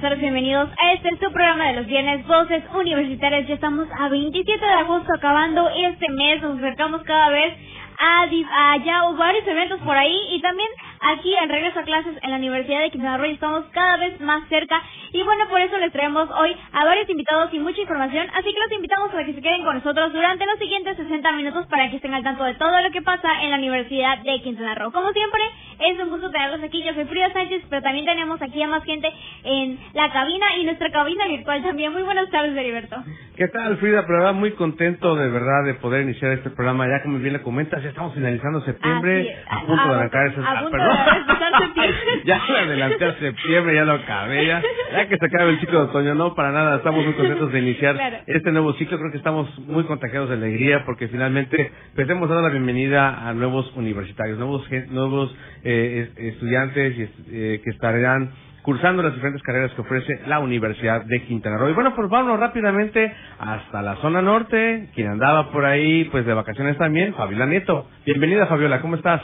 Buenas 0.00 0.20
bienvenidos 0.20 0.68
a 0.78 0.92
este 0.92 1.08
su 1.16 1.32
programa 1.32 1.68
de 1.68 1.76
los 1.76 1.86
viernes, 1.86 2.26
Voces 2.26 2.62
Universitarias. 2.74 3.48
Ya 3.48 3.54
estamos 3.54 3.88
a 3.98 4.10
27 4.10 4.62
de 4.62 4.72
agosto 4.72 5.10
acabando 5.14 5.70
este 5.70 6.10
mes, 6.10 6.42
nos 6.42 6.58
acercamos 6.58 7.02
cada 7.04 7.30
vez 7.30 7.54
a, 7.98 8.22
a 8.24 8.76
ya 8.84 9.02
varios 9.16 9.46
eventos 9.46 9.80
por 9.80 9.96
ahí 9.96 10.18
y 10.32 10.40
también 10.42 10.68
aquí 11.06 11.34
en 11.40 11.48
regreso 11.48 11.78
a 11.78 11.84
clases 11.84 12.16
en 12.20 12.30
la 12.30 12.36
Universidad 12.36 12.80
de 12.80 12.90
Quintana 12.90 13.16
Roo 13.16 13.26
estamos 13.26 13.64
cada 13.72 13.96
vez 13.96 14.20
más 14.20 14.48
cerca 14.48 14.82
y 15.12 15.22
bueno, 15.22 15.48
por 15.48 15.60
eso 15.60 15.78
les 15.78 15.92
traemos 15.92 16.28
hoy 16.30 16.56
a 16.72 16.84
varios 16.84 17.08
invitados 17.08 17.52
y 17.52 17.58
mucha 17.58 17.80
información, 17.80 18.26
así 18.34 18.52
que 18.52 18.60
los 18.60 18.72
invitamos 18.72 19.10
para 19.10 19.24
que 19.24 19.34
se 19.34 19.40
queden 19.40 19.64
con 19.64 19.76
nosotros 19.76 20.12
durante 20.12 20.46
los 20.46 20.58
siguientes 20.58 20.96
60 20.96 21.32
minutos 21.32 21.66
para 21.68 21.88
que 21.90 21.96
estén 21.96 22.14
al 22.14 22.24
tanto 22.24 22.44
de 22.44 22.54
todo 22.54 22.80
lo 22.80 22.90
que 22.90 23.02
pasa 23.02 23.28
en 23.42 23.50
la 23.50 23.58
Universidad 23.58 24.18
de 24.18 24.42
Quintana 24.42 24.74
Roo. 24.74 24.90
Como 24.90 25.12
siempre, 25.12 25.42
es 25.78 26.00
un 26.00 26.10
gusto 26.10 26.30
tenerlos 26.30 26.62
aquí, 26.62 26.82
yo 26.82 26.92
soy 26.94 27.04
Frida 27.04 27.32
Sánchez, 27.32 27.62
pero 27.70 27.82
también 27.82 28.04
tenemos 28.04 28.40
aquí 28.42 28.62
a 28.62 28.68
más 28.68 28.84
gente 28.84 29.12
en 29.44 29.78
la 29.94 30.10
cabina 30.12 30.46
y 30.58 30.64
nuestra 30.64 30.90
cabina 30.90 31.26
virtual 31.28 31.62
también. 31.62 31.92
Muy 31.92 32.02
buenas 32.02 32.30
tardes, 32.30 32.56
Heriberto. 32.56 32.96
¿Qué 33.36 33.48
tal, 33.48 33.76
Frida? 33.76 34.04
Pero 34.06 34.34
muy 34.34 34.52
contento 34.52 35.14
de 35.14 35.28
verdad 35.28 35.64
de 35.64 35.74
poder 35.74 36.02
iniciar 36.02 36.32
este 36.32 36.50
programa. 36.50 36.86
Ya 36.88 37.02
como 37.02 37.18
bien 37.18 37.34
le 37.34 37.42
comentas, 37.42 37.82
ya 37.82 37.90
estamos 37.90 38.14
finalizando 38.14 38.60
septiembre, 38.62 39.36
a 39.48 39.60
punto 39.66 39.88
de 39.88 39.94
arrancar 39.94 40.26
ese... 40.26 40.40
Septiembre. 41.58 42.22
ya 42.24 42.42
me 42.50 42.58
adelanté 42.58 43.04
a 43.04 43.18
septiembre, 43.18 43.74
ya 43.74 43.84
lo 43.84 43.92
acabé, 43.94 44.46
ya, 44.46 44.62
ya 44.92 45.08
que 45.08 45.16
se 45.16 45.26
acabe 45.26 45.50
el 45.50 45.60
ciclo 45.60 45.80
de 45.80 45.84
otoño. 45.86 46.14
No, 46.14 46.34
para 46.34 46.52
nada, 46.52 46.76
estamos 46.76 47.04
muy 47.04 47.14
contentos 47.14 47.52
de 47.52 47.58
iniciar 47.58 48.22
este 48.26 48.52
nuevo 48.52 48.72
ciclo. 48.74 48.98
Creo 48.98 49.10
que 49.10 49.18
estamos 49.18 49.58
muy 49.60 49.84
contagiados 49.84 50.28
de 50.28 50.36
alegría 50.36 50.84
porque 50.84 51.08
finalmente 51.08 51.72
pues 51.94 52.08
hemos 52.08 52.28
dado 52.28 52.42
la 52.42 52.50
bienvenida 52.50 53.28
a 53.28 53.32
nuevos 53.32 53.72
universitarios, 53.76 54.38
nuevos 54.38 54.68
nuevos 54.88 55.34
eh, 55.64 56.10
estudiantes 56.16 57.10
eh, 57.30 57.60
que 57.62 57.70
estarán 57.70 58.30
cursando 58.66 59.00
las 59.00 59.14
diferentes 59.14 59.44
carreras 59.44 59.72
que 59.74 59.80
ofrece 59.80 60.22
la 60.26 60.40
Universidad 60.40 61.04
de 61.04 61.22
Quintana 61.22 61.56
Roo. 61.56 61.70
Y 61.70 61.72
bueno, 61.72 61.94
pues 61.94 62.08
vámonos 62.08 62.40
rápidamente 62.40 63.14
hasta 63.38 63.80
la 63.80 63.94
zona 63.96 64.20
norte, 64.22 64.88
quien 64.92 65.06
andaba 65.08 65.52
por 65.52 65.64
ahí, 65.64 66.04
pues 66.10 66.26
de 66.26 66.34
vacaciones 66.34 66.76
también, 66.76 67.14
Fabiola 67.14 67.46
Nieto. 67.46 67.86
Bienvenida 68.04 68.46
Fabiola, 68.46 68.80
¿cómo 68.80 68.96
estás? 68.96 69.22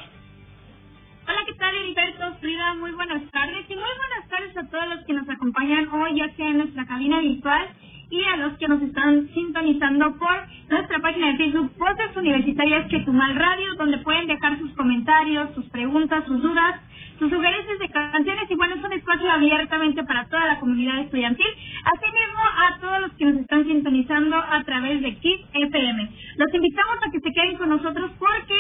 A 4.57 4.69
todos 4.69 4.89
los 4.89 5.05
que 5.05 5.15
nos 5.15 5.29
acompañan 5.29 5.89
hoy, 5.89 6.17
ya 6.17 6.29
sea 6.37 6.49
en 6.49 6.59
nuestra 6.59 6.87
cabina 6.87 7.21
virtual 7.21 7.69
y 8.11 8.23
a 8.25 8.37
los 8.37 8.59
que 8.59 8.69
nos 8.69 8.83
están 8.83 9.29
sintonizando 9.33 10.17
por 10.19 10.47
nuestra 10.69 10.99
página 11.01 11.29
de 11.29 11.37
Facebook 11.39 11.73
Voces 11.79 12.17
Universitarias 12.17 12.89
Chetumal 12.89 13.35
Radio, 13.37 13.75
donde 13.77 13.99
pueden 13.99 14.27
dejar 14.27 14.59
sus 14.59 14.73
comentarios, 14.75 15.55
sus 15.55 15.69
preguntas, 15.71 16.25
sus 16.27 16.43
dudas 16.43 16.81
sus 17.19 17.31
sugerencias 17.31 17.79
de 17.79 17.89
canciones 17.89 18.51
y 18.51 18.55
bueno, 18.57 18.75
es 18.75 18.83
un 18.83 18.93
espacio 18.95 19.31
abiertamente 19.31 20.03
para 20.03 20.27
toda 20.27 20.45
la 20.45 20.59
comunidad 20.59 21.03
estudiantil, 21.03 21.47
asimismo 21.85 22.41
a 22.67 22.81
todos 22.81 23.01
los 23.03 23.13
que 23.13 23.25
nos 23.27 23.37
están 23.37 23.65
sintonizando 23.65 24.37
a 24.37 24.65
través 24.65 25.01
de 25.03 25.15
KIS 25.17 25.41
FM. 25.53 26.11
Los 26.37 26.53
invitamos 26.53 26.97
a 27.07 27.11
que 27.13 27.21
se 27.21 27.33
queden 27.33 27.57
con 27.59 27.69
nosotros 27.69 28.11
porque 28.19 28.55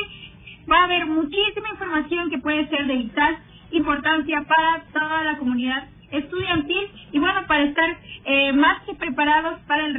va 0.70 0.79
a 0.79 0.85
haber 0.85 1.07
muchísima 1.07 1.70
información 1.70 2.31
que 2.31 2.39
puede 2.39 2.69
ser 2.69 2.86
de 2.86 2.97
vital 2.98 3.39
importancia 3.72 4.44
para 4.46 4.84
toda 4.92 5.24
la 5.24 5.38
comunidad 5.38 5.84
estudiantil 6.10 6.90
y 7.12 7.18
bueno, 7.18 7.46
para 7.46 7.64
estar 7.64 7.96
eh, 8.24 8.52
más 8.52 8.83
que 8.83 8.94
preparados 8.94 9.60
para 9.66 9.86
el 9.86 9.94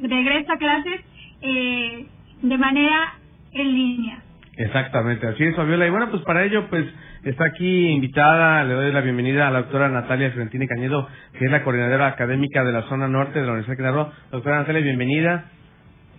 regreso 0.00 0.52
a 0.52 0.58
clases 0.58 1.00
eh, 1.42 2.06
de 2.42 2.58
manera 2.58 3.14
en 3.52 3.74
línea. 3.74 4.22
Exactamente, 4.56 5.26
así 5.26 5.44
es, 5.44 5.54
Fabiola. 5.54 5.86
Y 5.86 5.90
bueno, 5.90 6.10
pues 6.10 6.22
para 6.22 6.44
ello, 6.44 6.68
pues 6.68 6.86
Está 7.24 7.46
aquí 7.46 7.88
invitada, 7.88 8.62
le 8.62 8.74
doy 8.74 8.92
la 8.92 9.00
bienvenida 9.00 9.48
a 9.48 9.50
la 9.50 9.62
doctora 9.62 9.88
Natalia 9.88 10.30
Fiorentini 10.30 10.68
Cañedo, 10.68 11.08
que 11.36 11.46
es 11.46 11.50
la 11.50 11.64
coordinadora 11.64 12.06
académica 12.06 12.62
de 12.62 12.72
la 12.72 12.82
zona 12.82 13.08
norte 13.08 13.40
de 13.40 13.44
la 13.44 13.52
Universidad 13.52 13.76
de 13.76 13.82
Quintana 13.82 14.12
Doctora 14.30 14.58
Natalia, 14.60 14.82
bienvenida. 14.82 15.44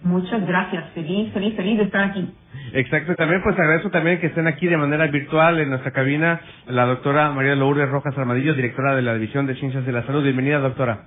Muchas 0.04 0.46
gracias, 0.48 0.92
feliz, 0.94 1.32
feliz, 1.34 1.56
feliz 1.56 1.78
de 1.78 1.84
estar 1.84 2.04
aquí. 2.06 2.34
Exacto, 2.74 3.16
también 3.16 3.42
pues 3.44 3.58
agradezco 3.60 3.90
también 3.90 4.20
que 4.20 4.28
estén 4.28 4.48
aquí 4.48 4.68
de 4.68 4.78
manera 4.78 5.08
virtual 5.08 5.60
en 5.60 5.70
nuestra 5.70 5.92
cabina 5.92 6.40
la 6.68 6.86
doctora 6.86 7.32
María 7.32 7.56
Lourdes 7.56 7.90
Rojas 7.90 8.18
Armadillo, 8.18 8.54
directora 8.54 8.96
de 8.96 9.02
la 9.02 9.14
División 9.14 9.46
de 9.46 9.56
Ciencias 9.56 9.86
de 9.86 9.92
la 9.92 10.06
Salud. 10.06 10.24
Bienvenida, 10.24 10.60
doctora. 10.60 11.06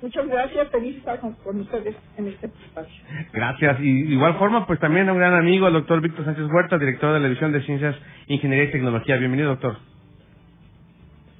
Muchas 0.00 0.26
gracias, 0.26 0.68
feliz 0.70 0.96
estar 0.96 1.20
con, 1.20 1.60
ustedes 1.60 1.94
en 2.16 2.26
este 2.26 2.46
espacio. 2.46 3.04
Gracias. 3.32 3.78
Y 3.80 4.02
de 4.02 4.14
igual 4.14 4.34
forma, 4.34 4.66
pues 4.66 4.80
también 4.80 5.08
a 5.08 5.12
un 5.12 5.18
gran 5.18 5.34
amigo, 5.34 5.68
el 5.68 5.74
doctor 5.74 6.00
Víctor 6.00 6.24
Sánchez 6.24 6.46
Huerta, 6.52 6.76
director 6.76 7.14
de 7.14 7.20
la 7.20 7.26
División 7.26 7.52
de 7.52 7.62
Ciencias, 7.62 7.94
Ingeniería 8.26 8.64
y 8.64 8.72
Tecnología. 8.72 9.16
Bienvenido, 9.16 9.50
doctor. 9.50 9.76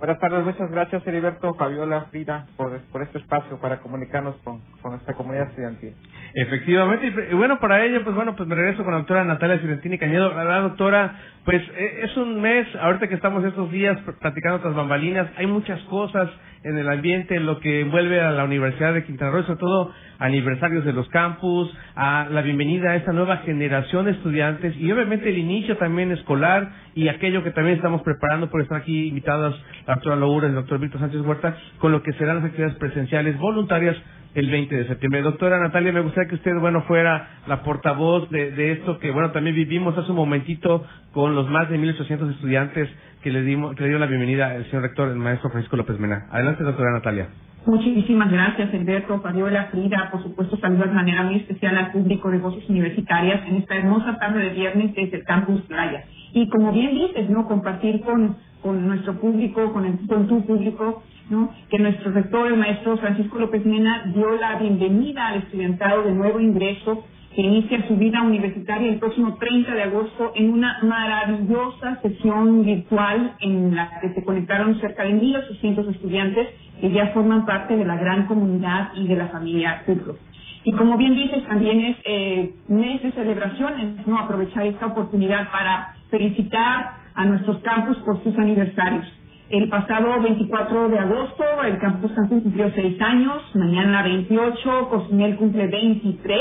Buenas 0.03 0.19
tardes, 0.19 0.45
muchas 0.45 0.69
gracias 0.69 1.07
Heriberto, 1.07 1.55
Fabiola, 1.55 2.07
Frida, 2.11 2.47
por, 2.57 2.81
por 2.91 3.03
este 3.03 3.19
espacio 3.19 3.61
para 3.61 3.79
comunicarnos 3.79 4.35
con, 4.43 4.61
con 4.83 4.93
nuestra 4.93 5.15
comunidad 5.15 5.49
estudiantil. 5.49 5.95
Efectivamente, 6.35 7.13
y 7.31 7.35
bueno, 7.35 7.59
para 7.61 7.85
ello, 7.85 8.03
pues 8.05 8.17
bueno, 8.17 8.35
pues 8.37 8.49
me 8.49 8.55
regreso 8.55 8.83
con 8.85 8.93
la 8.93 8.99
doctora 8.99 9.25
Natalia 9.25 9.59
Fiorentini 9.59 9.99
Cañedo. 9.99 10.33
La 10.35 10.61
doctora, 10.61 11.15
pues 11.45 11.63
e, 11.77 12.05
es 12.05 12.17
un 12.17 12.41
mes, 12.41 12.67
ahorita 12.81 13.09
que 13.09 13.15
estamos 13.15 13.45
estos 13.45 13.71
días 13.71 13.99
platicando 14.21 14.59
otras 14.59 14.75
bambalinas, 14.75 15.29
hay 15.37 15.47
muchas 15.47 15.81
cosas 15.83 16.29
en 16.65 16.79
el 16.79 16.89
ambiente, 16.89 17.37
en 17.37 17.47
lo 17.47 17.61
que 17.61 17.81
envuelve 17.81 18.21
a 18.21 18.31
la 18.31 18.45
Universidad 18.45 18.95
de 18.95 19.05
Quintana 19.05 19.33
Roo, 19.33 19.43
sobre 19.43 19.59
todo 19.59 19.93
aniversarios 20.19 20.85
de 20.85 20.93
los 20.93 21.09
campus, 21.09 21.71
a 21.97 22.29
la 22.31 22.43
bienvenida 22.43 22.91
a 22.91 22.97
esta 22.97 23.13
nueva 23.13 23.39
generación 23.39 24.05
de 24.05 24.13
estudiantes 24.13 24.77
y 24.77 24.91
obviamente 24.93 25.29
el 25.29 25.39
inicio 25.39 25.77
también 25.79 26.13
escolar 26.13 26.71
y 26.95 27.09
aquello 27.09 27.43
que 27.43 27.51
también 27.51 27.77
estamos 27.77 28.03
preparando 28.03 28.49
por 28.49 28.63
estar 28.63 28.79
aquí 28.79 29.09
invitados 29.09 29.61
la 29.87 29.95
doctora 29.95 30.17
Loura 30.17 30.47
y 30.47 30.51
el 30.51 30.55
doctor 30.55 30.79
Víctor 30.79 31.01
Sánchez 31.01 31.23
Huerta 31.23 31.57
con 31.79 31.91
lo 31.91 32.03
que 32.03 32.13
serán 32.13 32.37
las 32.37 32.45
actividades 32.45 32.77
presenciales 32.77 33.37
voluntarias 33.39 33.97
el 34.35 34.51
20 34.51 34.75
de 34.75 34.87
septiembre. 34.87 35.23
Doctora 35.23 35.59
Natalia, 35.59 35.93
me 35.93 36.01
gustaría 36.01 36.29
que 36.29 36.37
usted, 36.37 36.55
bueno, 36.59 36.83
fuera 36.83 37.41
la 37.47 37.63
portavoz 37.63 38.31
de, 38.31 38.53
de 38.53 38.73
esto 38.73 38.99
que, 38.99 39.11
bueno, 39.11 39.31
también 39.33 39.55
vivimos 39.57 39.97
hace 39.97 40.11
un 40.11 40.17
momentito 40.17 40.85
con 41.13 41.35
los 41.35 41.49
más 41.49 41.69
de 41.69 41.79
1.800 41.79 42.31
estudiantes 42.35 42.89
que 43.23 43.31
le, 43.31 43.43
dimos, 43.43 43.77
que 43.77 43.83
le 43.83 43.91
dio 43.91 43.99
la 43.99 44.07
bienvenida 44.07 44.51
al 44.51 44.65
señor 44.67 44.83
rector, 44.83 45.09
el 45.09 45.17
maestro 45.17 45.51
Francisco 45.51 45.77
López 45.77 45.99
Mena. 45.99 46.27
Adelante, 46.31 46.65
doctora 46.65 46.93
Natalia. 46.93 47.29
Muchísimas 47.65 48.31
gracias, 48.33 48.75
Alberto, 48.75 49.21
Fabiola, 49.21 49.69
Frida. 49.71 50.09
Por 50.11 50.21
supuesto, 50.23 50.57
saludo 50.57 50.85
de 50.85 50.93
manera 50.93 51.23
muy 51.23 51.37
especial 51.37 51.79
al 51.79 51.93
público 51.93 52.29
de 52.31 52.39
Voces 52.39 52.69
Universitarias 52.69 53.47
en 53.47 53.57
esta 53.57 53.77
hermosa 53.77 54.19
tarde 54.19 54.41
de 54.41 54.51
viernes 54.51 54.95
desde 54.97 55.19
el 55.19 55.25
Campus 55.25 55.61
Playa. 55.63 56.05
Y 56.33 56.49
como 56.49 56.73
bien 56.73 56.95
dices, 56.95 57.31
¿no? 57.31 57.47
Compartir 57.47 58.01
con, 58.01 58.37
con 58.63 58.87
nuestro 58.87 59.19
público, 59.21 59.73
con, 59.73 59.85
el, 59.85 60.07
con 60.07 60.29
tu 60.29 60.45
público, 60.47 61.03
¿no? 61.31 61.51
Que 61.69 61.79
nuestro 61.79 62.13
rector, 62.13 62.47
el 62.47 62.57
maestro 62.57 62.97
Francisco 62.97 63.39
López 63.39 63.65
Mena, 63.67 64.13
dio 64.15 64.37
la 64.37 64.57
bienvenida 64.59 65.29
al 65.29 65.39
estudiantado 65.39 66.03
de 66.03 66.13
nuevo 66.13 66.41
ingreso 66.41 67.05
que 67.35 67.43
inicia 67.43 67.87
su 67.89 67.97
vida 67.97 68.23
universitaria 68.23 68.91
el 68.91 68.99
próximo 68.99 69.37
30 69.37 69.75
de 69.75 69.83
agosto 69.83 70.33
en 70.35 70.53
una 70.53 70.79
maravillosa 70.83 71.99
sesión 72.03 72.65
virtual 72.65 73.37
en 73.41 73.75
la 73.75 74.01
que 74.01 74.13
se 74.13 74.23
conectaron 74.23 74.79
cerca 74.81 75.05
de 75.05 75.15
1.800 75.15 75.91
estudiantes 75.95 76.49
que 76.81 76.91
ya 76.91 77.09
forman 77.09 77.47
parte 77.47 77.77
de 77.77 77.85
la 77.85 77.97
gran 77.97 78.27
comunidad 78.27 78.91
y 78.97 79.07
de 79.07 79.17
la 79.17 79.29
familia 79.29 79.83
Curro. 79.87 80.17
Y 80.65 80.73
como 80.73 80.97
bien 80.97 81.15
dices, 81.15 81.45
también 81.47 81.81
es 81.81 81.97
eh, 82.05 82.55
mes 82.69 83.03
de 83.03 83.13
celebraciones, 83.13 84.07
¿no? 84.07 84.19
Aprovechar 84.19 84.67
esta 84.67 84.87
oportunidad 84.87 85.51
para 85.51 85.95
felicitar 86.11 87.02
a 87.15 87.25
nuestros 87.25 87.59
campus 87.59 87.97
por 87.99 88.23
sus 88.23 88.37
aniversarios. 88.39 89.07
El 89.51 89.69
pasado 89.69 90.21
24 90.23 90.89
de 90.89 90.99
agosto, 90.99 91.45
el 91.65 91.79
campus 91.79 92.13
Cancún 92.13 92.41
cumplió 92.41 92.71
6 92.75 93.01
años, 93.03 93.43
mañana 93.55 94.03
28, 94.03 94.89
Cozumel 94.89 95.37
cumple 95.37 95.67
23, 95.67 96.41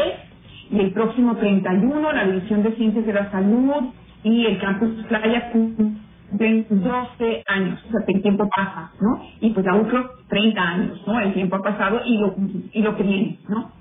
y 0.71 0.79
el 0.79 0.91
próximo 0.93 1.35
31 1.35 2.13
la 2.13 2.25
División 2.25 2.63
de 2.63 2.71
Ciencias 2.75 3.05
de 3.05 3.13
la 3.13 3.29
Salud 3.31 3.93
y 4.23 4.45
el 4.45 4.59
Campus 4.59 5.03
Playa 5.07 5.51
cumplen 5.51 6.65
12 6.69 7.43
años, 7.47 7.83
o 7.87 7.91
sea, 7.91 7.99
el 8.07 8.21
tiempo 8.21 8.49
pasa, 8.55 8.91
¿no? 9.01 9.21
Y 9.41 9.49
pues 9.49 9.65
la 9.65 9.75
UCRO 9.75 10.11
30 10.29 10.61
años, 10.61 11.03
¿no? 11.05 11.19
El 11.19 11.33
tiempo 11.33 11.57
ha 11.57 11.61
pasado 11.61 12.01
y 12.05 12.17
lo, 12.17 12.35
y 12.71 12.81
lo 12.81 12.95
que 12.95 13.03
viene, 13.03 13.39
¿no? 13.49 13.71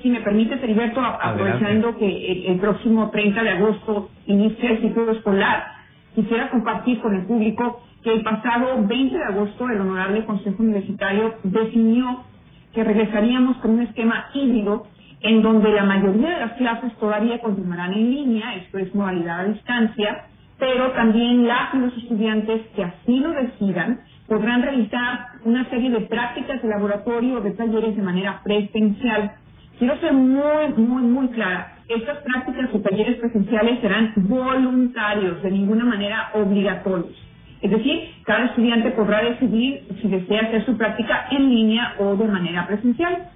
Si 0.00 0.08
me 0.10 0.20
permite, 0.20 0.54
Heriberto, 0.54 1.00
aprovechando 1.00 1.96
que 1.96 2.48
el, 2.48 2.58
próximo 2.58 3.10
30 3.10 3.42
de 3.42 3.50
agosto 3.50 4.10
inicia 4.26 4.70
el 4.70 4.80
ciclo 4.80 5.10
escolar, 5.12 5.64
quisiera 6.14 6.50
compartir 6.50 7.00
con 7.00 7.14
el 7.14 7.26
público 7.26 7.82
que 8.02 8.12
el 8.12 8.22
pasado 8.22 8.84
20 8.86 9.16
de 9.16 9.24
agosto 9.24 9.68
el 9.68 9.80
Honorable 9.80 10.24
Consejo 10.24 10.62
Universitario 10.62 11.34
definió 11.42 12.24
que 12.72 12.84
regresaríamos 12.84 13.56
con 13.58 13.72
un 13.72 13.82
esquema 13.82 14.26
híbrido 14.34 14.86
en 15.20 15.42
donde 15.42 15.70
la 15.70 15.84
mayoría 15.84 16.30
de 16.30 16.40
las 16.40 16.52
clases 16.52 16.92
todavía 16.98 17.40
continuarán 17.40 17.94
en 17.94 18.10
línea, 18.10 18.56
esto 18.56 18.78
es 18.78 18.94
modalidad 18.94 19.40
a 19.40 19.44
distancia, 19.44 20.26
pero 20.58 20.92
también 20.92 21.46
las 21.46 21.74
y 21.74 21.78
los 21.78 21.96
estudiantes 21.96 22.62
que 22.76 22.84
así 22.84 23.20
lo 23.20 23.30
decidan 23.30 24.00
podrán 24.28 24.62
realizar 24.62 25.28
una 25.44 25.68
serie 25.70 25.90
de 25.90 26.02
prácticas 26.02 26.62
de 26.62 26.68
laboratorio 26.68 27.38
o 27.38 27.40
de 27.40 27.52
talleres 27.52 27.96
de 27.96 28.02
manera 28.02 28.40
presencial. 28.42 29.32
Quiero 29.78 29.98
ser 29.98 30.12
muy, 30.12 30.74
muy, 30.76 31.02
muy 31.02 31.28
clara. 31.28 31.73
Estas 31.88 32.18
prácticas 32.18 32.70
o 32.72 32.80
talleres 32.80 33.18
presenciales 33.18 33.80
serán 33.80 34.12
voluntarios, 34.16 35.42
de 35.42 35.50
ninguna 35.50 35.84
manera 35.84 36.30
obligatorios. 36.34 37.14
Es 37.60 37.70
decir, 37.70 38.10
cada 38.24 38.46
estudiante 38.46 38.90
podrá 38.90 39.22
decidir 39.22 39.86
si 40.00 40.08
desea 40.08 40.42
hacer 40.42 40.64
su 40.64 40.76
práctica 40.76 41.26
en 41.30 41.48
línea 41.48 41.94
o 41.98 42.16
de 42.16 42.26
manera 42.26 42.66
presencial. 42.66 43.28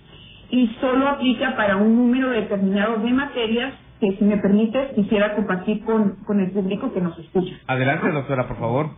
Y 0.50 0.66
solo 0.80 1.08
aplica 1.08 1.56
para 1.56 1.76
un 1.76 1.94
número 1.94 2.30
determinado 2.30 2.96
de 2.98 3.10
materias 3.12 3.74
que, 4.00 4.16
si 4.16 4.24
me 4.24 4.38
permite, 4.38 4.92
quisiera 4.94 5.34
compartir 5.34 5.84
con, 5.84 6.16
con 6.24 6.40
el 6.40 6.50
público 6.50 6.92
que 6.92 7.00
nos 7.00 7.18
escucha. 7.18 7.54
Adelante, 7.66 8.10
doctora, 8.10 8.48
por 8.48 8.58
favor. 8.58 8.90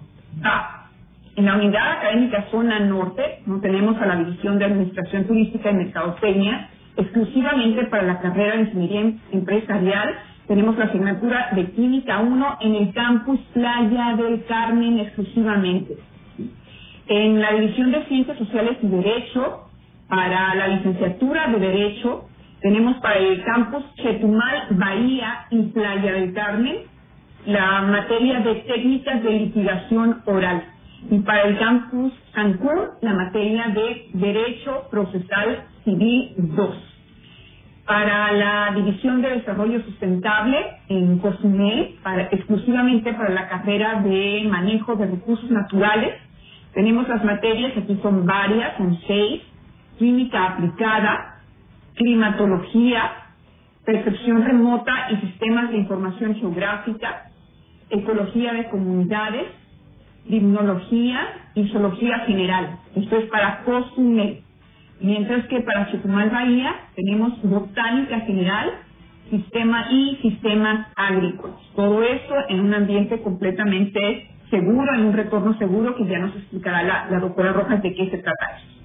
Ah, 0.44 0.80
en 1.36 1.46
la 1.46 1.54
unidad 1.54 1.92
académica 1.92 2.46
Zona 2.50 2.80
Norte, 2.80 3.42
no 3.46 3.60
tenemos 3.60 3.96
a 4.00 4.06
la 4.06 4.16
División 4.16 4.58
de 4.58 4.64
Administración 4.66 5.24
Turística 5.24 5.70
y 5.70 5.74
Mercadotecnia, 5.74 6.70
exclusivamente 7.00 7.86
para 7.86 8.04
la 8.04 8.20
carrera 8.20 8.56
de 8.56 8.62
Ingeniería 8.62 9.12
Empresarial, 9.32 10.14
tenemos 10.48 10.76
la 10.78 10.86
asignatura 10.86 11.50
de 11.54 11.70
Química 11.72 12.20
1 12.20 12.58
en 12.60 12.74
el 12.76 12.94
campus 12.94 13.40
Playa 13.54 14.16
del 14.16 14.44
Carmen 14.46 14.98
exclusivamente. 15.00 15.96
En 17.08 17.40
la 17.40 17.52
División 17.54 17.92
de 17.92 18.04
Ciencias 18.06 18.38
Sociales 18.38 18.78
y 18.82 18.88
Derecho, 18.88 19.68
para 20.08 20.54
la 20.54 20.68
licenciatura 20.68 21.48
de 21.48 21.58
Derecho, 21.60 22.26
tenemos 22.60 22.96
para 22.98 23.18
el 23.18 23.42
campus 23.44 23.84
Chetumal, 23.96 24.68
Bahía 24.72 25.46
y 25.50 25.62
Playa 25.64 26.12
del 26.12 26.32
Carmen 26.34 26.90
la 27.46 27.82
materia 27.82 28.40
de 28.40 28.56
técnicas 28.56 29.22
de 29.22 29.30
litigación 29.30 30.22
oral. 30.26 30.64
Y 31.10 31.20
para 31.20 31.44
el 31.44 31.58
campus 31.58 32.12
Cancún, 32.32 32.80
la 33.02 33.14
materia 33.14 33.68
de 33.68 34.10
Derecho 34.14 34.88
Procesal 34.90 35.66
Civil 35.84 36.34
2. 36.36 36.89
Para 37.90 38.30
la 38.30 38.72
División 38.72 39.20
de 39.20 39.30
Desarrollo 39.30 39.82
Sustentable 39.82 40.64
en 40.88 41.18
COSUME, 41.18 41.96
para, 42.04 42.28
exclusivamente 42.30 43.12
para 43.14 43.30
la 43.30 43.48
carrera 43.48 44.00
de 44.00 44.46
Manejo 44.48 44.94
de 44.94 45.06
Recursos 45.06 45.50
Naturales, 45.50 46.14
tenemos 46.72 47.08
las 47.08 47.24
materias, 47.24 47.72
aquí 47.76 47.98
son 48.00 48.24
varias, 48.26 48.76
son 48.76 48.96
seis, 49.08 49.42
Química 49.98 50.52
Aplicada, 50.52 51.40
Climatología, 51.96 53.10
Percepción 53.84 54.44
Remota 54.44 55.08
y 55.10 55.16
Sistemas 55.26 55.70
de 55.70 55.78
Información 55.78 56.36
Geográfica, 56.36 57.24
Ecología 57.88 58.52
de 58.52 58.68
Comunidades, 58.68 59.48
limnología 60.26 61.22
y 61.56 61.66
zoología 61.70 62.20
general. 62.20 62.78
Esto 62.94 63.16
es 63.16 63.24
para 63.30 63.64
COSUME. 63.64 64.44
Mientras 65.00 65.46
que 65.48 65.60
para 65.62 65.90
Chetumal 65.90 66.30
Bahía 66.30 66.74
tenemos 66.96 67.42
botánica 67.42 68.20
general, 68.22 68.70
sistema 69.30 69.86
y 69.90 70.18
sistemas 70.22 70.88
agrícolas. 70.96 71.58
Todo 71.76 72.02
esto 72.02 72.34
en 72.48 72.60
un 72.60 72.74
ambiente 72.74 73.22
completamente 73.22 74.28
seguro, 74.50 74.94
en 74.94 75.06
un 75.06 75.14
retorno 75.14 75.58
seguro 75.58 75.96
que 75.96 76.06
ya 76.06 76.18
nos 76.20 76.36
explicará 76.36 76.82
la, 76.84 77.08
la 77.10 77.20
doctora 77.20 77.52
Rojas 77.52 77.82
de 77.82 77.94
qué 77.94 78.10
se 78.10 78.18
trata 78.18 78.46
esto. 78.58 78.79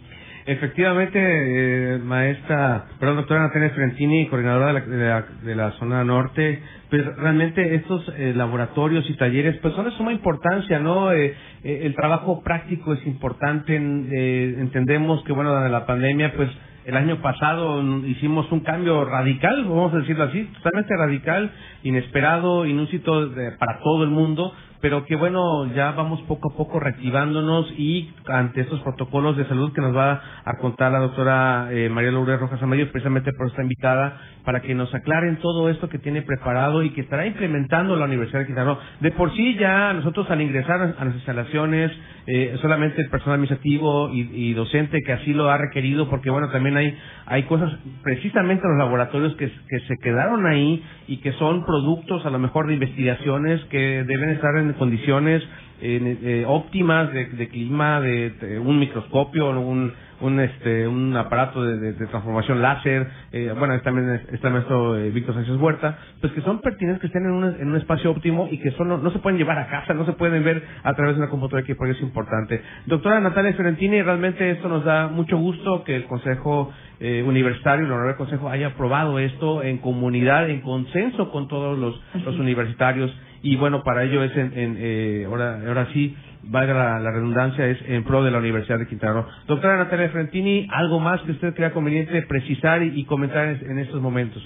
Efectivamente, 0.48 1.18
eh, 1.20 1.98
maestra, 1.98 2.86
perdón, 3.00 3.18
doctora 3.18 3.48
Natalia 3.48 3.72
Frentini, 3.72 4.28
coordinadora 4.28 4.68
de 4.68 4.74
la, 4.74 4.82
de 4.86 5.06
la, 5.08 5.26
de 5.42 5.56
la 5.56 5.72
zona 5.72 6.04
norte, 6.04 6.62
pues 6.92 7.04
realmente 7.18 7.74
estos 7.74 8.08
eh, 8.16 8.32
laboratorios 8.36 9.10
y 9.10 9.16
talleres 9.16 9.58
pues 9.60 9.74
son 9.74 9.86
de 9.86 9.92
suma 9.92 10.14
importancia, 10.14 10.78
¿no? 10.78 11.12
Eh, 11.12 11.34
eh, 11.64 11.80
el 11.84 11.96
trabajo 11.96 12.44
práctico 12.44 12.94
es 12.94 13.04
importante, 13.08 13.76
eh, 13.76 14.56
entendemos 14.60 15.24
que 15.24 15.34
bueno, 15.34 15.60
de 15.62 15.70
la 15.70 15.88
pandemia 15.88 16.34
pues 16.36 16.52
el 16.86 16.96
año 16.96 17.24
pasado 17.24 17.82
hicimos 18.06 18.52
un 18.52 18.60
cambio 18.60 19.04
radical, 19.04 19.64
vamos 19.64 19.96
a 19.96 19.98
decirlo 19.98 20.26
así, 20.26 20.44
totalmente 20.58 20.96
radical, 20.96 21.52
inesperado, 21.82 22.68
inúsito 22.68 23.32
para 23.58 23.80
todo 23.80 24.04
el 24.04 24.12
mundo, 24.12 24.54
pero 24.86 25.04
que 25.04 25.16
bueno, 25.16 25.66
ya 25.74 25.94
vamos 25.94 26.22
poco 26.28 26.52
a 26.54 26.56
poco 26.56 26.80
reactivándonos 26.80 27.74
y 27.76 28.14
ante 28.28 28.62
estos 28.62 28.82
protocolos 28.82 29.36
de 29.36 29.48
salud 29.48 29.74
que 29.74 29.82
nos 29.82 29.98
va 29.98 30.22
a 30.46 30.58
contar 30.60 30.92
la 30.92 31.00
doctora 31.00 31.70
eh, 31.72 31.90
María 31.90 32.12
Lourdes 32.12 32.40
Rojas 32.40 32.62
Amayo, 32.62 32.92
precisamente 32.92 33.32
por 33.34 33.48
esta 33.48 33.64
invitada, 33.64 34.16
para 34.44 34.62
que 34.62 34.76
nos 34.76 34.94
aclaren 34.94 35.38
todo 35.38 35.72
esto 35.72 35.90
que 35.90 35.98
tiene 35.98 36.22
preparado 36.22 36.84
y 36.84 36.92
que 36.92 37.02
estará 37.02 37.26
implementando 37.26 37.96
la 37.96 38.06
Universidad 38.06 38.42
de 38.42 38.46
Quintana. 38.46 38.78
De 39.00 39.10
por 39.10 39.36
sí 39.36 39.56
ya 39.56 39.92
nosotros 39.92 40.30
al 40.30 40.44
ingresar 40.44 40.80
a 40.80 41.04
las 41.04 41.16
instalaciones, 41.16 41.92
eh, 42.28 42.56
solamente 42.62 43.02
el 43.02 43.10
personal 43.10 43.36
administrativo 43.36 44.12
y, 44.14 44.54
docente 44.54 45.02
que 45.04 45.14
así 45.14 45.34
lo 45.34 45.50
ha 45.50 45.58
requerido, 45.58 46.10
porque 46.10 46.30
bueno, 46.30 46.50
también 46.50 46.78
hay, 46.78 46.96
hay 47.26 47.44
cosas 47.44 47.72
precisamente 48.04 48.64
en 48.64 48.78
los 48.78 48.86
laboratorios 48.86 49.36
que, 49.36 49.48
que 49.48 49.80
se 49.88 49.96
quedaron 49.98 50.46
ahí 50.46 50.84
y 51.08 51.18
que 51.18 51.32
son 51.34 51.66
productos 51.66 52.24
a 52.26 52.30
lo 52.30 52.38
mejor 52.38 52.68
de 52.68 52.76
investigaciones 52.76 53.64
que 53.66 54.04
deben 54.04 54.30
estar 54.30 54.56
en 54.58 54.75
condiciones 54.76 55.44
eh, 55.82 56.18
eh, 56.24 56.46
óptimas 56.48 57.12
de, 57.12 57.26
de 57.26 57.50
clima, 57.50 58.00
de, 58.00 58.30
de, 58.32 58.60
un 58.60 58.80
microscopio, 58.80 59.50
un, 59.50 59.92
un 60.22 60.40
este 60.40 60.88
un 60.88 61.16
aparato 61.18 61.62
de, 61.64 61.78
de, 61.78 61.94
de 61.94 62.08
transformación 62.08 62.62
láser, 62.62 63.08
eh, 63.34 63.54
bueno, 63.58 63.80
también 63.82 64.22
está 64.32 64.48
el 64.48 64.54
maestro 64.54 64.98
eh, 64.98 65.10
Víctor 65.12 65.36
Sánchez 65.36 65.58
Huerta, 65.58 65.98
pues 66.22 66.32
que 66.32 66.42
son 66.42 66.62
pertinentes 66.62 67.02
que 67.02 67.08
estén 67.08 67.26
en 67.26 67.32
un, 67.32 67.44
en 67.44 67.68
un 67.68 67.76
espacio 67.76 68.12
óptimo 68.12 68.48
y 68.50 68.60
que 68.60 68.72
son, 68.72 68.88
no, 68.88 68.98
no, 68.98 69.12
se 69.12 69.20
pueden 69.20 69.38
llevar 69.38 69.60
a 69.60 69.68
casa, 69.68 69.94
no 69.94 70.06
se 70.06 70.14
pueden 70.14 70.44
ver 70.46 70.64
a 70.84 70.94
través 70.94 71.16
de 71.16 71.22
una 71.24 71.30
computadora 71.30 71.66
que 71.66 71.76
por 71.76 71.90
es 71.90 72.02
importante. 72.02 72.62
Doctora 72.86 73.20
Natalia 73.20 73.54
Fiorentini, 73.54 74.02
realmente 74.02 74.50
esto 74.52 74.70
nos 74.70 74.86
da 74.86 75.08
mucho 75.10 75.38
gusto 75.38 75.84
que 75.84 75.96
el 75.96 76.06
Consejo 76.06 76.72
eh, 77.02 77.22
Universitario, 77.28 77.86
el 77.86 77.92
Honorable 77.92 78.16
Consejo, 78.16 78.50
haya 78.50 78.68
aprobado 78.68 79.20
esto 79.20 79.62
en 79.62 79.80
comunidad, 79.80 80.50
en 80.50 80.62
consenso 80.62 81.32
con 81.32 81.50
todos 81.50 81.78
los, 81.78 82.02
los 82.24 82.40
universitarios 82.40 83.14
y 83.46 83.56
bueno, 83.58 83.84
para 83.84 84.04
ello 84.04 84.24
es 84.24 84.36
en, 84.36 84.58
en 84.58 84.76
eh, 84.80 85.26
ahora, 85.28 85.60
ahora 85.68 85.88
sí, 85.94 86.16
valga 86.46 87.00
la, 87.00 87.12
redundancia, 87.12 87.68
es 87.68 87.78
en 87.88 88.04
pro 88.04 88.24
de 88.24 88.32
la 88.32 88.40
Universidad 88.40 88.80
de 88.80 88.88
Quintana 88.88 89.14
Roo. 89.14 89.26
Doctora 89.46 89.78
Natalia 89.78 90.10
Frentini, 90.10 90.68
¿algo 90.72 91.00
más 91.00 91.22
que 91.22 91.32
usted 91.32 91.54
crea 91.54 91.72
conveniente 91.72 92.24
precisar 92.24 92.82
y, 92.82 93.06
comentar 93.06 93.48
en, 93.48 93.78
estos 93.78 94.02
momentos? 94.02 94.42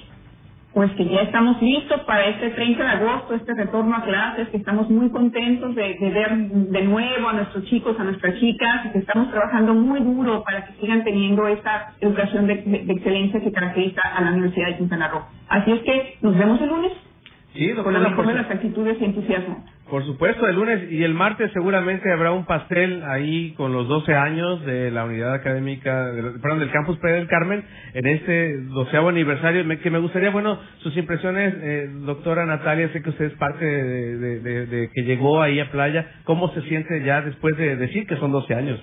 Pues 0.74 0.92
que 0.92 1.06
ya 1.06 1.22
estamos 1.22 1.62
listos 1.62 2.02
para 2.02 2.26
este 2.28 2.50
30 2.50 2.84
de 2.84 2.90
agosto, 2.90 3.36
este 3.36 3.54
retorno 3.54 3.96
a 3.96 4.04
clases, 4.04 4.50
que 4.50 4.58
estamos 4.58 4.90
muy 4.90 5.10
contentos 5.12 5.74
de, 5.76 5.96
ver 5.98 6.38
de 6.38 6.82
nuevo 6.84 7.30
a 7.30 7.34
nuestros 7.34 7.64
chicos, 7.66 7.98
a 8.00 8.04
nuestras 8.04 8.38
chicas, 8.38 8.86
y 8.86 8.90
que 8.90 9.00
estamos 9.00 9.32
trabajando 9.32 9.74
muy 9.74 10.02
duro 10.02 10.44
para 10.44 10.66
que 10.66 10.74
sigan 10.74 11.06
teniendo 11.06 11.48
esta 11.48 11.94
educación 12.02 12.48
de 12.48 12.86
excelencia 12.90 13.40
que 13.40 13.52
caracteriza 13.54 14.02
a 14.02 14.22
la 14.22 14.32
Universidad 14.32 14.68
de 14.68 14.78
Quintana 14.78 15.08
Roo. 15.08 15.24
Así 15.48 15.72
es 15.72 15.80
que 15.84 16.18
nos 16.22 16.38
vemos 16.38 16.60
el 16.60 16.68
lunes. 16.68 17.09
Sí, 17.54 17.68
doctora, 17.72 18.16
con 18.16 18.28
las 18.28 18.50
actitudes 18.50 18.98
y 19.02 19.06
entusiasmo. 19.06 19.66
Por 19.90 20.06
supuesto, 20.06 20.48
el 20.48 20.56
lunes 20.56 20.92
y 20.92 21.04
el 21.04 21.16
martes 21.16 21.52
seguramente 21.52 22.12
habrá 22.12 22.32
un 22.32 22.46
pastel 22.46 23.02
ahí 23.06 23.54
con 23.58 23.74
los 23.74 23.88
12 23.88 24.14
años 24.14 24.64
de 24.64 24.92
la 24.92 25.06
unidad 25.06 25.34
académica, 25.34 26.12
de, 26.12 26.22
perdón, 26.40 26.60
del 26.60 26.70
campus 26.70 27.00
Playa 27.00 27.16
del 27.16 27.28
Carmen, 27.28 27.64
en 27.96 28.06
este 28.06 28.62
doceavo 28.66 29.10
aniversario, 29.10 29.66
me, 29.66 29.80
que 29.80 29.90
me 29.90 29.98
gustaría, 29.98 30.30
bueno, 30.30 30.60
sus 30.84 30.96
impresiones, 30.96 31.56
eh, 31.60 31.90
doctora 32.06 32.46
Natalia, 32.46 32.90
sé 32.94 33.02
que 33.02 33.10
usted 33.10 33.26
es 33.26 33.34
parte 33.34 33.66
de, 33.66 34.18
de, 34.18 34.40
de, 34.42 34.66
de, 34.68 34.90
que 34.94 35.02
llegó 35.02 35.42
ahí 35.42 35.60
a 35.60 35.72
Playa, 35.72 36.06
¿cómo 36.26 36.54
se 36.54 36.62
siente 36.64 37.04
ya 37.04 37.22
después 37.22 37.58
de 37.58 37.76
decir 37.76 38.06
que 38.06 38.18
son 38.18 38.32
12 38.32 38.54
años? 38.54 38.80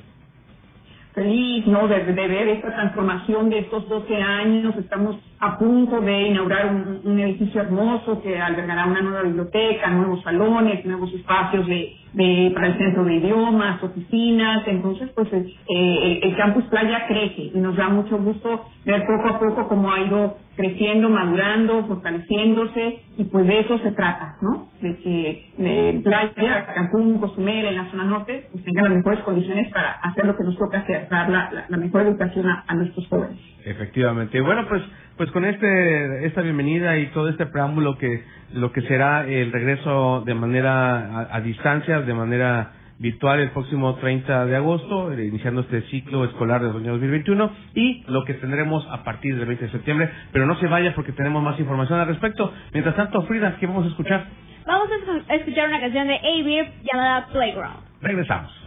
Feliz 1.17 1.67
¿no? 1.67 1.89
De, 1.89 2.05
de, 2.05 2.29
ver 2.29 2.49
esta 2.49 2.69
transformación 2.75 3.49
de 3.49 3.61
estos 3.61 3.89
12 3.89 4.15
años. 4.17 4.77
Estamos 4.77 5.17
a 5.41 5.59
punto 5.59 6.01
de 6.03 6.29
inaugurar 6.29 6.67
un, 6.67 7.01
un, 7.05 7.19
edificio 7.19 7.63
hermoso 7.63 8.21
que 8.23 8.39
albergará 8.39 8.85
una 8.87 9.01
nueva 9.01 9.23
biblioteca, 9.23 9.89
nuevos 9.89 10.23
salones, 10.23 10.85
nuevos 10.85 11.13
espacios 11.15 11.67
de, 11.67 11.97
de 12.17 12.51
para 12.55 12.69
el 12.69 12.79
centro 12.79 13.05
de 13.05 13.17
idiomas, 13.17 13.83
oficinas. 13.83 14.67
Entonces, 14.67 15.11
pues 15.15 15.29
eh, 15.33 16.21
el, 16.23 16.37
campus 16.37 16.65
Playa 16.65 17.07
crece 17.07 17.51
y 17.55 17.59
nos 17.59 17.77
da 17.77 17.89
mucho 17.91 18.19
gusto 18.19 18.65
ver 18.85 19.05
poco 19.07 19.29
a 19.29 19.39
poco 19.39 19.69
cómo 19.69 19.93
ha 19.93 20.01
ido 20.01 20.39
creciendo, 20.57 21.11
madurando, 21.11 21.85
fortaleciéndose 21.87 23.03
y 23.19 23.25
pues 23.25 23.47
de 23.47 23.61
eso 23.61 23.79
se 23.79 23.93
trata, 23.93 24.37
¿no? 24.41 24.69
De 24.81 24.97
que 24.97 25.51
eh, 25.59 26.01
Playa, 26.03 26.67
Cancún, 26.75 27.19
Cozumel, 27.19 27.67
en 27.67 27.77
la 27.77 27.91
zona 27.91 28.05
norte, 28.05 28.49
pues 28.51 28.65
tengan 28.65 28.85
las 28.85 28.95
mejores 28.95 29.21
condiciones 29.21 29.71
para 29.71 29.93
hacer 29.93 30.25
lo 30.25 30.37
que 30.37 30.45
nos 30.45 30.57
toca 30.57 30.79
hacer, 30.79 31.09
dar 31.11 31.29
la 31.69 31.77
mejor 31.77 32.03
educación 32.03 32.49
a, 32.49 32.65
a, 32.67 32.75
nuestros 32.75 33.07
jóvenes. 33.09 33.39
Efectivamente. 33.67 34.41
Bueno, 34.41 34.65
pues 34.69 34.83
pues 35.17 35.31
con 35.31 35.45
este 35.45 36.27
esta 36.27 36.43
bienvenida 36.43 36.99
y 36.99 37.07
todo 37.09 37.29
este 37.29 37.47
preámbulo 37.47 37.97
que 37.99 38.25
lo 38.53 38.73
que 38.73 38.83
será 38.83 39.27
el 39.27 39.53
regreso 39.53 40.23
de 40.27 40.35
manera 40.35 41.21
a, 41.21 41.37
a 41.37 41.41
distancia, 41.41 42.01
de 42.01 42.15
manera 42.15 42.73
virtual 42.99 43.41
el 43.41 43.51
próximo 43.51 43.95
30 43.97 44.47
de 44.47 44.57
agosto, 44.57 45.13
eh, 45.13 45.27
iniciando 45.27 45.63
este 45.63 45.83
ciclo 45.83 46.25
escolar 46.25 46.63
año 46.63 46.93
2021 46.93 47.51
y 47.75 48.05
lo 48.09 48.25
que 48.25 48.35
tendremos 48.35 48.87
a 48.91 49.05
partir 49.05 49.37
del 49.37 49.47
20 49.47 49.67
de 49.67 49.71
septiembre. 49.71 50.11
Pero 50.33 50.47
no 50.47 50.57
se 50.57 50.67
vaya 50.67 50.95
porque 50.95 51.13
tenemos 51.13 51.43
más 51.43 51.59
información 51.59 52.01
al 52.01 52.07
respecto. 52.07 52.53
Mientras 52.73 52.97
tanto, 52.97 53.23
Frida, 53.23 53.57
¿qué 53.59 53.67
vamos 53.67 53.85
a 53.87 53.89
escuchar? 53.89 54.27
Vamos 54.67 54.89
a 55.29 55.35
escuchar 55.35 55.69
una 55.69 55.81
canción 55.81 56.09
de 56.09 56.17
A-Beer 56.17 56.73
llamada 56.93 57.27
Playground. 57.29 57.79
Regresamos. 58.01 58.67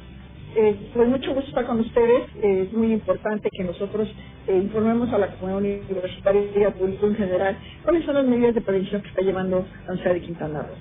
eh, 0.55 0.75
pues 0.93 1.07
mucho 1.07 1.33
gusto 1.33 1.49
estar 1.49 1.65
con 1.65 1.79
ustedes. 1.79 2.23
es 2.41 2.73
muy 2.73 2.91
importante 2.91 3.49
que 3.51 3.63
nosotros 3.63 4.07
eh, 4.47 4.57
informemos 4.57 5.11
a 5.13 5.17
la 5.17 5.27
comunidad 5.35 5.81
universitaria 5.89 6.43
y 6.55 6.63
al 6.63 6.73
público 6.73 7.07
en 7.07 7.15
general 7.15 7.57
cuáles 7.83 8.05
son 8.05 8.15
las 8.15 8.25
medidas 8.25 8.55
de 8.55 8.61
prevención 8.61 9.01
que 9.01 9.09
está 9.09 9.21
llevando 9.21 9.65
la 9.85 9.93
Universidad 9.93 10.13
de 10.13 10.21
Quintana 10.21 10.61
Roo. 10.63 10.75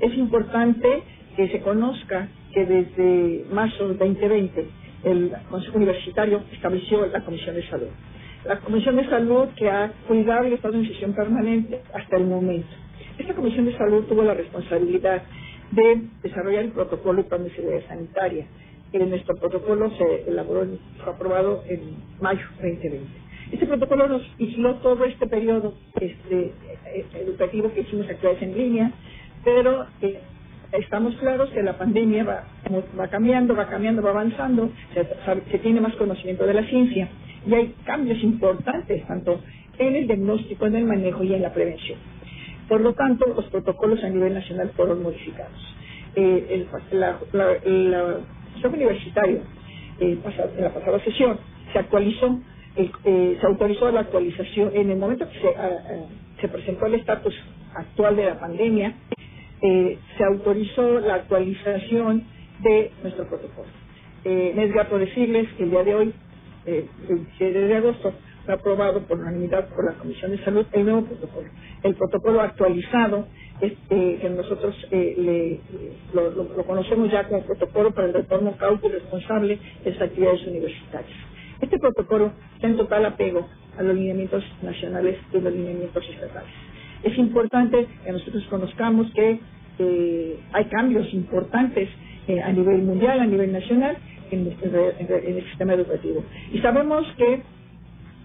Es 0.00 0.16
importante 0.16 1.02
que 1.36 1.48
se 1.48 1.60
conozca 1.60 2.28
que 2.52 2.64
desde 2.66 3.44
marzo 3.52 3.88
del 3.88 3.98
2020 3.98 4.66
el 5.04 5.32
Consejo 5.50 5.76
Universitario 5.76 6.42
estableció 6.52 7.06
la 7.06 7.20
Comisión 7.24 7.54
de 7.54 7.62
Salud 7.68 7.88
la 8.44 8.58
Comisión 8.60 8.96
de 8.96 9.08
Salud 9.08 9.48
que 9.56 9.68
ha 9.68 9.92
cuidado 10.08 10.48
y 10.48 10.54
estado 10.54 10.74
en 10.74 10.86
sesión 10.86 11.12
permanente 11.12 11.82
hasta 11.92 12.16
el 12.16 12.24
momento. 12.24 12.68
Esta 13.18 13.34
Comisión 13.34 13.66
de 13.66 13.76
Salud 13.76 14.04
tuvo 14.04 14.22
la 14.22 14.34
responsabilidad 14.34 15.22
de 15.70 16.02
desarrollar 16.22 16.64
el 16.64 16.72
protocolo 16.72 17.22
de 17.22 17.28
plan 17.28 17.44
de 17.44 17.50
seguridad 17.50 17.86
sanitaria. 17.86 18.46
Nuestro 18.98 19.36
protocolo 19.36 19.90
se 19.96 20.28
elaboró, 20.28 20.66
fue 21.02 21.12
aprobado 21.12 21.62
en 21.68 21.80
mayo 22.20 22.44
2020. 22.56 23.06
Este 23.52 23.66
protocolo 23.66 24.08
nos 24.08 24.22
aisló 24.38 24.76
todo 24.76 25.04
este 25.04 25.26
periodo 25.26 25.74
este, 26.00 26.52
eh, 26.94 27.06
educativo 27.14 27.72
que 27.72 27.80
hicimos 27.80 28.08
actividades 28.08 28.42
en 28.42 28.56
línea, 28.56 28.92
pero 29.44 29.86
eh, 30.02 30.20
estamos 30.72 31.14
claros 31.16 31.50
que 31.50 31.62
la 31.62 31.76
pandemia 31.76 32.24
va, 32.24 33.08
cambiando, 33.10 33.56
va 33.56 33.66
cambiando, 33.66 34.02
va 34.02 34.10
avanzando, 34.10 34.70
se, 34.94 35.58
tiene 35.58 35.80
más 35.80 35.94
conocimiento 35.96 36.46
de 36.46 36.54
la 36.54 36.64
ciencia 36.64 37.08
y 37.46 37.54
hay 37.54 37.74
cambios 37.84 38.22
importantes 38.22 39.04
tanto 39.06 39.40
en 39.78 39.96
el 39.96 40.06
diagnóstico, 40.06 40.66
en 40.66 40.76
el 40.76 40.84
manejo 40.84 41.24
y 41.24 41.34
en 41.34 41.42
la 41.42 41.52
prevención. 41.52 41.98
Por 42.68 42.82
lo 42.82 42.92
tanto, 42.92 43.26
los 43.26 43.46
protocolos 43.46 44.02
a 44.04 44.08
nivel 44.08 44.34
nacional 44.34 44.70
fueron 44.76 45.02
modificados. 45.02 45.76
Eh, 46.14 46.66
universitario 48.64 49.42
eh, 50.00 50.18
en 50.56 50.64
la 50.64 50.72
pasada 50.72 50.98
sesión 51.00 51.38
se 51.72 51.78
actualizó, 51.78 52.40
eh, 52.76 53.38
se 53.40 53.46
autorizó 53.46 53.90
la 53.90 54.00
actualización 54.00 54.70
en 54.74 54.90
el 54.90 54.98
momento 54.98 55.28
que 55.28 55.40
se, 55.40 55.48
ah, 55.48 55.70
ah, 55.84 56.06
se 56.40 56.48
presentó 56.48 56.86
el 56.86 56.94
estatus 56.94 57.34
actual 57.74 58.16
de 58.16 58.24
la 58.24 58.40
pandemia, 58.40 58.94
eh, 59.62 59.98
se 60.16 60.24
autorizó 60.24 61.00
la 61.00 61.16
actualización 61.16 62.24
de 62.62 62.90
nuestro 63.02 63.26
protocolo. 63.28 63.68
Eh, 64.24 64.54
es 64.56 64.72
grato 64.72 64.98
decirles 64.98 65.48
que 65.56 65.64
el 65.64 65.70
día 65.70 65.84
de 65.84 65.94
hoy, 65.94 66.14
eh, 66.66 66.86
el 67.08 67.16
27 67.16 67.58
de 67.58 67.76
agosto, 67.76 68.12
fue 68.44 68.54
aprobado 68.54 69.02
por 69.06 69.18
unanimidad 69.18 69.68
por 69.68 69.84
la 69.84 69.98
Comisión 69.98 70.30
de 70.30 70.44
Salud 70.44 70.66
el 70.72 70.84
nuevo 70.84 71.04
protocolo. 71.04 71.48
El 71.82 71.94
protocolo 71.94 72.40
actualizado, 72.40 73.26
este, 73.60 74.16
que 74.16 74.30
nosotros 74.30 74.74
eh, 74.90 75.14
le, 75.18 75.60
lo, 76.14 76.30
lo, 76.30 76.44
lo, 76.56 76.64
conocemos 76.64 77.10
ya 77.10 77.28
como 77.28 77.42
protocolo 77.42 77.92
para 77.92 78.08
el 78.08 78.14
retorno 78.14 78.56
cauto 78.56 78.88
y 78.88 78.92
responsable 78.92 79.58
de 79.84 79.90
las 79.90 80.02
actividades 80.02 80.46
universitarias. 80.46 81.18
Este 81.60 81.78
protocolo 81.78 82.32
está 82.54 82.66
en 82.68 82.76
total 82.76 83.04
apego 83.04 83.46
a 83.78 83.82
los 83.82 83.94
lineamientos 83.94 84.44
nacionales 84.62 85.18
y 85.32 85.40
los 85.40 85.52
lineamientos 85.52 86.08
estatales. 86.08 86.50
Es 87.02 87.16
importante 87.18 87.86
que 88.04 88.12
nosotros 88.12 88.44
conozcamos 88.48 89.10
que 89.14 89.40
eh, 89.78 90.38
hay 90.52 90.64
cambios 90.66 91.12
importantes 91.14 91.88
eh, 92.28 92.40
a 92.40 92.52
nivel 92.52 92.82
mundial, 92.82 93.20
a 93.20 93.26
nivel 93.26 93.52
nacional, 93.52 93.96
en, 94.30 94.56
en, 94.62 94.74
en, 94.98 95.36
el 95.36 95.44
sistema 95.44 95.74
educativo. 95.74 96.24
Y 96.52 96.58
sabemos 96.58 97.06
que 97.16 97.42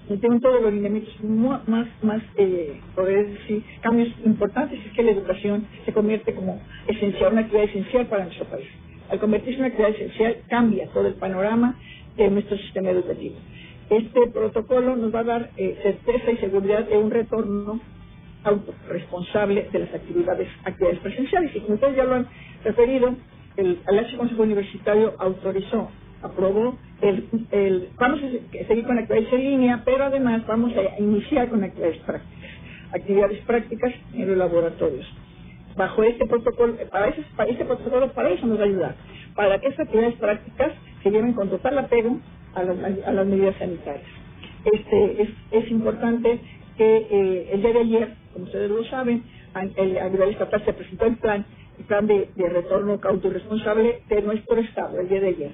tengo 0.07 0.39
todos 0.39 0.61
los 0.61 0.73
lineamientos 0.73 1.13
más, 1.23 1.67
más 2.03 2.21
eh, 2.37 2.79
poder 2.93 3.27
decir, 3.27 3.63
cambios 3.81 4.09
importantes 4.23 4.79
es 4.85 4.91
que 4.93 5.03
la 5.03 5.11
educación 5.11 5.65
se 5.83 5.93
convierte 5.93 6.33
como 6.35 6.61
esencial, 6.87 7.33
una 7.33 7.41
actividad 7.41 7.65
esencial 7.65 8.05
para 8.05 8.25
nuestro 8.25 8.45
país. 8.45 8.67
Al 9.09 9.19
convertirse 9.19 9.55
en 9.55 9.65
una 9.65 9.67
actividad 9.67 9.91
esencial, 9.91 10.37
cambia 10.47 10.87
todo 10.89 11.07
el 11.07 11.15
panorama 11.15 11.79
de 12.17 12.29
nuestro 12.29 12.57
sistema 12.57 12.91
educativo. 12.91 13.35
Este 13.89 14.27
protocolo 14.31 14.95
nos 14.95 15.13
va 15.13 15.19
a 15.19 15.23
dar 15.23 15.49
eh, 15.57 15.77
certeza 15.81 16.31
y 16.31 16.37
seguridad 16.37 16.87
de 16.87 16.97
un 16.97 17.11
retorno 17.11 17.79
autorresponsable 18.43 19.69
de 19.71 19.79
las 19.79 19.93
actividades, 19.93 20.47
actividades 20.63 20.99
presenciales. 20.99 21.55
Y 21.55 21.59
como 21.61 21.75
ustedes 21.75 21.95
ya 21.95 22.03
lo 22.03 22.15
han 22.15 22.27
referido, 22.63 23.15
el, 23.57 23.79
el 23.87 24.17
Consejo 24.17 24.43
Universitario 24.43 25.15
autorizó 25.17 25.89
aprobó 26.25 26.77
el, 27.01 27.27
el 27.51 27.89
vamos 27.99 28.19
a 28.21 28.67
seguir 28.67 28.85
con 28.85 28.97
actividades 28.97 29.33
en 29.33 29.41
línea, 29.41 29.81
pero 29.85 30.05
además 30.05 30.45
vamos 30.47 30.73
a 30.75 30.99
iniciar 30.99 31.49
con 31.49 31.63
actividades 31.63 31.97
prácticas, 31.99 32.49
actividades 32.93 33.39
prácticas 33.45 33.93
en 34.13 34.27
los 34.27 34.37
laboratorios. 34.37 35.05
Bajo 35.75 36.03
este 36.03 36.25
protocolo, 36.25 36.75
para, 36.89 37.09
ese, 37.09 37.23
para 37.35 37.51
este 37.51 37.65
protocolo, 37.65 38.11
para 38.13 38.29
eso 38.29 38.47
nos 38.47 38.59
va 38.59 38.63
a 38.63 38.67
ayudar, 38.67 38.95
para 39.35 39.59
que 39.59 39.67
estas 39.67 39.87
actividades 39.87 40.15
prácticas 40.15 40.71
se 41.03 41.11
lleven 41.11 41.33
con 41.33 41.49
total 41.49 41.77
apego 41.77 42.19
a, 42.55 42.63
los, 42.63 42.77
a 43.05 43.11
las 43.11 43.27
medidas 43.27 43.55
sanitarias. 43.57 44.07
Este, 44.65 45.21
es, 45.21 45.29
es 45.51 45.71
importante 45.71 46.39
que 46.77 46.97
eh, 47.09 47.49
el 47.53 47.61
día 47.61 47.73
de 47.73 47.79
ayer, 47.79 48.13
como 48.33 48.45
ustedes 48.45 48.71
lo 48.71 48.83
saben, 48.85 49.23
a, 49.53 49.59
a 49.59 50.09
nivel 50.09 50.29
estatal 50.29 50.63
se 50.65 50.73
presentó 50.73 51.05
el 51.05 51.17
plan, 51.17 51.45
el 51.77 51.85
plan 51.85 52.07
de, 52.07 52.29
retorno 52.37 52.99
cauto 52.99 53.29
responsable 53.29 54.01
de 54.07 54.21
nuestro 54.21 54.57
Estado, 54.59 54.99
el 54.99 55.09
día 55.09 55.19
de 55.21 55.27
ayer 55.27 55.51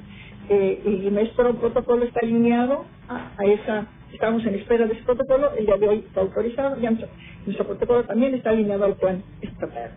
eh, 0.50 0.82
y 0.86 1.10
nuestro 1.10 1.54
protocolo 1.56 2.04
está 2.06 2.20
alineado 2.24 2.86
a, 3.08 3.32
a, 3.38 3.46
esa, 3.46 3.88
estamos 4.14 4.46
en 4.46 4.56
espera 4.56 4.86
de 4.86 4.94
ese 4.94 5.04
protocolo, 5.04 5.52
el 5.58 5.66
día 5.66 5.78
de 5.78 5.88
hoy 5.88 6.04
está 6.08 6.22
autorizado, 6.22 6.78
y 6.80 6.88
nuestro 7.46 7.66
protocolo 7.66 8.04
también 8.04 8.36
está 8.36 8.52
alineado 8.52 8.86
al 8.86 8.96
plan 8.96 9.24
estatal. 9.42 9.92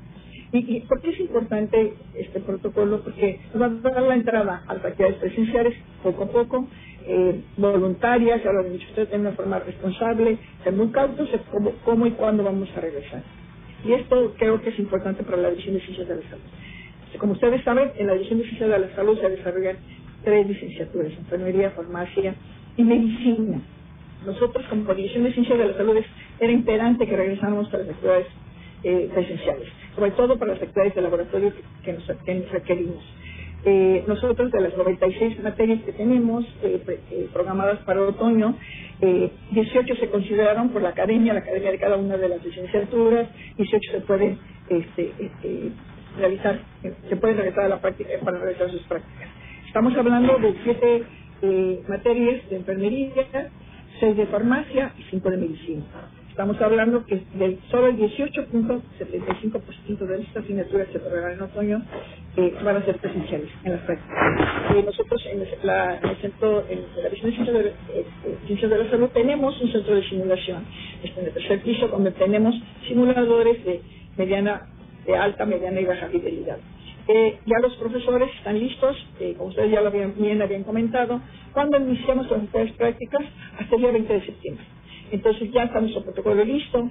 ¿Y, 0.52 0.76
y 0.76 0.80
por 0.83 1.00
qué 1.00 1.11
es 1.11 1.18
importante 1.18 1.94
este 2.14 2.40
protocolo? 2.40 3.00
Porque 3.02 3.40
va 3.61 3.66
a 3.66 3.70
dar 3.70 4.02
la 4.02 4.14
entrada 4.14 4.62
a 4.68 4.74
las 4.74 4.85
actividades 4.85 5.18
presenciales 5.18 5.74
poco 6.02 6.24
a 6.24 6.28
poco, 6.28 6.68
eh, 7.07 7.40
voluntarias, 7.57 8.42
ya 8.42 8.52
lo 8.52 8.61
han 8.61 8.72
dicho 8.72 8.87
ustedes, 8.88 9.11
de 9.11 9.18
una 9.18 9.33
forma 9.33 9.59
responsable, 9.59 10.38
ser 10.62 10.72
muy 10.72 10.88
cautos 10.88 11.28
cómo, 11.50 11.72
cómo 11.85 12.07
y 12.07 12.12
cuándo 12.12 12.44
vamos 12.44 12.68
a 12.76 12.80
regresar. 12.80 13.22
Y 13.85 13.92
esto 13.92 14.35
creo 14.38 14.62
que 14.62 14.70
es 14.70 14.78
importante 14.78 15.22
para 15.22 15.37
la 15.37 15.50
División 15.50 15.74
de 15.74 15.80
Ciencias 15.80 16.09
de 16.09 16.16
la 16.16 16.22
Salud. 16.22 16.42
Como 17.18 17.33
ustedes 17.33 17.62
saben, 17.62 17.92
en 17.96 18.07
la 18.07 18.14
División 18.14 18.38
de 18.38 18.44
Ciencias 18.46 18.70
de 18.70 18.78
la 18.78 18.94
Salud 18.94 19.18
se 19.20 19.28
desarrollan 19.28 19.76
tres 20.24 20.46
licenciaturas, 20.46 21.12
enfermería, 21.12 21.70
farmacia 21.70 22.34
y 22.76 22.82
medicina. 22.82 23.60
Nosotros, 24.26 24.64
como 24.68 24.94
División 24.94 25.24
de 25.24 25.32
Ciencias 25.32 25.58
de 25.58 25.66
la 25.66 25.76
Salud, 25.76 25.96
era 26.40 26.52
imperante 26.52 27.06
que 27.06 27.16
regresáramos 27.16 27.72
a 27.72 27.78
las 27.78 27.88
actividades 27.90 28.26
eh, 28.82 29.10
presenciales, 29.12 29.68
sobre 29.94 30.10
todo 30.12 30.38
para 30.38 30.54
las 30.54 30.62
actividades 30.62 30.94
de 30.94 31.02
laboratorio 31.02 31.52
que, 31.84 31.92
nos, 31.92 32.04
que 32.24 32.34
nos, 32.34 32.50
requerimos. 32.50 33.04
Eh, 33.66 34.04
nosotros, 34.06 34.52
de 34.52 34.60
las 34.60 34.76
96 34.76 35.42
materias 35.42 35.80
que 35.84 35.92
tenemos 35.92 36.44
eh, 36.62 36.82
eh 37.10 37.28
programadas 37.32 37.78
para 37.80 38.02
otoño, 38.02 38.56
18 39.00 39.92
eh, 39.92 39.96
se 39.98 40.08
consideraron 40.10 40.68
por 40.68 40.82
la 40.82 40.90
academia, 40.90 41.32
la 41.32 41.40
academia 41.40 41.70
de 41.70 41.78
cada 41.78 41.96
una 41.96 42.16
de 42.16 42.28
las 42.28 42.44
licenciaturas, 42.44 43.26
18 43.56 43.90
se 43.90 44.00
pueden 44.02 44.38
este, 44.68 45.12
este, 45.18 45.70
realizar, 46.18 46.60
se 47.08 47.16
pueden 47.16 47.37
realizar 47.37 47.64
a 47.64 47.68
la 47.68 47.80
práctica 47.80 48.10
para 48.22 48.38
realizar 48.38 48.70
sus 48.70 48.82
prácticas. 48.82 49.23
Estamos 49.74 49.96
hablando 49.96 50.38
de 50.38 50.54
siete 50.62 51.02
eh, 51.42 51.82
materias 51.88 52.48
de 52.48 52.58
enfermería, 52.58 53.50
seis 53.98 54.16
de 54.16 54.24
farmacia 54.26 54.92
y 54.96 55.02
cinco 55.10 55.32
de 55.32 55.37
medicina. 55.37 55.82
Estamos 56.30 56.62
hablando 56.62 57.04
que 57.04 57.20
del, 57.34 57.58
solo 57.72 57.88
el 57.88 57.98
18.75% 57.98 59.98
de 59.98 60.22
estas 60.22 60.44
asignaturas 60.44 60.87
que 60.87 60.92
se 60.92 61.00
programan 61.00 61.32
en 61.32 61.42
otoño 61.42 61.82
eh, 62.37 62.54
van 62.64 62.76
a 62.76 62.84
ser 62.84 62.98
presenciales 62.98 63.48
en 63.64 63.72
las 63.72 63.80
prácticas. 63.80 64.16
Eh, 64.76 64.82
nosotros 64.87 65.20
en, 65.26 65.44
la, 65.64 65.98
en 65.98 66.08
el 66.08 66.16
centro, 66.18 66.64
en 66.70 66.78
la 67.02 67.08
División 67.08 67.30
de 67.30 67.37
Ciencias 67.37 67.64
de, 67.64 67.70
eh, 67.98 68.06
Ciencias 68.46 68.70
de 68.70 68.78
la 68.78 68.88
Salud 68.90 69.08
tenemos 69.08 69.60
un 69.60 69.72
centro 69.72 69.96
de 69.96 70.08
simulación. 70.08 70.64
Este, 71.02 71.18
en 71.18 71.26
el 71.26 71.32
tercer 71.32 71.60
piso 71.62 71.88
donde 71.88 72.12
tenemos 72.12 72.54
simuladores 72.87 73.64
de 73.64 73.80
mediana, 74.16 74.68
de 75.04 75.16
alta, 75.16 75.44
mediana 75.44 75.80
y 75.80 75.84
baja 75.84 76.06
fidelidad. 76.06 76.58
Eh, 77.08 77.38
ya 77.46 77.58
los 77.60 77.74
profesores 77.76 78.30
están 78.38 78.58
listos, 78.58 78.96
eh, 79.20 79.34
como 79.36 79.50
ustedes 79.50 79.70
ya 79.70 79.82
lo 79.82 79.88
habían, 79.88 80.14
bien 80.16 80.40
habían 80.40 80.64
comentado, 80.64 81.20
cuando 81.52 81.78
iniciamos 81.78 82.30
las 82.30 82.42
actividades 82.42 82.72
prácticas 82.72 83.22
hasta 83.58 83.76
el 83.76 83.82
día 83.82 83.92
20 83.92 84.12
de 84.12 84.26
septiembre. 84.26 84.64
Entonces 85.12 85.52
ya 85.52 85.64
está 85.64 85.80
nuestro 85.80 86.02
protocolo 86.02 86.44
listo, 86.44 86.90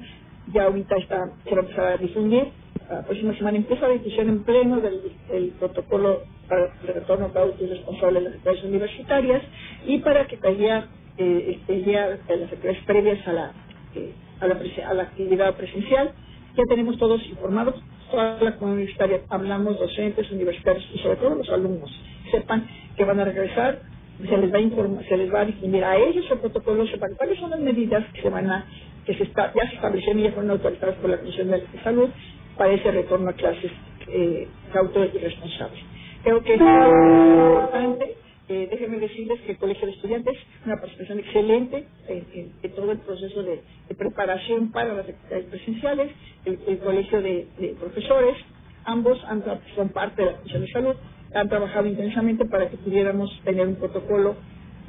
ya 0.53 0.65
ahorita 0.65 0.95
está, 0.97 1.31
se 1.43 1.55
va 1.55 1.89
a 1.89 1.93
a 1.93 1.97
difundir. 1.97 2.47
La 2.89 3.01
próxima 3.03 3.33
semana 3.35 3.57
empieza 3.57 3.87
la 3.87 3.93
discusión 3.93 4.29
en 4.29 4.43
pleno 4.43 4.79
del, 4.81 5.53
protocolo 5.59 6.21
para 6.47 6.65
el 6.65 6.93
retorno 6.93 7.31
cauto 7.33 7.63
y 7.63 7.67
responsable 7.67 8.19
de 8.19 8.25
las 8.25 8.33
actividades 8.35 8.63
universitarias 8.65 9.43
y 9.87 9.99
para 9.99 10.27
que 10.27 10.37
caiga 10.37 10.87
eh, 11.17 11.57
este, 11.57 11.83
ya 11.83 12.07
las 12.07 12.19
actividades 12.51 12.83
previas 12.85 13.27
a 13.27 13.33
la, 13.33 13.51
eh, 13.95 14.13
a, 14.41 14.47
la, 14.47 14.59
a 14.87 14.93
la 14.93 15.03
actividad 15.03 15.55
presencial. 15.55 16.11
Ya 16.55 16.63
tenemos 16.69 16.97
todos 16.99 17.25
informados 17.27 17.75
toda 18.13 18.37
la 18.41 18.55
comunidad 18.57 19.21
hablamos 19.29 19.79
docentes, 19.79 20.31
universitarios 20.31 20.85
y 20.93 20.99
sobre 20.99 21.15
todo 21.15 21.33
los 21.33 21.49
alumnos, 21.49 21.91
sepan 22.29 22.67
que 22.95 23.03
van 23.05 23.19
a 23.19 23.25
regresar, 23.25 23.79
se 24.23 24.37
les 24.37 24.53
va 24.53 24.59
a 24.59 24.61
informar, 24.61 25.03
se 25.05 25.17
les 25.17 25.33
va 25.33 25.41
a 25.41 25.45
difundir 25.45 25.83
a 25.83 25.97
ellos 25.97 26.23
el 26.29 26.37
protocolo, 26.37 26.85
sepan 26.85 27.15
cuáles 27.17 27.39
son 27.39 27.49
las 27.49 27.59
medidas 27.59 28.05
que 28.13 28.21
se 28.21 28.29
van 28.29 28.51
a, 28.51 28.65
que 29.07 29.15
se 29.15 29.23
está, 29.23 29.51
ya 29.55 29.67
se 29.67 29.75
establecieron 29.75 30.19
y 30.19 30.23
ya 30.25 30.31
fueron 30.31 30.51
autorizadas 30.51 30.95
por 30.97 31.09
la 31.09 31.17
Comisión 31.17 31.49
de 31.49 31.63
Salud 31.83 32.09
para 32.55 32.71
ese 32.71 32.91
retorno 32.91 33.31
a 33.31 33.33
clases 33.33 33.71
eh, 34.07 34.47
cauto 34.71 35.03
y 35.05 35.17
responsable. 35.17 35.79
Creo 36.23 36.43
que 36.43 36.53
es 36.53 36.61
importante 36.61 38.15
eh, 38.49 38.67
déjenme 38.69 38.99
decirles 38.99 39.39
que 39.41 39.53
el 39.53 39.57
Colegio 39.57 39.87
de 39.87 39.93
Estudiantes 39.93 40.37
una 40.65 40.75
participación 40.75 41.19
excelente 41.19 41.85
en, 42.09 42.51
todo 42.75 42.91
el 42.91 42.99
proceso 42.99 43.41
de, 43.41 43.61
preparación 43.97 44.71
para 44.71 44.93
las 44.93 45.07
actividades 45.07 45.45
presenciales, 45.45 46.11
el, 46.45 46.79
Colegio 46.79 47.21
de, 47.21 47.47
Profesores, 47.79 48.35
ambos 48.83 49.23
han, 49.27 49.43
son 49.75 49.89
parte 49.89 50.23
de 50.23 50.31
la 50.31 50.37
Comisión 50.37 50.61
de 50.61 50.71
Salud, 50.71 50.95
han 51.33 51.47
trabajado 51.47 51.87
intensamente 51.87 52.45
para 52.45 52.69
que 52.69 52.77
pudiéramos 52.77 53.29
tener 53.45 53.67
un 53.67 53.75
protocolo 53.75 54.35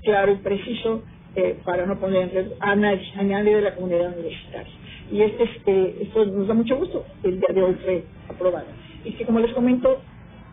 claro 0.02 0.32
y 0.32 0.36
preciso 0.36 1.02
eh, 1.36 1.58
para 1.64 1.86
no 1.86 1.98
poner 1.98 2.22
en 2.22 2.30
riesgo 2.30 2.54
a 2.60 2.74
nadie, 2.74 3.12
a 3.16 3.22
nadie 3.22 3.56
de 3.56 3.62
la 3.62 3.74
comunidad 3.74 4.14
universitaria. 4.14 4.72
Y 5.12 5.20
este, 5.22 5.44
este, 5.44 6.02
esto 6.02 6.24
nos 6.26 6.48
da 6.48 6.54
mucho 6.54 6.76
gusto, 6.76 7.04
el 7.22 7.38
día 7.38 7.54
de 7.54 7.62
hoy 7.62 7.74
fue 7.84 8.04
aprobado. 8.28 8.66
Y 9.04 9.12
que 9.12 9.24
como 9.24 9.38
les 9.38 9.52
comento, 9.52 10.00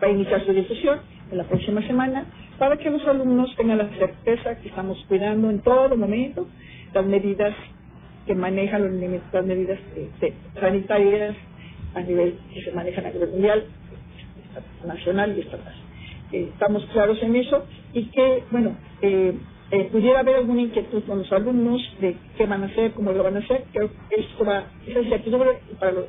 va 0.02 0.08
a 0.08 0.12
iniciar 0.12 0.46
su 0.46 0.54
discusión 0.54 1.00
en 1.32 1.38
la 1.38 1.46
próxima 1.46 1.82
semana 1.88 2.26
para 2.62 2.78
que 2.78 2.91
los 2.91 3.04
alumnos 3.08 3.56
tengan 3.56 3.80
la 3.80 3.89
certeza 3.97 4.56
que 4.62 4.67
estamos 4.67 5.04
cuidando 5.08 5.50
en 5.50 5.62
todo 5.62 5.97
momento 5.97 6.47
las 6.93 7.04
medidas 7.04 7.56
que 8.28 8.36
manejan 8.36 8.84
los 8.84 9.12
las 9.34 9.45
medidas 9.47 9.80
sanitarias 10.60 11.36
a 11.95 12.02
nivel 12.02 12.38
que 12.54 12.62
se 12.62 12.71
manejan 12.71 13.08
a 13.08 13.10
nivel 13.10 13.30
mundial, 13.32 13.63
nacional 14.86 15.36
y 15.36 15.41
estatal. 15.41 15.74
Eh, 16.34 16.50
estamos 16.54 16.86
claros 16.93 17.17
en 17.24 17.36
eso 17.36 17.65
y 17.93 18.04
que, 18.12 18.43
bueno, 18.52 18.76
eh, 19.02 19.34
eh, 19.71 19.89
pudiera 19.91 20.19
haber 20.19 20.36
alguna 20.36 20.62
inquietud 20.62 21.02
con 21.06 21.17
los 21.17 21.32
alumnos 21.32 21.82
de 22.00 22.15
qué 22.38 22.45
van 22.45 22.62
a 22.62 22.67
hacer, 22.67 22.91
cómo 22.91 23.12
lo 23.12 23.24
van 23.24 23.38
a 23.38 23.39
hacer. 23.39 23.63
Creo 23.74 23.89
que 24.08 24.21
esto 24.21 24.45
va, 24.45 24.65
esa 24.86 25.00
incertidumbre 25.00 25.58
para 25.80 25.93
los, 25.93 26.06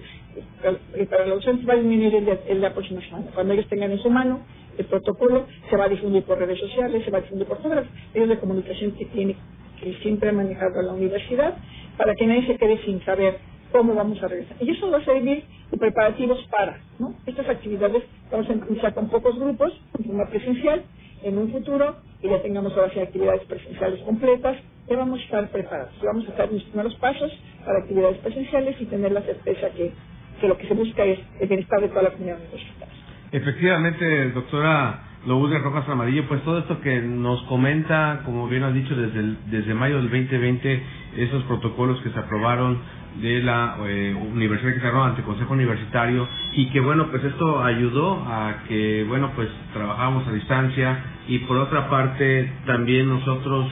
para, 1.08 1.26
los 1.28 1.42
docentes 1.42 1.66
va 1.66 1.72
a 1.72 1.76
disminuir 1.76 2.12
de, 2.26 2.54
la 2.56 2.74
próxima 2.74 3.00
semana. 3.00 3.24
Cuando 3.34 3.54
ellos 3.54 3.66
tengan 3.70 3.90
en 3.90 4.00
su 4.00 4.10
mano 4.10 4.40
el 4.78 4.84
protocolo, 4.86 5.46
se 5.70 5.76
va 5.76 5.84
a 5.84 5.88
difundir 5.88 6.22
por 6.24 6.38
redes 6.38 6.58
sociales, 6.58 7.04
se 7.04 7.10
va 7.10 7.18
a 7.18 7.20
difundir 7.22 7.46
por 7.46 7.58
todas 7.58 7.84
las 7.84 7.86
medios 8.14 8.28
de 8.28 8.38
comunicación 8.38 8.92
que 8.92 9.06
tiene 9.06 9.36
que 9.82 9.94
siempre 9.94 10.28
ha 10.28 10.32
manejado 10.32 10.80
la 10.80 10.92
universidad, 10.92 11.54
para 11.96 12.14
que 12.14 12.26
nadie 12.26 12.46
se 12.46 12.56
quede 12.56 12.78
sin 12.84 13.04
saber 13.04 13.38
cómo 13.72 13.94
vamos 13.94 14.22
a 14.22 14.28
regresar. 14.28 14.56
Y 14.60 14.70
eso 14.70 14.90
va 14.90 14.98
a 14.98 15.04
servir 15.04 15.44
de 15.70 15.76
preparativos 15.76 16.38
para, 16.50 16.80
¿no? 16.98 17.14
Estas 17.26 17.48
actividades 17.48 18.04
vamos 18.30 18.48
a 18.48 18.52
empezar 18.52 18.94
con 18.94 19.08
pocos 19.08 19.38
grupos, 19.38 19.72
en 19.98 20.04
forma 20.04 20.26
presencial, 20.28 20.82
en 21.22 21.38
un 21.38 21.50
futuro, 21.50 21.96
y 22.22 22.28
ya 22.28 22.40
tengamos 22.42 22.72
ahora 22.76 22.92
sí 22.92 23.00
actividades 23.00 23.42
presenciales 23.44 24.00
completas, 24.02 24.56
ya 24.88 24.96
vamos 24.96 25.20
a 25.20 25.22
estar 25.24 25.48
preparados. 25.50 25.94
Vamos 26.02 26.26
a 26.26 26.30
estar 26.30 26.52
los 26.52 26.62
primeros 26.64 26.94
pasos 26.96 27.32
para 27.64 27.78
actividades 27.78 28.18
presenciales 28.18 28.80
y 28.80 28.86
tener 28.86 29.12
la 29.12 29.22
certeza 29.22 29.70
que, 29.70 29.92
que 30.40 30.48
lo 30.48 30.56
que 30.56 30.68
se 30.68 30.74
busca 30.74 31.04
es 31.04 31.18
el 31.40 31.48
bienestar 31.48 31.80
de 31.80 31.88
toda 31.88 32.02
la 32.02 32.10
comunidad 32.10 32.38
universitaria. 32.38 33.01
Efectivamente, 33.32 34.30
doctora 34.32 35.04
de 35.24 35.58
Rojas 35.58 35.88
Amarillo, 35.88 36.24
pues 36.28 36.42
todo 36.42 36.58
esto 36.58 36.80
que 36.82 37.00
nos 37.00 37.42
comenta, 37.44 38.20
como 38.26 38.46
bien 38.46 38.62
has 38.62 38.74
dicho, 38.74 38.94
desde, 38.94 39.36
desde 39.46 39.72
mayo 39.72 39.96
del 39.96 40.10
2020, 40.10 40.82
esos 41.16 41.42
protocolos 41.44 41.98
que 42.02 42.10
se 42.10 42.18
aprobaron 42.18 42.78
de 43.22 43.42
la 43.42 43.76
eh, 43.86 44.14
universidad 44.32 44.74
que 44.74 44.80
se 44.80 44.86
ante 44.86 45.22
Consejo 45.22 45.52
Universitario 45.52 46.26
y 46.52 46.70
que 46.70 46.80
bueno 46.80 47.08
pues 47.10 47.22
esto 47.24 47.62
ayudó 47.62 48.24
a 48.26 48.64
que 48.66 49.04
bueno 49.06 49.32
pues 49.36 49.50
trabajamos 49.74 50.26
a 50.26 50.32
distancia 50.32 50.98
y 51.28 51.40
por 51.40 51.58
otra 51.58 51.90
parte 51.90 52.50
también 52.64 53.10
nosotros 53.10 53.66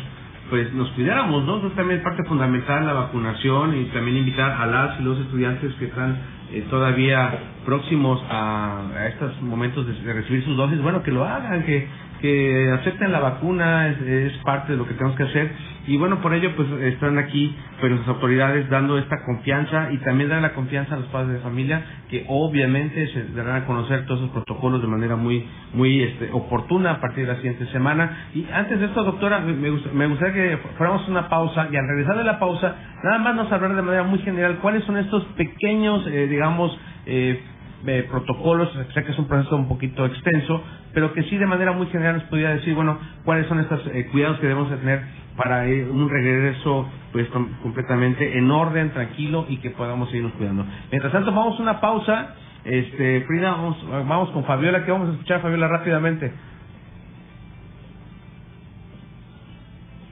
pues 0.50 0.72
nos 0.74 0.90
cuidáramos, 0.90 1.44
¿no? 1.44 1.58
Eso 1.58 1.70
también 1.70 2.02
parte 2.02 2.24
fundamental 2.24 2.84
la 2.84 2.92
vacunación 2.92 3.76
y 3.78 3.84
también 3.86 4.18
invitar 4.18 4.50
a 4.52 4.66
las 4.66 5.00
y 5.00 5.04
los 5.04 5.18
estudiantes 5.20 5.72
que 5.74 5.86
están 5.86 6.18
eh, 6.52 6.66
todavía 6.70 7.30
próximos 7.64 8.22
a, 8.28 8.88
a 8.96 9.06
estos 9.08 9.40
momentos 9.42 9.86
de, 9.86 10.12
recibir 10.12 10.44
sus 10.44 10.56
dosis, 10.56 10.80
bueno, 10.82 11.02
que 11.02 11.10
lo 11.10 11.24
hagan, 11.24 11.64
que, 11.64 11.88
que 12.20 12.70
acepten 12.72 13.12
la 13.12 13.20
vacuna, 13.20 13.88
es, 13.88 14.00
es 14.00 14.32
parte 14.44 14.72
de 14.72 14.78
lo 14.78 14.86
que 14.86 14.94
tenemos 14.94 15.16
que 15.16 15.24
hacer 15.24 15.69
y 15.90 15.96
bueno, 15.96 16.20
por 16.20 16.32
ello 16.32 16.54
pues 16.54 16.68
están 16.82 17.18
aquí 17.18 17.52
pues 17.80 17.90
nuestras 17.90 18.14
autoridades 18.14 18.70
dando 18.70 18.96
esta 18.96 19.24
confianza 19.24 19.90
y 19.90 19.98
también 19.98 20.30
dan 20.30 20.40
la 20.40 20.52
confianza 20.52 20.94
a 20.94 20.98
los 20.98 21.08
padres 21.08 21.32
de 21.32 21.40
familia 21.40 21.82
que 22.08 22.26
obviamente 22.28 23.08
se 23.08 23.24
darán 23.34 23.62
a 23.62 23.66
conocer 23.66 24.06
todos 24.06 24.20
esos 24.20 24.30
protocolos 24.30 24.80
de 24.82 24.86
manera 24.86 25.16
muy 25.16 25.44
muy 25.74 26.00
este, 26.00 26.30
oportuna 26.30 26.92
a 26.92 27.00
partir 27.00 27.26
de 27.26 27.32
la 27.32 27.36
siguiente 27.38 27.66
semana. 27.72 28.28
Y 28.36 28.46
antes 28.52 28.78
de 28.78 28.86
esto, 28.86 29.02
doctora, 29.02 29.40
me, 29.40 29.52
me 29.52 30.06
gustaría 30.06 30.32
que 30.32 30.58
fuéramos 30.78 31.08
una 31.08 31.28
pausa 31.28 31.66
y 31.72 31.76
al 31.76 31.88
regresar 31.88 32.18
de 32.18 32.24
la 32.24 32.38
pausa, 32.38 32.76
nada 33.02 33.18
más 33.18 33.34
nos 33.34 33.50
hablar 33.50 33.74
de 33.74 33.82
manera 33.82 34.04
muy 34.04 34.20
general 34.20 34.58
cuáles 34.58 34.84
son 34.84 34.96
estos 34.96 35.24
pequeños, 35.36 36.06
eh, 36.06 36.28
digamos, 36.28 36.78
eh, 37.06 37.42
eh, 37.86 38.06
protocolos, 38.08 38.70
sé 38.94 39.02
que 39.02 39.10
es 39.10 39.18
un 39.18 39.26
proceso 39.26 39.56
un 39.56 39.66
poquito 39.66 40.06
extenso, 40.06 40.62
pero 40.94 41.12
que 41.14 41.24
sí 41.24 41.36
de 41.36 41.46
manera 41.46 41.72
muy 41.72 41.86
general 41.86 42.14
nos 42.14 42.24
podría 42.24 42.50
decir, 42.50 42.76
bueno, 42.76 42.96
cuáles 43.24 43.48
son 43.48 43.58
estos 43.58 43.80
cuidados 44.12 44.38
que 44.38 44.46
debemos 44.46 44.68
tener 44.68 45.02
para 45.42 45.62
un 45.62 46.10
regreso 46.10 46.86
pues 47.12 47.26
completamente 47.62 48.36
en 48.36 48.50
orden, 48.50 48.92
tranquilo 48.92 49.46
y 49.48 49.56
que 49.56 49.70
podamos 49.70 50.10
seguirnos 50.10 50.34
cuidando. 50.34 50.66
Mientras 50.90 51.10
tanto, 51.12 51.32
vamos 51.32 51.58
a 51.58 51.62
una 51.62 51.80
pausa. 51.80 52.34
Este, 52.62 53.22
Frida, 53.22 53.52
vamos, 53.52 53.78
vamos 53.88 54.30
con 54.32 54.44
Fabiola, 54.44 54.84
que 54.84 54.92
vamos 54.92 55.08
a 55.08 55.12
escuchar 55.12 55.40
Fabiola 55.40 55.66
rápidamente. 55.66 56.30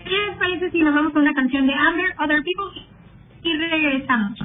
¿Qué 0.02 0.16
les 0.28 0.38
parece 0.38 0.70
si 0.70 0.80
nos 0.80 0.94
vamos 0.94 1.12
con 1.12 1.20
una 1.20 1.34
canción 1.34 1.66
de 1.66 1.74
Amber, 1.74 2.14
Other 2.20 2.42
People 2.42 2.88
y 3.42 3.56
regresamos? 3.58 4.38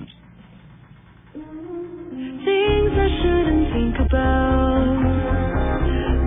Things 2.44 2.92
I 2.92 3.22
shouldn't 3.22 3.72
think 3.72 4.00
about 4.00 4.84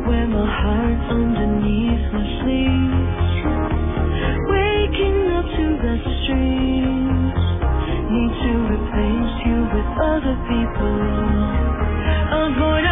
When 0.08 0.30
my 0.30 0.46
heart's 0.46 1.12
underneath 1.12 2.12
my 2.14 2.40
sleeve 2.42 2.66
waking 2.66 2.96
up 2.96 3.02
to 3.02 3.05
the 5.86 6.12
streets. 6.24 7.42
Need 8.10 8.34
to 8.42 8.52
replace 8.74 9.34
you 9.46 9.58
with 9.74 9.88
other 10.02 10.36
people. 10.50 10.98
Avoid 12.32 12.85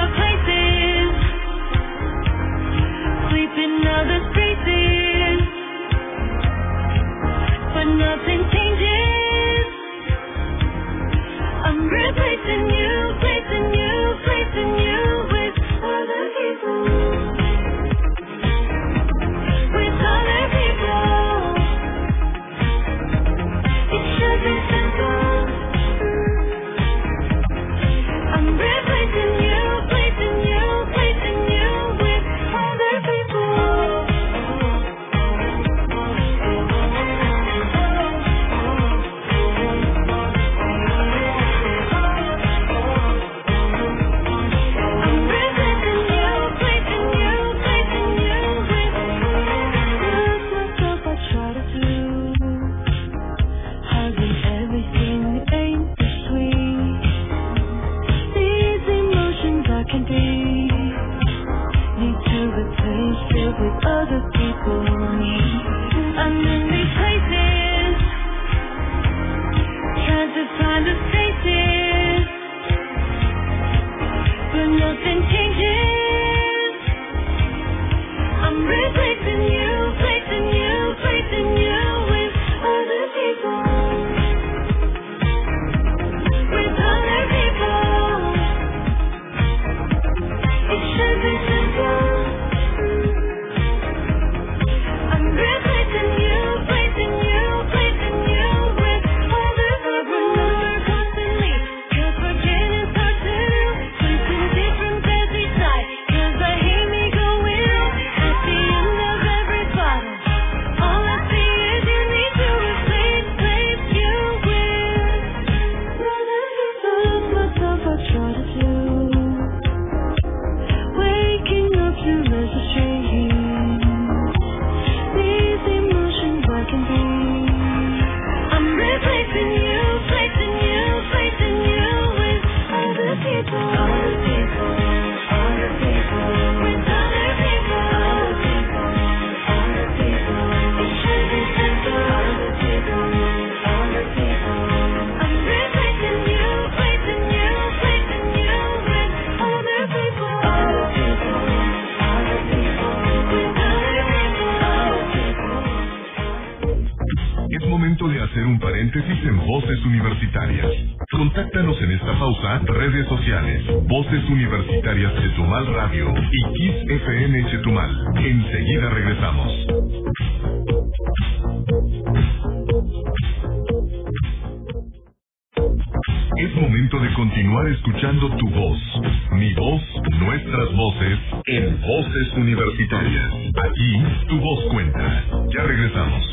Aquí 183.35 184.03
tu 184.29 184.38
voz 184.38 184.64
cuenta. 184.70 185.25
Ya 185.53 185.62
regresamos. 185.64 186.25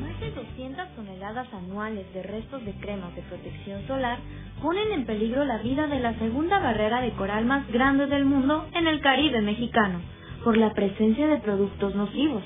Más 0.00 0.20
de 0.20 0.30
200 0.32 0.88
toneladas 0.96 1.46
anuales 1.54 2.12
de 2.12 2.24
restos 2.24 2.64
de 2.64 2.72
cremas 2.72 3.14
de 3.14 3.22
protección 3.22 3.86
solar 3.86 4.18
ponen 4.60 4.90
en 4.90 5.06
peligro 5.06 5.44
la 5.44 5.58
vida 5.58 5.86
de 5.86 6.00
la 6.00 6.18
segunda 6.18 6.58
barrera 6.58 7.00
de 7.00 7.12
coral 7.12 7.44
más 7.44 7.68
grande 7.68 8.06
del 8.08 8.24
mundo 8.24 8.66
en 8.74 8.88
el 8.88 9.00
Caribe 9.00 9.42
mexicano 9.42 10.00
por 10.42 10.56
la 10.56 10.72
presencia 10.74 11.28
de 11.28 11.38
productos 11.38 11.94
nocivos. 11.94 12.42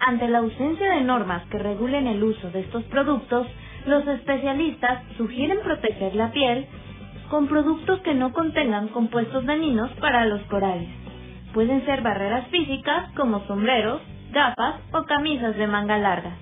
Ante 0.00 0.28
la 0.28 0.38
ausencia 0.38 0.90
de 0.90 1.00
normas 1.00 1.46
que 1.46 1.58
regulen 1.58 2.06
el 2.06 2.22
uso 2.22 2.50
de 2.50 2.60
estos 2.60 2.84
productos, 2.84 3.46
los 3.86 4.06
especialistas 4.06 5.02
sugieren 5.16 5.60
proteger 5.62 6.14
la 6.14 6.32
piel 6.32 6.66
con 7.30 7.46
productos 7.48 8.00
que 8.00 8.14
no 8.14 8.32
contengan 8.32 8.88
compuestos 8.88 9.44
dañinos 9.46 9.90
para 10.00 10.26
los 10.26 10.42
corales. 10.42 10.88
Pueden 11.52 11.84
ser 11.86 12.02
barreras 12.02 12.46
físicas 12.48 13.10
como 13.16 13.44
sombreros, 13.46 14.00
gafas 14.32 14.76
o 14.92 15.04
camisas 15.04 15.56
de 15.56 15.66
manga 15.66 15.98
larga. 15.98 16.36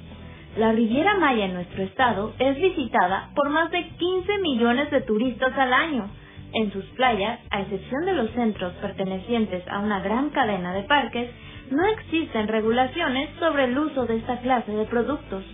La 0.57 0.73
Riviera 0.73 1.17
Maya 1.19 1.47
en 1.47 1.55
nuestro 1.55 1.83
estado 1.83 2.33
es 2.39 2.57
visitada 2.61 3.31
por 3.35 3.51
más 3.51 3.71
de 3.71 3.89
15 3.89 4.39
millones 4.39 4.91
de 4.91 5.01
turistas 5.03 5.57
al 5.59 5.73
año. 5.73 6.09
En 6.53 6.73
sus 6.73 6.85
playas, 6.97 7.41
a 7.51 7.63
excepción 7.63 8.05
de 8.05 8.13
los 8.13 8.31
centros 8.31 8.73
pertenecientes 8.75 9.67
a 9.69 9.81
una 9.81 10.01
gran 10.01 10.31
cadena 10.31 10.73
de 10.73 10.85
parques, 10.85 11.29
no 11.71 11.85
existen 11.87 12.47
regulaciones 12.47 13.31
sobre 13.41 13.65
el 13.65 13.77
uso 13.77 14.07
de 14.07 14.17
esta 14.17 14.39
clase 14.39 14.71
de 14.71 14.85
productos, 14.85 15.45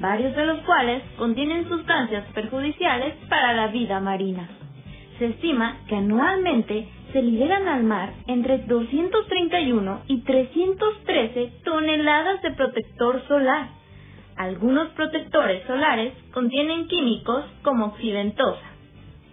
varios 0.00 0.34
de 0.36 0.46
los 0.46 0.60
cuales 0.60 1.02
contienen 1.16 1.68
sustancias 1.68 2.24
perjudiciales 2.34 3.14
para 3.28 3.52
la 3.52 3.68
vida 3.68 4.00
marina. 4.00 4.48
Se 5.18 5.26
estima 5.26 5.78
que 5.88 5.96
anualmente 5.96 6.88
se 7.12 7.22
liberan 7.22 7.66
al 7.66 7.82
mar 7.84 8.12
entre 8.26 8.58
231 8.58 10.02
y 10.06 10.20
313 10.22 11.52
toneladas 11.64 12.42
de 12.42 12.52
protector 12.52 13.26
solar. 13.26 13.68
Algunos 14.36 14.88
protectores 14.90 15.66
solares 15.66 16.14
contienen 16.32 16.86
químicos 16.86 17.44
como 17.62 17.86
oxidentosa. 17.86 18.66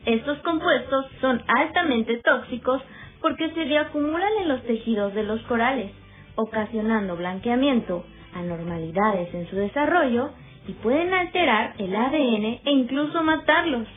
Estos 0.06 0.40
compuestos 0.40 1.06
son 1.22 1.44
altamente 1.48 2.18
tóxicos 2.24 2.82
porque 3.22 3.50
se 3.52 3.66
reacumulan 3.66 4.32
en 4.42 4.50
los 4.50 4.64
tejidos 4.64 5.14
de 5.14 5.24
los 5.24 5.42
corales, 5.44 5.92
ocasionando 6.36 7.16
blanqueamiento, 7.16 8.06
anormalidades 8.34 9.34
en 9.34 9.48
su 9.50 9.56
desarrollo 9.56 10.32
y 10.68 10.74
pueden 10.74 11.14
alterar 11.14 11.74
el 11.78 11.96
ADN 11.96 12.62
e 12.66 12.72
incluso 12.72 13.24
matarlos. 13.24 13.88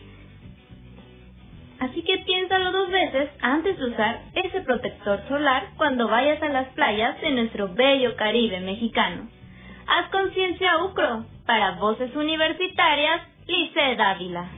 Así 1.81 2.02
que 2.02 2.18
piénsalo 2.18 2.72
dos 2.72 2.90
veces 2.90 3.31
antes 3.40 3.78
de 3.78 3.85
usar 3.85 4.22
ese 4.35 4.61
protector 4.62 5.20
solar 5.28 5.68
cuando 5.76 6.09
vayas 6.09 6.42
a 6.42 6.48
las 6.48 6.68
playas 6.68 7.20
de 7.20 7.31
nuestro 7.31 7.68
bello 7.72 8.16
Caribe 8.16 8.61
mexicano. 8.61 9.28
Haz 9.87 10.11
conciencia 10.11 10.85
UCRO. 10.85 11.24
Para 11.46 11.76
Voces 11.76 12.14
Universitarias, 12.14 13.22
Lice 13.46 13.96
Dávila. 13.96 14.58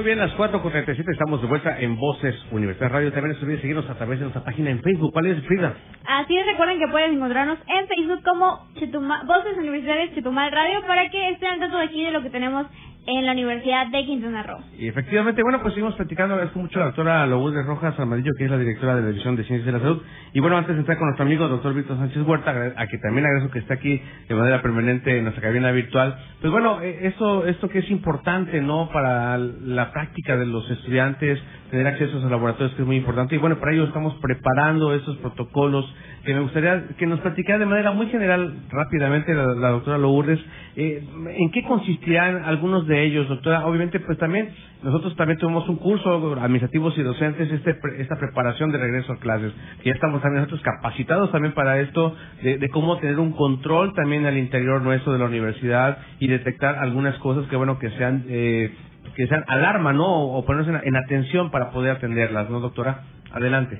Muy 0.00 0.06
bien, 0.06 0.18
las 0.18 0.32
4.47 0.32 1.12
estamos 1.12 1.42
de 1.42 1.46
vuelta 1.46 1.78
en 1.78 1.94
Voces 1.98 2.34
Universidad 2.50 2.88
Radio. 2.88 3.12
También 3.12 3.36
no 3.36 3.42
olviden 3.42 3.60
seguirnos 3.60 3.90
a 3.90 3.96
través 3.96 4.18
de 4.18 4.24
nuestra 4.24 4.42
página 4.42 4.70
en 4.70 4.80
Facebook. 4.80 5.12
¿Cuál 5.12 5.26
es, 5.26 5.44
Frida? 5.44 5.74
Así 6.06 6.38
es, 6.38 6.46
recuerden 6.46 6.78
que 6.78 6.88
pueden 6.88 7.16
encontrarnos 7.16 7.58
en 7.66 7.86
Facebook 7.86 8.22
como 8.24 8.66
Chetumal, 8.78 9.26
Voces 9.26 9.58
Universitarias 9.58 10.14
Chetumal 10.14 10.50
Radio 10.52 10.80
para 10.86 11.10
que 11.10 11.28
estén 11.32 11.50
al 11.50 11.58
tanto 11.60 11.76
aquí 11.76 12.02
de 12.02 12.12
lo 12.12 12.22
que 12.22 12.30
tenemos 12.30 12.66
en 13.06 13.26
la 13.26 13.32
Universidad 13.32 13.86
de 13.88 14.04
Quintana 14.04 14.42
Roo. 14.42 14.58
Y 14.78 14.88
efectivamente, 14.88 15.42
bueno, 15.42 15.60
pues 15.62 15.74
seguimos 15.74 15.94
platicando, 15.94 16.34
agradezco 16.34 16.58
mucho 16.58 16.78
a 16.78 16.80
la 16.80 16.86
doctora 16.86 17.26
Lourdes 17.26 17.66
Rojas 17.66 17.98
Armadillo, 17.98 18.32
que 18.36 18.44
es 18.44 18.50
la 18.50 18.58
directora 18.58 18.96
de 18.96 19.02
la 19.02 19.08
División 19.08 19.36
de 19.36 19.44
Ciencias 19.44 19.66
de 19.66 19.72
la 19.72 19.78
Salud. 19.80 20.02
Y 20.32 20.40
bueno, 20.40 20.56
antes 20.56 20.74
de 20.74 20.80
entrar 20.80 20.98
con 20.98 21.08
nuestro 21.08 21.24
amigo 21.24 21.48
doctor 21.48 21.74
Víctor 21.74 21.96
Sánchez 21.98 22.22
Huerta, 22.22 22.50
a 22.76 22.86
que 22.86 22.98
también 22.98 23.26
agradezco 23.26 23.52
que 23.52 23.60
esté 23.60 23.74
aquí 23.74 24.02
de 24.28 24.34
manera 24.34 24.62
permanente 24.62 25.16
en 25.16 25.24
nuestra 25.24 25.42
cabina 25.42 25.70
virtual. 25.72 26.16
Pues 26.40 26.52
bueno, 26.52 26.80
eh, 26.82 27.08
eso, 27.08 27.46
esto 27.46 27.68
que 27.68 27.80
es 27.80 27.90
importante, 27.90 28.60
¿no? 28.60 28.90
Para 28.92 29.38
la 29.38 29.92
práctica 29.92 30.36
de 30.36 30.46
los 30.46 30.70
estudiantes, 30.70 31.38
tener 31.70 31.86
acceso 31.86 32.16
a 32.16 32.20
los 32.20 32.30
laboratorios, 32.30 32.74
que 32.74 32.82
es 32.82 32.86
muy 32.86 32.96
importante. 32.96 33.34
Y 33.34 33.38
bueno, 33.38 33.58
para 33.58 33.72
ello 33.72 33.84
estamos 33.84 34.14
preparando 34.20 34.94
esos 34.94 35.16
protocolos 35.18 35.84
que 36.24 36.34
me 36.34 36.40
gustaría 36.40 36.84
que 36.98 37.06
nos 37.06 37.20
platicara 37.20 37.58
de 37.58 37.66
manera 37.66 37.92
muy 37.92 38.06
general, 38.08 38.54
rápidamente, 38.70 39.34
la, 39.34 39.54
la 39.54 39.70
doctora 39.70 39.96
Lourdes, 39.96 40.38
eh, 40.76 41.02
¿en 41.36 41.50
qué 41.50 41.62
consistirán 41.64 42.44
algunos 42.44 42.86
de 42.86 43.04
ellos, 43.04 43.28
doctora? 43.28 43.66
Obviamente, 43.66 44.00
pues 44.00 44.18
también, 44.18 44.50
nosotros 44.82 45.16
también 45.16 45.38
tuvimos 45.38 45.68
un 45.68 45.76
curso, 45.76 46.36
administrativos 46.40 46.96
y 46.98 47.02
docentes, 47.02 47.50
este, 47.50 47.74
esta 47.98 48.16
preparación 48.16 48.70
de 48.70 48.78
regreso 48.78 49.12
a 49.12 49.16
clases, 49.16 49.52
ya 49.84 49.92
estamos 49.92 50.20
también 50.20 50.42
nosotros 50.42 50.62
capacitados 50.62 51.32
también 51.32 51.54
para 51.54 51.80
esto, 51.80 52.14
de, 52.42 52.58
de 52.58 52.68
cómo 52.68 52.98
tener 52.98 53.18
un 53.18 53.32
control 53.32 53.94
también 53.94 54.26
al 54.26 54.36
interior 54.36 54.82
nuestro 54.82 55.12
de 55.12 55.18
la 55.18 55.24
universidad 55.24 55.98
y 56.18 56.28
detectar 56.28 56.76
algunas 56.76 57.16
cosas 57.18 57.46
que, 57.48 57.56
bueno, 57.56 57.78
que 57.78 57.90
sean... 57.90 58.24
Eh, 58.28 58.74
que 59.20 59.26
sean 59.26 59.44
alarma, 59.48 59.92
¿no? 59.92 60.32
O 60.32 60.44
ponerse 60.46 60.70
en, 60.70 60.80
en 60.82 60.96
atención 60.96 61.50
para 61.50 61.70
poder 61.72 61.96
atenderlas, 61.96 62.48
¿no, 62.48 62.60
doctora? 62.60 63.02
Adelante. 63.32 63.78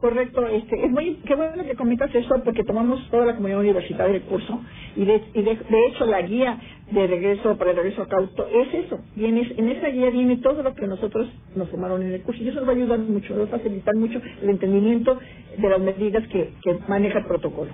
Correcto, 0.00 0.46
este, 0.46 0.84
es 0.84 0.90
muy, 0.90 1.16
qué 1.26 1.34
bueno 1.34 1.64
que 1.64 1.74
comentas 1.74 2.14
eso 2.14 2.40
porque 2.44 2.62
tomamos 2.62 3.08
toda 3.10 3.26
la 3.26 3.34
comunidad 3.34 3.60
universitaria 3.60 4.12
del 4.12 4.22
curso 4.22 4.60
y 4.96 5.04
de, 5.04 5.22
y 5.34 5.42
de, 5.42 5.56
de 5.56 5.86
hecho 5.86 6.06
la 6.06 6.22
guía 6.22 6.58
de 6.90 7.06
regreso 7.08 7.56
para 7.56 7.70
el 7.70 7.76
regreso 7.76 8.02
a 8.02 8.08
cauto 8.08 8.46
es 8.48 8.86
eso, 8.86 9.00
viene, 9.16 9.52
en 9.56 9.68
esa 9.68 9.88
guía 9.88 10.10
viene 10.10 10.36
todo 10.38 10.62
lo 10.62 10.74
que 10.74 10.86
nosotros 10.86 11.28
nos 11.56 11.68
formaron 11.70 12.02
en 12.02 12.12
el 12.12 12.22
curso 12.22 12.42
y 12.42 12.48
eso 12.48 12.60
nos 12.60 12.68
va 12.68 12.72
a 12.72 12.76
ayudar 12.76 12.98
mucho, 13.00 13.36
va 13.36 13.44
a 13.44 13.58
facilitar 13.58 13.94
mucho 13.96 14.20
el 14.42 14.50
entendimiento 14.50 15.18
de 15.56 15.68
las 15.68 15.80
medidas 15.80 16.26
que 16.28 16.52
maneja 16.88 17.20
el 17.20 17.26
protocolo. 17.26 17.70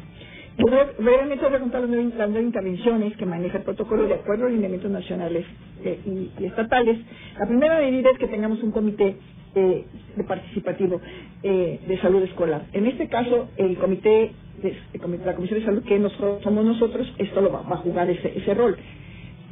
Brevemente 0.58 1.46
voy 1.46 1.54
a 1.54 1.60
contar 1.60 1.82
las 1.82 1.88
nueve, 1.88 2.42
intervenciones 2.42 3.16
que 3.16 3.24
maneja 3.24 3.58
el 3.58 3.64
protocolo 3.64 4.08
de 4.08 4.14
acuerdo 4.14 4.46
a 4.46 4.50
lineamientos 4.50 4.90
nacionales 4.90 5.46
eh, 5.84 6.00
y, 6.04 6.44
estatales. 6.44 6.98
La 7.38 7.46
primera 7.46 7.78
medida 7.78 8.10
es 8.10 8.18
que 8.18 8.26
tengamos 8.26 8.60
un 8.64 8.72
comité 8.72 9.16
eh, 9.54 9.84
de 10.16 10.24
participativo 10.24 11.00
eh, 11.44 11.78
de 11.86 12.00
salud 12.00 12.24
escolar. 12.24 12.66
En 12.72 12.86
este 12.86 13.08
caso, 13.08 13.50
el 13.56 13.78
comité, 13.78 14.32
de, 14.60 14.76
la 15.24 15.36
Comisión 15.36 15.60
de 15.60 15.64
Salud, 15.64 15.84
que 15.84 15.96
nosotros, 15.96 16.42
somos 16.42 16.64
nosotros, 16.64 17.06
esto 17.18 17.40
lo 17.40 17.52
va, 17.52 17.60
a 17.60 17.76
jugar 17.76 18.10
ese, 18.10 18.36
ese, 18.36 18.52
rol. 18.54 18.76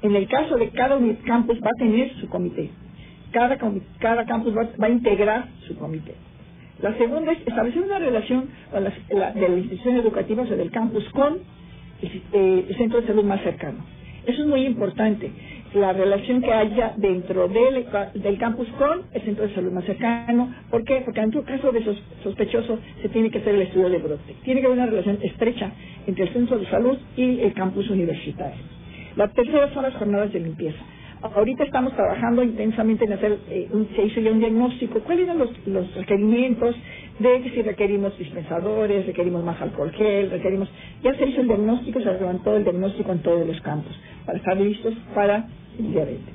En 0.03 0.17
el 0.17 0.27
caso 0.27 0.57
de 0.57 0.71
cada 0.71 0.99
campus 1.25 1.61
va 1.63 1.69
a 1.69 1.79
tener 1.79 2.15
su 2.17 2.29
comité. 2.29 2.71
Cada, 3.31 3.57
cada 4.01 4.27
campus 4.27 4.57
va, 4.57 4.69
va 4.83 4.87
a 4.89 4.91
integrar 4.91 5.51
su 5.69 5.77
comité. 5.79 6.15
La 6.83 6.97
segunda 6.99 7.33
es 7.33 7.39
establecer 7.47 7.83
una 7.83 7.99
relación 7.99 8.49
la, 8.73 8.93
la, 9.11 9.33
de 9.33 9.49
la 9.49 9.57
institución 9.57 9.97
educativa, 9.97 10.43
o 10.43 10.47
del 10.47 10.71
campus, 10.71 11.05
con 11.11 11.39
el, 12.03 12.23
eh, 12.33 12.65
el, 12.69 12.77
centro 12.77 13.01
de 13.01 13.07
salud 13.07 13.25
más 13.25 13.41
cercano. 13.43 13.79
Eso 14.27 14.43
es 14.43 14.49
muy 14.49 14.67
importante, 14.67 15.31
la 15.75 15.93
relación 15.93 16.41
que 16.43 16.53
haya 16.53 16.95
dentro 16.97 17.49
del, 17.49 17.87
campus 18.39 18.69
con 18.79 19.03
el 19.13 19.23
centro 19.23 19.47
de 19.47 19.55
salud 19.55 19.73
más 19.73 19.85
cercano. 19.85 20.55
¿Por 20.71 20.85
qué? 20.85 21.03
Porque 21.05 21.21
en 21.21 21.31
tu 21.31 21.45
caso 21.45 21.71
de 21.73 21.85
sos, 21.85 22.03
sospechoso 22.23 22.79
se 23.03 23.09
tiene 23.09 23.31
que 23.31 23.39
hacer 23.39 23.55
el 23.55 23.63
estudio 23.63 23.89
de 23.89 23.99
brote. 23.99 24.35
Tiene 24.45 24.61
que 24.61 24.67
haber 24.67 24.79
una 24.79 24.87
relación 24.87 25.19
estrecha 25.23 25.71
entre 26.07 26.25
el 26.25 26.33
centro 26.33 26.59
de 26.59 26.67
salud 26.67 26.99
y 27.17 27.41
el 27.41 27.53
campus 27.55 27.89
universitario. 27.91 28.61
La 29.17 29.29
tercera 29.29 29.73
son 29.73 29.85
las 29.85 29.95
jornadas 29.95 30.33
de 30.33 30.41
limpieza. 30.41 30.79
Ahorita 31.23 31.65
estamos 31.65 31.95
trabajando 31.95 32.43
intensamente 32.43 33.07
en 33.07 33.13
hacer, 33.15 33.39
eh, 33.49 33.69
un, 33.73 33.89
se 33.97 34.03
hizo 34.03 34.21
ya 34.21 34.31
un 34.31 34.39
diagnóstico, 34.39 35.01
cuáles 35.01 35.25
eran 35.25 35.39
los, 35.39 35.51
los 35.67 35.95
requerimientos 35.95 36.77
de 37.19 37.51
si 37.55 37.63
requerimos 37.63 38.17
dispensadores, 38.19 39.07
requerimos 39.07 39.43
más 39.43 39.61
alcohol 39.63 39.91
gel, 39.93 40.31
requerimos, 40.31 40.69
ya 41.03 41.15
se 41.15 41.27
hizo 41.27 41.41
el 41.41 41.49
diagnóstico, 41.49 42.01
se 42.01 42.13
levantó 42.13 42.55
el 42.57 42.65
diagnóstico 42.65 43.13
en 43.13 43.21
todos 43.21 43.47
los 43.47 43.59
campos, 43.63 43.93
para 44.27 44.37
estar 44.37 44.57
listos 44.59 44.95
para 45.15 45.49
el 45.79 45.93
diabetes. 45.93 46.35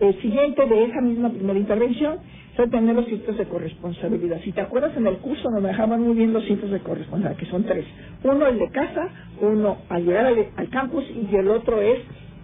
El 0.00 0.20
siguiente 0.22 0.66
de 0.66 0.84
esa 0.84 1.00
misma 1.02 1.30
primera 1.30 1.58
intervención 1.58 2.16
fue 2.54 2.68
tener 2.68 2.94
los 2.94 3.04
cintos 3.06 3.36
de 3.36 3.44
corresponsabilidad. 3.44 4.40
Si 4.42 4.52
te 4.52 4.62
acuerdas, 4.62 4.96
en 4.96 5.06
el 5.06 5.18
curso 5.18 5.50
nos 5.50 5.62
dejaban 5.62 6.00
muy 6.00 6.14
bien 6.14 6.32
los 6.32 6.44
cintos 6.44 6.70
de 6.70 6.80
corresponsabilidad, 6.80 7.38
que 7.38 7.50
son 7.50 7.64
tres. 7.64 7.84
Uno 8.24 8.46
el 8.46 8.58
de 8.58 8.70
casa, 8.70 9.08
uno 9.42 9.76
al 9.90 10.06
llegar 10.06 10.26
al 10.56 10.68
campus 10.70 11.04
y 11.30 11.36
el 11.36 11.48
otro 11.48 11.82
es 11.82 11.98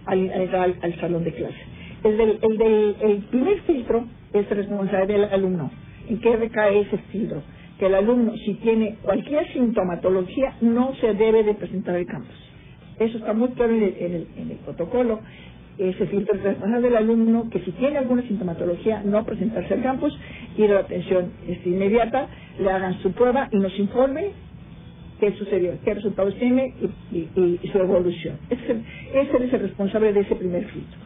al, 0.05 0.31
al, 0.31 0.75
al, 0.81 0.99
salón 0.99 1.23
de 1.23 1.33
clase. 1.33 1.57
El 2.03 2.17
del, 2.17 2.39
el 2.41 2.57
del 2.57 2.95
el 3.01 3.17
primer 3.29 3.61
filtro 3.61 4.05
es 4.33 4.49
responsabilidad 4.49 5.07
del 5.07 5.23
alumno. 5.33 5.71
¿En 6.09 6.19
qué 6.19 6.35
recae 6.35 6.81
ese 6.81 6.97
filtro? 7.11 7.41
Que 7.79 7.87
el 7.87 7.95
alumno, 7.95 8.33
si 8.45 8.55
tiene 8.55 8.97
cualquier 9.01 9.51
sintomatología, 9.53 10.55
no 10.61 10.93
se 10.95 11.13
debe 11.13 11.43
de 11.43 11.53
presentar 11.53 11.95
al 11.95 12.05
campus. 12.05 12.35
Eso 12.99 13.17
está 13.17 13.33
muy 13.33 13.49
claro 13.49 13.73
en 13.73 13.83
el, 13.83 13.95
en 13.97 14.13
el, 14.13 14.27
en 14.37 14.51
el 14.51 14.57
protocolo. 14.57 15.19
Ese 15.77 16.05
filtro 16.05 16.35
es 16.37 16.43
responsable 16.43 16.87
del 16.87 16.97
alumno 16.97 17.49
que 17.49 17.59
si 17.61 17.71
tiene 17.71 17.97
alguna 17.97 18.21
sintomatología, 18.23 19.01
no 19.03 19.25
presentarse 19.25 19.73
al 19.73 19.81
campus, 19.81 20.15
ir 20.57 20.69
a 20.69 20.75
la 20.75 20.79
atención 20.81 21.31
inmediata, 21.65 22.27
le 22.59 22.69
hagan 22.69 22.99
su 23.01 23.11
prueba 23.13 23.49
y 23.51 23.57
nos 23.57 23.77
informe 23.79 24.31
qué 25.23 25.37
sucedió, 25.37 25.71
qué 25.85 25.93
resultados 25.93 26.35
tiene 26.35 26.73
y, 27.11 27.17
y, 27.17 27.69
su 27.71 27.77
evolución. 27.77 28.37
Ese, 28.49 28.81
es 29.13 29.53
el 29.53 29.59
responsable 29.61 30.11
de 30.11 30.19
ese 30.19 30.35
primer 30.35 30.65
filtro. 30.65 30.99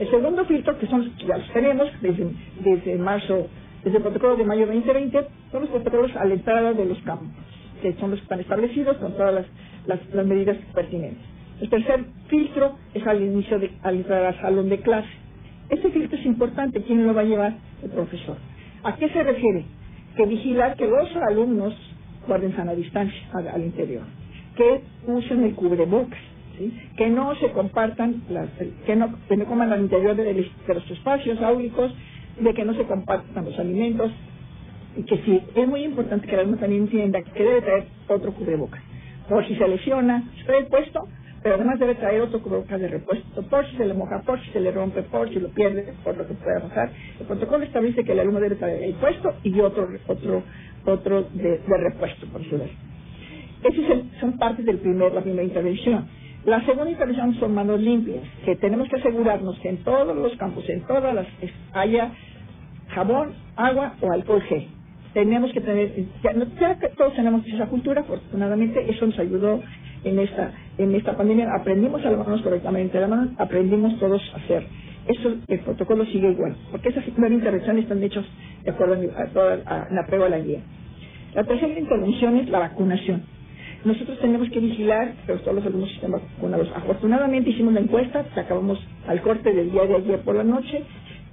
El 0.00 0.10
segundo 0.10 0.44
filtro, 0.46 0.76
que 0.76 0.88
son 0.88 1.08
ya 1.18 1.38
los 1.38 1.48
tenemos 1.52 1.88
desde, 2.00 2.30
desde 2.64 2.96
marzo, 2.96 3.46
desde 3.84 3.98
el 3.98 4.02
protocolo 4.02 4.36
de 4.36 4.44
mayo 4.44 4.66
2020, 4.66 5.24
son 5.52 5.60
los 5.60 5.70
protocolos 5.70 6.16
a 6.16 6.24
la 6.24 6.34
entrada 6.34 6.72
de 6.72 6.84
los 6.84 6.98
campos, 7.02 7.28
que 7.80 7.92
son 7.94 8.10
los 8.10 8.18
que 8.18 8.24
están 8.24 8.40
establecidos 8.40 8.96
con 8.96 9.12
todas 9.12 9.34
las, 9.34 9.46
las, 9.86 10.14
las 10.14 10.26
medidas 10.26 10.56
pertinentes. 10.74 11.22
El 11.60 11.70
tercer 11.70 12.06
filtro 12.26 12.76
es 12.92 13.06
al 13.06 13.22
inicio 13.22 13.60
de, 13.60 13.70
al 13.82 13.96
entrar 13.96 14.24
al 14.24 14.40
salón 14.40 14.68
de 14.68 14.80
clase. 14.80 15.10
Este 15.68 15.90
filtro 15.90 16.18
es 16.18 16.26
importante, 16.26 16.82
¿quién 16.82 17.06
lo 17.06 17.14
va 17.14 17.20
a 17.20 17.24
llevar? 17.24 17.54
El 17.84 17.90
profesor. 17.90 18.36
¿A 18.82 18.96
qué 18.96 19.08
se 19.10 19.22
refiere? 19.22 19.64
Que 20.16 20.26
vigilar 20.26 20.76
que 20.76 20.88
los 20.88 21.08
alumnos 21.28 21.74
guarden 22.26 22.54
sana 22.56 22.74
distancia 22.74 23.20
al, 23.32 23.62
interior, 23.62 24.02
que 24.56 24.82
usen 25.06 25.44
el 25.44 25.54
cubrebocas, 25.54 26.18
¿sí? 26.58 26.72
que 26.96 27.08
no 27.08 27.34
se 27.36 27.50
compartan, 27.52 28.22
las, 28.28 28.48
que, 28.86 28.96
no, 28.96 29.14
que 29.28 29.44
coman 29.44 29.72
al 29.72 29.80
interior 29.80 30.16
de, 30.16 30.32
los 30.68 30.90
espacios 30.90 31.40
áulicos, 31.40 31.92
de 32.40 32.54
que 32.54 32.64
no 32.64 32.74
se 32.74 32.84
compartan 32.84 33.44
los 33.44 33.58
alimentos, 33.58 34.12
y 34.96 35.04
que 35.04 35.18
sí, 35.18 35.40
es 35.54 35.68
muy 35.68 35.84
importante 35.84 36.26
que 36.26 36.34
el 36.34 36.40
alumno 36.40 36.58
también 36.58 36.82
entienda 36.82 37.22
que 37.22 37.44
debe 37.44 37.62
traer 37.62 37.84
otro 38.08 38.32
cubrebocas. 38.32 38.82
Por 39.28 39.46
si 39.46 39.54
se 39.54 39.68
lesiona, 39.68 40.24
trae 40.44 40.64
puesto, 40.64 41.06
pero 41.42 41.54
además 41.54 41.78
debe 41.78 41.94
traer 41.94 42.20
otro 42.20 42.42
cubrebocas 42.42 42.80
de 42.80 42.88
repuesto, 42.88 43.42
por 43.42 43.66
si 43.66 43.76
se 43.76 43.86
le 43.86 43.94
moja, 43.94 44.20
por 44.22 44.40
si 44.40 44.50
se 44.50 44.60
le 44.60 44.72
rompe, 44.72 45.02
por 45.02 45.28
si 45.28 45.40
lo 45.40 45.48
pierde, 45.48 45.94
por 46.04 46.16
lo 46.16 46.26
que 46.26 46.34
pueda 46.34 46.60
pasar. 46.60 46.90
El 47.18 47.26
protocolo 47.26 47.64
establece 47.64 48.04
que 48.04 48.12
el 48.12 48.20
alumno 48.20 48.40
debe 48.40 48.56
traer 48.56 48.82
el 48.82 48.94
puesto 48.94 49.34
y 49.42 49.58
otro 49.60 49.88
otro 50.06 50.42
otro 50.84 51.22
de, 51.32 51.58
de 51.58 51.76
repuesto, 51.76 52.26
por 52.26 52.42
decirlo. 52.42 52.64
Esas 53.62 54.20
son 54.20 54.38
partes 54.38 54.64
del 54.64 54.78
primer, 54.78 55.12
la 55.12 55.20
primera 55.20 55.42
intervención. 55.42 56.06
La 56.44 56.64
segunda 56.64 56.90
intervención 56.90 57.34
son 57.34 57.54
manos 57.54 57.80
limpias, 57.80 58.22
que 58.44 58.56
tenemos 58.56 58.88
que 58.88 58.96
asegurarnos 58.96 59.58
que 59.60 59.68
en 59.68 59.84
todos 59.84 60.16
los 60.16 60.34
campos, 60.36 60.66
en 60.70 60.80
todas 60.86 61.14
las, 61.14 61.26
haya 61.74 62.12
jabón, 62.88 63.34
agua 63.56 63.94
o 64.00 64.10
alcohol 64.10 64.42
gel. 64.42 64.66
Tenemos 65.12 65.52
que 65.52 65.60
tener, 65.60 65.92
ya, 66.22 66.32
ya 66.58 66.78
que 66.78 66.88
todos 66.90 67.14
tenemos 67.14 67.46
esa 67.46 67.66
cultura, 67.66 68.00
afortunadamente 68.00 68.90
eso 68.90 69.06
nos 69.06 69.18
ayudó 69.18 69.60
en 70.04 70.18
esta 70.18 70.52
en 70.78 70.94
esta 70.94 71.14
pandemia, 71.14 71.54
aprendimos 71.54 72.02
a 72.06 72.10
lavarnos 72.10 72.40
correctamente 72.40 72.98
las 72.98 73.10
manos, 73.10 73.28
aprendimos 73.38 73.98
todos 73.98 74.22
a 74.32 74.38
hacer. 74.38 74.66
Eso, 75.10 75.34
el 75.48 75.58
protocolo 75.60 76.04
sigue 76.06 76.30
igual, 76.30 76.54
porque 76.70 76.90
esas 76.90 77.02
primeras 77.04 77.38
intervenciones 77.38 77.82
están 77.82 78.02
hechas 78.02 78.24
de 78.64 78.70
acuerdo 78.70 78.96
a, 79.16 79.26
toda, 79.26 79.54
a, 79.66 79.88
la 79.92 80.06
prueba 80.06 80.26
de 80.26 80.30
la 80.30 80.38
guía. 80.38 80.60
La 81.34 81.44
tercera 81.44 81.76
intervención 81.76 82.36
es 82.36 82.48
la 82.48 82.60
vacunación. 82.60 83.22
Nosotros 83.84 84.20
tenemos 84.20 84.48
que 84.50 84.60
vigilar 84.60 85.14
que 85.26 85.32
todos 85.34 85.54
los 85.54 85.66
alumnos 85.66 85.90
estén 85.90 86.12
vacunados. 86.12 86.70
Afortunadamente 86.76 87.50
hicimos 87.50 87.72
la 87.74 87.80
encuesta, 87.80 88.24
acabamos 88.36 88.78
al 89.08 89.20
corte 89.22 89.52
del 89.52 89.72
día 89.72 89.84
de 89.86 89.96
ayer 89.96 90.20
por 90.20 90.36
la 90.36 90.44
noche, 90.44 90.84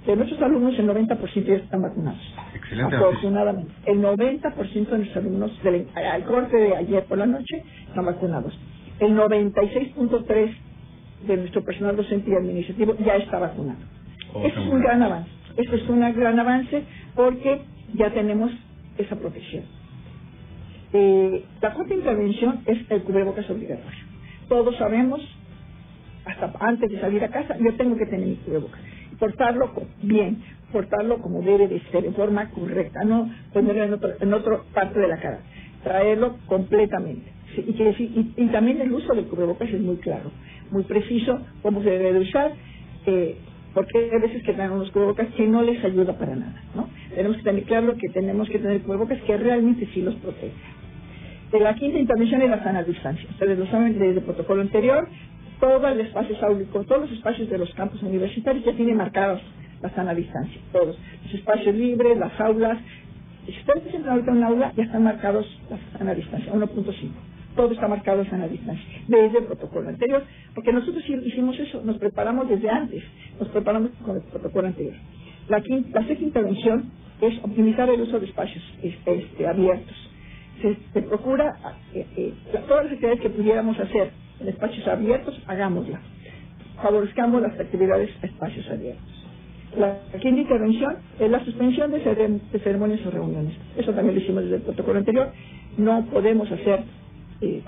de 0.06 0.16
nuestros 0.16 0.40
alumnos 0.42 0.76
el 0.78 0.88
90% 0.88 1.44
ya 1.44 1.54
están 1.54 1.82
vacunados. 1.82 2.20
Excelente. 2.54 2.96
Afortunadamente. 2.96 3.72
El 3.86 4.00
90% 4.00 4.88
de 4.88 4.98
nuestros 4.98 5.16
alumnos 5.18 5.62
del, 5.62 5.86
al 5.94 6.24
corte 6.24 6.56
de 6.56 6.76
ayer 6.76 7.04
por 7.04 7.18
la 7.18 7.26
noche 7.26 7.62
están 7.86 8.06
vacunados. 8.06 8.58
El 8.98 9.14
96.3% 9.14 10.67
de 11.26 11.36
nuestro 11.36 11.64
personal 11.64 11.96
docente 11.96 12.30
y 12.30 12.34
administrativo 12.34 12.96
ya 13.04 13.16
está 13.16 13.38
vacunado. 13.38 13.78
Oh, 14.32 14.44
Eso 14.44 14.60
es 14.60 14.66
un 14.68 14.80
gran 14.80 15.02
avance. 15.02 15.30
Eso 15.56 15.74
es 15.74 15.88
un 15.88 16.00
gran 16.00 16.38
avance 16.38 16.84
porque 17.14 17.62
ya 17.94 18.10
tenemos 18.12 18.52
esa 18.96 19.16
protección. 19.16 19.64
Eh, 20.92 21.44
la 21.60 21.74
cuarta 21.74 21.94
intervención 21.94 22.62
es 22.66 22.78
el 22.90 23.02
cubrebocas 23.02 23.48
obligatorio. 23.50 23.98
Todos 24.48 24.76
sabemos, 24.76 25.20
hasta 26.24 26.52
antes 26.60 26.90
de 26.90 27.00
salir 27.00 27.22
a 27.24 27.28
casa, 27.28 27.56
yo 27.58 27.74
tengo 27.76 27.96
que 27.96 28.06
tener 28.06 28.26
mi 28.26 28.36
cubrebocas. 28.36 28.80
Portarlo 29.18 29.72
bien, 30.02 30.42
portarlo 30.72 31.18
como 31.20 31.42
debe 31.42 31.68
de 31.68 31.80
ser, 31.90 32.04
en 32.04 32.14
forma 32.14 32.50
correcta, 32.50 33.04
no 33.04 33.30
ponerlo 33.52 33.84
en, 33.84 33.92
otro, 33.94 34.10
en 34.20 34.32
otra 34.32 34.60
parte 34.72 35.00
de 35.00 35.08
la 35.08 35.18
cara, 35.18 35.40
traerlo 35.82 36.36
completamente. 36.46 37.37
Y, 37.56 37.72
que, 37.72 37.90
y, 37.98 38.32
y, 38.36 38.46
también 38.48 38.80
el 38.80 38.92
uso 38.92 39.14
del 39.14 39.26
cubrebocas 39.26 39.68
es 39.70 39.80
muy 39.80 39.96
claro, 39.96 40.30
muy 40.70 40.84
preciso, 40.84 41.40
cómo 41.62 41.82
se 41.82 41.90
debe 41.90 42.12
de 42.12 42.20
usar, 42.20 42.52
eh, 43.06 43.36
porque 43.74 44.10
hay 44.12 44.20
veces 44.20 44.42
que 44.42 44.52
traen 44.52 44.72
unos 44.72 44.90
cubrebocas 44.90 45.28
que 45.34 45.46
no 45.46 45.62
les 45.62 45.82
ayuda 45.84 46.16
para 46.18 46.36
nada, 46.36 46.62
¿no? 46.74 46.88
Tenemos 47.14 47.38
que 47.38 47.42
tener 47.42 47.64
claro 47.64 47.96
que 47.96 48.08
tenemos 48.10 48.48
que 48.48 48.58
tener 48.58 48.82
cubrebocas 48.82 49.20
que 49.22 49.36
realmente 49.36 49.88
sí 49.94 50.02
los 50.02 50.14
protejan. 50.16 50.78
De 51.52 51.60
la 51.60 51.74
quinta 51.74 51.98
intervención 51.98 52.42
es 52.42 52.50
la 52.50 52.62
sana 52.62 52.82
distancia. 52.82 53.26
Ustedes 53.30 53.58
lo 53.58 53.66
saben 53.66 53.98
desde 53.98 54.18
el 54.18 54.22
protocolo 54.22 54.60
anterior, 54.60 55.08
todo 55.60 55.88
el 55.88 56.00
espacio 56.00 56.36
áulico, 56.42 56.84
todos 56.84 57.02
los 57.02 57.12
espacios 57.12 57.48
de 57.48 57.58
los 57.58 57.72
campus 57.74 58.02
universitarios 58.02 58.64
ya 58.64 58.72
tienen 58.74 58.96
marcados 58.96 59.40
la 59.80 59.90
sana 59.90 60.14
distancia, 60.14 60.60
todos. 60.72 60.98
Los 61.24 61.34
espacios 61.34 61.74
libres, 61.74 62.18
las 62.18 62.38
aulas. 62.40 62.78
Si 63.46 63.52
ustedes 63.52 63.94
entran 63.94 64.12
ahorita 64.12 64.30
en 64.30 64.36
un 64.38 64.44
aula, 64.44 64.72
ya 64.76 64.84
están 64.84 65.04
marcados 65.04 65.46
la 65.70 65.98
sana 65.98 66.14
distancia, 66.14 66.52
1.5 66.52 67.27
todo 67.58 67.72
está 67.72 67.88
marcado 67.88 68.22
a 68.22 68.24
sana 68.26 68.46
distancia, 68.46 68.84
desde 69.08 69.38
el 69.38 69.44
protocolo 69.46 69.88
anterior, 69.88 70.22
porque 70.54 70.72
nosotros 70.72 71.02
hicimos 71.08 71.58
eso, 71.58 71.82
nos 71.82 71.98
preparamos 71.98 72.48
desde 72.48 72.70
antes, 72.70 73.02
nos 73.40 73.48
preparamos 73.48 73.90
con 74.04 74.14
el 74.14 74.22
protocolo 74.22 74.68
anterior. 74.68 74.94
La, 75.48 75.60
quinta, 75.60 76.00
la 76.00 76.06
sexta 76.06 76.24
intervención 76.24 76.92
es 77.20 77.36
optimizar 77.42 77.90
el 77.90 78.02
uso 78.02 78.20
de 78.20 78.26
espacios 78.26 78.62
este, 78.80 79.48
abiertos. 79.48 79.96
Se, 80.62 81.02
procura 81.02 81.56
eh, 81.92 82.06
eh, 82.16 82.32
todas 82.68 82.84
las 82.84 82.92
actividades 82.92 83.20
que 83.22 83.30
pudiéramos 83.30 83.76
hacer 83.80 84.12
en 84.38 84.48
espacios 84.48 84.86
abiertos, 84.86 85.42
hagámoslas. 85.48 86.00
Favorezcamos 86.80 87.42
las 87.42 87.58
actividades 87.58 88.10
a 88.22 88.26
espacios 88.26 88.70
abiertos. 88.70 89.26
La 89.76 89.98
quinta 90.20 90.42
intervención 90.42 90.96
es 91.18 91.28
la 91.28 91.44
suspensión 91.44 91.90
de, 91.90 91.98
de 91.98 92.58
ceremonias 92.60 93.04
o 93.04 93.10
reuniones. 93.10 93.56
Eso 93.76 93.92
también 93.92 94.14
lo 94.14 94.20
hicimos 94.20 94.44
desde 94.44 94.56
el 94.56 94.62
protocolo 94.62 95.00
anterior. 95.00 95.32
No 95.76 96.06
podemos 96.06 96.50
hacer 96.52 96.84
eh, 97.40 97.62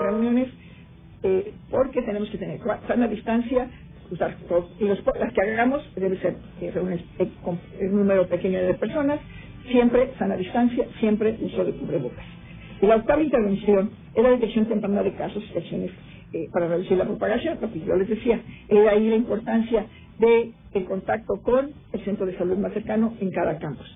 reuniones 0.00 0.48
eh, 1.22 1.52
porque 1.70 2.02
tenemos 2.02 2.30
que 2.30 2.38
tener 2.38 2.60
sana 2.86 3.08
distancia 3.08 3.68
usar 4.10 4.36
y 4.78 4.84
los, 4.84 5.02
las 5.18 5.32
que 5.32 5.40
hagamos 5.40 5.82
deben 5.94 6.20
ser 6.20 6.36
eh, 6.60 6.70
reuniones 6.72 7.04
eh, 7.18 7.30
con 7.42 7.58
un 7.80 7.96
número 7.96 8.26
pequeño 8.28 8.60
de 8.60 8.74
personas 8.74 9.20
siempre 9.70 10.12
sana 10.18 10.36
distancia 10.36 10.86
siempre 11.00 11.36
uso 11.40 11.64
de 11.64 11.72
cubrebocas. 11.72 12.24
Y 12.80 12.86
la 12.86 12.96
octava 12.96 13.22
intervención 13.22 13.90
es 14.14 14.22
la 14.22 14.30
detección 14.30 14.66
temprana 14.66 15.02
de 15.02 15.12
casos 15.14 15.42
y 15.54 15.58
acciones 15.58 15.90
eh, 16.32 16.48
para 16.52 16.68
reducir 16.68 16.98
la 16.98 17.04
propagación 17.04 17.58
lo 17.60 17.72
que 17.72 17.80
yo 17.80 17.94
les 17.96 18.08
decía. 18.08 18.40
Era 18.68 18.90
ahí 18.92 19.08
la 19.08 19.16
importancia 19.16 19.86
de 20.18 20.52
el 20.74 20.84
contacto 20.86 21.40
con 21.42 21.70
el 21.92 22.04
centro 22.04 22.26
de 22.26 22.36
salud 22.36 22.58
más 22.58 22.72
cercano 22.72 23.14
en 23.20 23.30
cada 23.30 23.58
campus. 23.58 23.86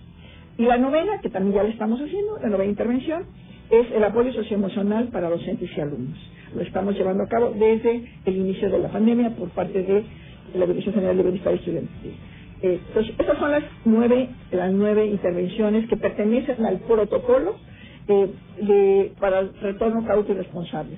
Y 0.57 0.65
la 0.65 0.79
novena 0.79 1.21
que 1.21 1.31
también 1.31 1.57
ya 1.57 1.63
le 1.65 1.71
estamos 1.71 2.01
haciendo 2.01 2.39
la 2.41 2.49
novena 2.49 2.71
intervención 2.71 3.25
es 3.71 3.91
el 3.93 4.05
apoyo 4.05 4.33
socioemocional 4.33 5.09
para 5.09 5.29
docentes 5.29 5.71
y 5.77 5.81
alumnos. 5.81 6.19
Lo 6.55 6.63
estamos 6.63 6.95
llevando 6.97 7.25
a 7.25 7.29
cabo 7.29 7.51
desde 7.51 8.05
el 8.25 8.37
inicio 8.37 8.71
de 8.71 8.79
la 8.79 8.89
pandemia 8.89 9.31
por 9.31 9.51
parte 9.51 9.83
de 9.83 10.05
la 10.55 10.67
Dirección 10.67 10.95
General 10.95 11.17
de 11.17 11.23
Bienestar 11.23 11.55
Estudiantil. 11.55 12.15
Eh, 12.63 12.81
entonces, 12.89 13.15
estas 13.19 13.39
son 13.39 13.51
las 13.51 13.65
nueve, 13.85 14.29
las 14.51 14.73
nueve 14.73 15.07
intervenciones 15.07 15.89
que 15.89 15.97
pertenecen 15.97 16.65
al 16.65 16.79
protocolo 16.81 17.57
eh, 18.09 18.31
de, 18.63 19.13
para 19.21 19.41
el 19.41 19.55
retorno 19.61 20.07
cauto 20.07 20.33
y 20.33 20.37
responsable. 20.37 20.97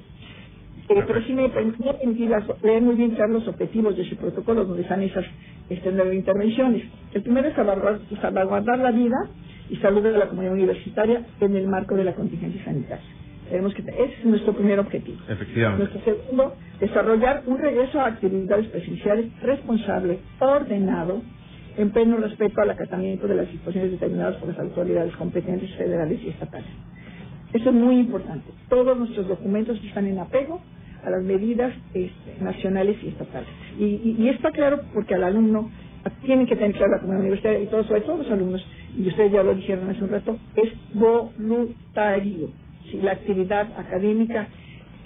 Eh, 0.89 1.03
pero 1.07 1.23
sí 1.23 1.33
me 1.33 1.49
permite 1.49 1.83
leer 2.63 2.83
muy 2.83 2.95
bien 2.95 3.11
claro 3.11 3.35
los 3.35 3.49
objetivos 3.49 3.97
de 3.97 4.03
ese 4.03 4.17
protocolo 4.17 4.65
donde 4.65 4.83
están 4.83 5.03
esas 5.03 5.25
estas 5.69 5.93
nueve 5.93 6.15
intervenciones. 6.15 6.83
El 7.13 7.23
primero 7.23 7.49
es 7.49 7.55
salvaguardar, 7.55 8.01
salvaguardar 8.23 8.79
la 8.79 8.91
vida 8.91 9.17
y 9.71 9.77
salud 9.77 10.03
de 10.03 10.13
la 10.13 10.29
comunidad 10.29 10.55
universitaria 10.55 11.25
en 11.41 11.57
el 11.57 11.67
marco 11.69 11.95
de 11.95 12.05
la 12.05 12.15
contingencia 12.15 12.65
sanitaria. 12.65 13.05
Tenemos 13.49 13.75
que, 13.75 13.83
ese 13.83 14.15
es 14.19 14.25
nuestro 14.25 14.53
primer 14.53 14.79
objetivo. 14.79 15.19
Efectivamente. 15.29 15.85
Nuestro 15.85 16.15
segundo, 16.15 16.55
desarrollar 16.81 17.43
un 17.47 17.59
regreso 17.59 18.01
a 18.01 18.07
actividades 18.07 18.67
presenciales 18.67 19.27
responsable, 19.41 20.19
ordenado, 20.39 21.23
en 21.79 21.91
pleno 21.91 22.17
respeto 22.17 22.61
al 22.61 22.71
acatamiento 22.71 23.29
de 23.29 23.37
las 23.37 23.51
disposiciones 23.51 23.93
determinadas 23.93 24.37
por 24.37 24.49
las 24.49 24.59
autoridades 24.59 25.15
competentes 25.17 25.73
federales 25.77 26.21
y 26.23 26.29
estatales. 26.29 26.69
Eso 27.53 27.71
es 27.71 27.75
muy 27.75 27.99
importante. 28.01 28.51
Todos 28.69 28.99
nuestros 28.99 29.29
documentos 29.29 29.83
están 29.85 30.07
en 30.07 30.19
apego 30.19 30.61
a 31.05 31.11
las 31.11 31.23
medidas 31.23 31.73
este, 31.95 32.37
nacionales 32.43 32.97
y 33.03 33.09
estatales. 33.09 33.49
Y, 33.79 34.17
y, 34.19 34.29
está 34.29 34.51
claro 34.51 34.81
porque 34.93 35.15
al 35.15 35.25
alumno 35.25 35.71
tienen 36.25 36.47
que 36.47 36.57
tener 36.57 36.73
claro 36.73 36.93
la 36.93 36.99
comunidad 36.99 37.21
universitaria 37.21 37.61
y 37.61 37.67
todos, 37.67 37.87
sobre 37.87 38.01
todo 38.03 38.19
los 38.19 38.31
alumnos, 38.31 38.67
y 38.99 39.09
ustedes 39.09 39.33
ya 39.33 39.43
lo 39.43 39.55
dijeron 39.55 39.89
hace 39.91 40.03
un 40.03 40.11
rato, 40.11 40.37
es 40.57 40.73
voluntario. 40.93 42.51
Si 42.91 42.99
la 43.01 43.13
actividad 43.13 43.69
académica 43.79 44.49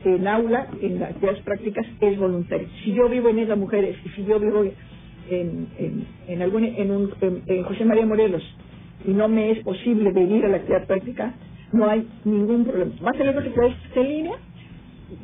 en 0.05 0.27
aula, 0.27 0.69
en 0.81 0.99
las 0.99 1.11
actividades 1.11 1.43
prácticas, 1.43 1.87
es 2.01 2.19
voluntaria. 2.19 2.69
Si 2.83 2.95
yo 2.95 3.09
vivo 3.09 3.29
en 3.29 3.41
Isla 3.41 3.57
Mujeres 3.57 3.97
y 4.05 4.09
si 4.11 4.25
yo 4.25 4.41
vivo 4.41 4.65
en, 4.65 5.69
en, 5.79 6.07
en, 6.27 6.43
algún, 6.43 6.65
en, 6.65 6.91
un, 6.91 7.13
en, 7.21 7.63
José 7.65 7.85
María 7.85 8.07
Morelos 8.07 8.43
y 9.07 9.11
no 9.11 9.29
me 9.29 9.51
es 9.51 9.59
posible 9.61 10.11
venir 10.13 10.45
a 10.47 10.49
la 10.49 10.57
actividad 10.57 10.87
práctica, 10.87 11.35
no 11.73 11.89
hay 11.89 12.09
ningún 12.25 12.65
problema. 12.65 12.93
Va 13.05 13.11
a 13.11 13.15
ser 13.15 13.53
que 13.53 14.01
en 14.01 14.09
línea 14.09 14.39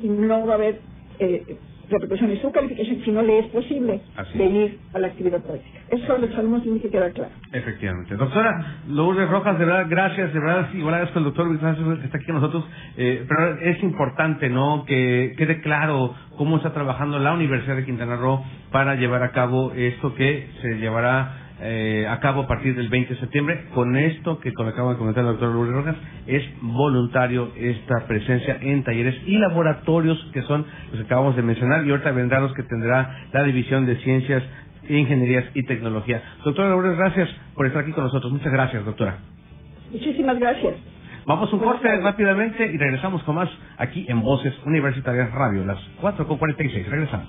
y 0.03 0.09
no 0.09 0.47
va 0.47 0.53
a 0.53 0.57
haber 0.57 0.81
eh, 1.19 1.57
repercusiones 1.91 2.41
su 2.41 2.51
calificación 2.53 3.01
si 3.05 3.11
no 3.11 3.23
le 3.23 3.39
es 3.41 3.47
posible 3.47 4.01
venir 4.35 4.79
a 4.95 4.99
la 4.99 5.09
actividad 5.09 5.41
práctica. 5.43 5.79
Eso 5.91 6.19
los 6.19 6.35
alumnos 6.37 6.63
tienen 6.63 6.81
que 6.81 6.91
quedar 6.91 7.13
claro. 7.13 7.31
Efectivamente. 7.53 8.17
Doctora 8.17 8.81
Lourdes 8.89 9.29
Rojas, 9.29 9.59
de 9.59 9.65
verdad, 9.65 9.87
gracias, 9.89 10.33
de 10.33 10.41
verdad, 10.41 10.69
igual 10.75 10.95
agradezco 10.95 11.19
al 11.19 11.25
doctor 11.25 11.49
que 11.49 12.05
está 12.05 12.19
aquí 12.19 12.27
con 12.27 12.37
nosotros, 12.37 12.65
eh, 12.97 13.25
pero 13.29 13.59
es 13.61 13.83
importante, 13.83 14.49
¿no?, 14.49 14.85
que 14.87 15.35
quede 15.37 15.61
claro 15.61 16.15
cómo 16.37 16.57
está 16.57 16.73
trabajando 16.73 17.19
la 17.19 17.33
Universidad 17.33 17.77
de 17.77 17.85
Quintana 17.85 18.17
Roo 18.17 18.43
para 18.71 18.95
llevar 18.95 19.23
a 19.23 19.33
cabo 19.33 19.73
esto 19.73 20.15
que 20.15 20.49
se 20.63 20.75
llevará 20.79 21.48
eh, 21.61 22.07
a 22.09 22.21
cabo 22.21 22.43
a 22.43 22.47
partir 22.47 22.75
del 22.75 22.89
20 22.89 23.15
de 23.15 23.21
septiembre. 23.21 23.67
Con 23.75 23.97
esto 23.97 24.39
que 24.41 24.51
acaba 24.51 24.93
de 24.93 24.99
comentar 24.99 25.25
el 25.25 25.31
doctor 25.31 25.53
Lourdes 25.53 25.75
Rojas, 25.75 25.97
es 26.27 26.45
voluntario 26.61 27.51
esta 27.57 28.07
presencia 28.07 28.59
en 28.61 28.85
talleres 28.85 29.17
y 29.27 29.39
laboratorios 29.39 30.19
que 30.33 30.43
son 30.43 30.65
los 30.91 31.01
que 31.01 31.07
acabamos 31.07 31.37
de 31.37 31.43
mencionar 31.43 31.87
y 31.87 31.91
ahorita 31.91 32.13
vendrán 32.13 32.43
los 32.43 32.55
que 32.55 32.63
tendrá 32.63 33.29
la 33.33 33.43
División 33.43 33.87
de 33.87 33.97
Ciencias, 33.97 34.43
Ingenierías 34.89 35.45
y 35.55 35.65
Tecnología. 35.65 36.23
Doctora 36.45 36.71
Lourdes, 36.71 36.97
gracias 36.97 37.29
por 37.55 37.67
estar 37.67 37.83
aquí 37.83 37.93
con 37.93 38.05
nosotros. 38.05 38.33
Muchas 38.33 38.53
gracias, 38.53 38.85
doctora. 38.85 39.19
Muchísimas 39.93 40.39
gracias. 40.39 40.75
Vamos 41.27 41.53
un 41.53 41.59
corte 41.59 41.95
rápidamente 42.01 42.67
y 42.73 42.79
regresamos 42.79 43.23
con 43.25 43.35
más 43.35 43.51
aquí 43.77 44.07
en 44.09 44.23
Voces 44.23 44.55
Universitarias 44.65 45.31
Radio, 45.33 45.63
las 45.65 45.79
4.46. 46.01 46.87
Regresamos. 46.87 47.29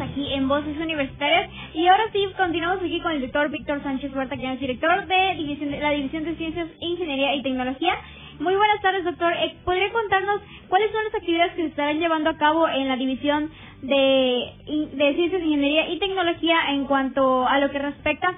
Aquí 0.00 0.32
en 0.32 0.48
Voces 0.48 0.76
Universitarias. 0.76 1.50
Y 1.74 1.86
ahora 1.86 2.04
sí, 2.12 2.26
continuamos 2.36 2.82
aquí 2.82 3.00
con 3.00 3.12
el 3.12 3.20
doctor 3.20 3.50
Víctor 3.50 3.82
Sánchez 3.82 4.14
Huerta, 4.14 4.36
quien 4.36 4.52
es 4.52 4.60
director 4.60 5.06
de, 5.06 5.78
la 5.80 5.90
División 5.90 6.24
de 6.24 6.36
Ciencias, 6.36 6.68
Ingeniería 6.80 7.34
y 7.34 7.42
Tecnología. 7.42 7.94
Muy 8.40 8.54
buenas 8.54 8.80
tardes, 8.82 9.04
doctor. 9.04 9.32
Eh, 9.32 9.56
¿Podría 9.64 9.92
contarnos 9.92 10.40
cuáles 10.68 10.90
son 10.92 11.04
las 11.04 11.14
actividades 11.14 11.52
que 11.52 11.62
se 11.62 11.68
estarán 11.68 11.98
llevando 11.98 12.30
a 12.30 12.36
cabo 12.36 12.68
en 12.68 12.88
la 12.88 12.96
División 12.96 13.50
de, 13.82 14.52
de 14.94 15.14
Ciencias, 15.14 15.42
Ingeniería 15.42 15.88
y 15.90 15.98
Tecnología 15.98 16.56
en 16.70 16.84
cuanto 16.86 17.46
a 17.46 17.58
lo 17.60 17.70
que 17.70 17.78
respecta 17.78 18.34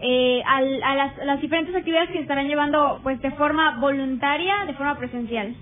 eh, 0.00 0.42
a, 0.46 0.60
las, 0.60 1.16
las, 1.24 1.40
diferentes 1.40 1.74
actividades 1.74 2.08
que 2.10 2.18
se 2.18 2.22
estarán 2.22 2.46
llevando 2.46 3.00
pues 3.02 3.20
de 3.20 3.30
forma 3.32 3.78
voluntaria, 3.80 4.64
de 4.66 4.74
forma 4.74 4.96
presencial? 4.96 5.54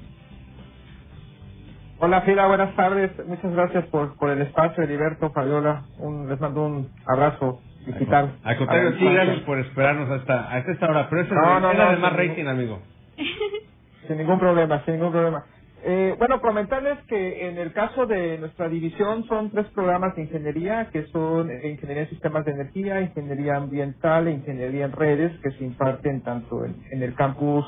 Hola 1.99 2.23
Frida, 2.23 2.47
buenas 2.49 2.77
tardes. 2.77 3.13
Muchas 3.27 3.53
gracias 3.53 3.87
por, 3.87 4.17
por 4.19 4.31
el 4.31 4.43
espacio, 4.43 4.83
Heriberto, 4.83 5.31
Fabiola. 5.33 5.85
Un, 5.99 6.29
les 6.29 6.41
mando 6.41 6.67
un 6.67 6.91
abrazo 7.07 7.61
digital. 7.87 8.39
Al 8.45 8.59
contrario, 8.59 8.93
sí, 8.99 9.05
gracias 9.05 9.41
por 9.41 9.59
esperarnos 9.61 10.11
hasta, 10.11 10.53
hasta 10.53 10.73
esta 10.73 10.91
hora. 10.91 11.09
Pero 11.09 11.23
eso 11.23 11.35
no, 11.35 11.57
es, 11.57 11.63
no, 11.63 11.73
no, 11.73 11.99
más 12.01 12.13
rating, 12.15 12.47
amigo. 12.47 12.81
Sin 14.09 14.19
ningún 14.19 14.39
problema, 14.39 14.85
sin 14.85 14.95
ningún 14.95 15.13
problema. 15.13 15.47
Eh, 15.85 16.15
bueno, 16.19 16.41
comentarles 16.41 16.99
que 17.09 17.49
en 17.49 17.59
el 17.59 17.73
caso 17.73 18.07
de 18.07 18.39
nuestra 18.39 18.69
división 18.69 19.25
son 19.27 19.51
tres 19.51 19.67
programas 19.69 20.15
de 20.17 20.23
ingeniería, 20.23 20.91
que 20.93 21.07
son 21.09 21.51
Ingeniería 21.51 22.05
en 22.05 22.11
Sistemas 22.11 22.45
de 22.45 22.53
Energía, 22.53 23.01
Ingeniería 23.01 23.57
Ambiental 23.57 24.29
e 24.29 24.33
Ingeniería 24.33 24.87
en 24.87 24.93
Redes, 24.93 25.33
que 25.43 25.51
se 25.53 25.65
imparten 25.65 26.23
tanto 26.23 26.65
en, 26.65 27.03
el 27.03 27.15
campus 27.15 27.65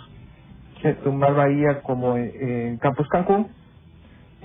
Chetumal 0.83 1.35
Bahía 1.35 1.83
como 1.83 2.17
en, 2.17 2.33
en 2.41 2.79
Campus 2.79 3.09
Cancún. 3.09 3.49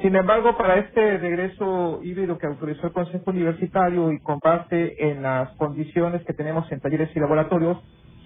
Sin 0.04 0.18
embargo, 0.18 0.58
para 0.58 0.80
este 0.80 1.18
regreso 1.18 2.02
híbrido 2.04 2.38
que 2.38 2.46
autorizó 2.46 2.88
el 2.88 2.92
Consejo 2.92 3.32
Universitario 3.32 4.12
y 4.12 4.20
con 4.20 4.38
base 4.44 4.96
en 5.00 5.24
las 5.24 5.50
condiciones 5.56 6.22
que 6.26 6.34
tenemos 6.34 6.70
en 6.74 6.82
talleres 6.82 7.10
y 7.16 7.22
laboratorios, 7.22 7.78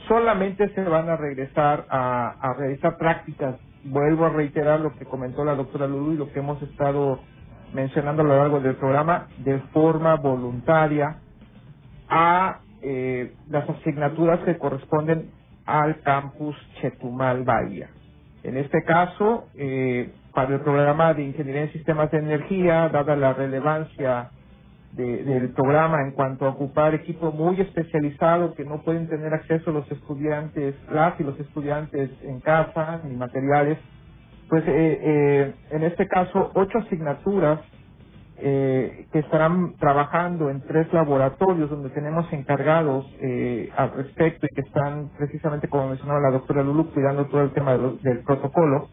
solamente 0.08 0.74
se 0.74 0.82
van 0.82 1.08
a 1.08 1.18
regresar 1.18 1.86
a, 1.92 2.56
realizar 2.58 2.98
prácticas. 2.98 3.58
Vuelvo 3.84 4.26
a 4.26 4.30
reiterar 4.30 4.80
lo 4.80 4.98
que 4.98 5.06
comentó 5.06 5.46
la 5.46 5.54
doctora 5.54 5.86
Lulu 5.86 6.14
y 6.14 6.18
lo 6.18 6.34
que 6.34 6.40
hemos 6.40 6.60
estado 6.64 7.20
mencionando 7.76 8.24
a 8.24 8.26
lo 8.26 8.38
largo 8.38 8.60
del 8.60 8.76
programa, 8.78 9.28
de 9.38 9.60
forma 9.72 10.16
voluntaria 10.16 11.18
a 12.10 12.58
eh, 12.82 13.36
las 13.52 13.70
asignaturas 13.70 14.40
que 14.46 14.58
corresponden 14.58 15.30
al 15.68 16.02
campus 16.02 16.56
Chetumal 16.82 17.44
Bahía. 17.44 17.92
En 18.44 18.58
este 18.58 18.84
caso, 18.84 19.50
eh, 19.56 20.12
para 20.38 20.54
el 20.54 20.62
programa 20.62 21.16
de 21.16 21.24
Ingeniería 21.24 21.64
en 21.64 21.72
Sistemas 21.72 22.12
de 22.12 22.20
Energía, 22.20 22.90
dada 22.90 23.16
la 23.16 23.34
relevancia 23.34 24.30
del 24.92 25.50
programa 25.50 26.04
en 26.04 26.12
cuanto 26.12 26.46
a 26.46 26.50
ocupar 26.50 26.94
equipo 26.94 27.32
muy 27.32 27.60
especializado 27.60 28.54
que 28.54 28.64
no 28.64 28.84
pueden 28.84 29.10
tener 29.10 29.34
acceso 29.34 29.72
los 29.72 29.92
estudiantes, 29.92 30.76
las 30.92 31.20
y 31.20 31.24
los 31.24 31.40
estudiantes 31.40 32.12
en 32.22 32.40
casa, 32.42 33.02
ni 33.06 33.16
materiales, 33.16 33.80
pues 34.48 34.64
eh, 34.68 35.00
eh, 35.02 35.54
en 35.72 35.84
este 35.84 36.08
caso 36.08 36.52
ocho 36.54 36.78
asignaturas 36.86 37.60
eh, 38.38 39.08
que 39.12 39.18
estarán 39.18 39.76
trabajando 39.78 40.52
en 40.52 40.62
tres 40.62 40.94
laboratorios 40.94 41.72
donde 41.72 41.90
tenemos 41.90 42.32
encargados 42.32 43.08
eh, 43.22 43.72
al 43.76 43.92
respecto 43.94 44.46
y 44.46 44.54
que 44.54 44.62
están 44.62 45.10
precisamente 45.18 45.68
como 45.68 45.88
mencionaba 45.88 46.20
la 46.20 46.30
doctora 46.30 46.62
Lulu 46.62 46.92
cuidando 46.94 47.26
todo 47.26 47.42
el 47.42 47.54
tema 47.54 47.76
del 47.76 48.22
protocolo 48.24 48.90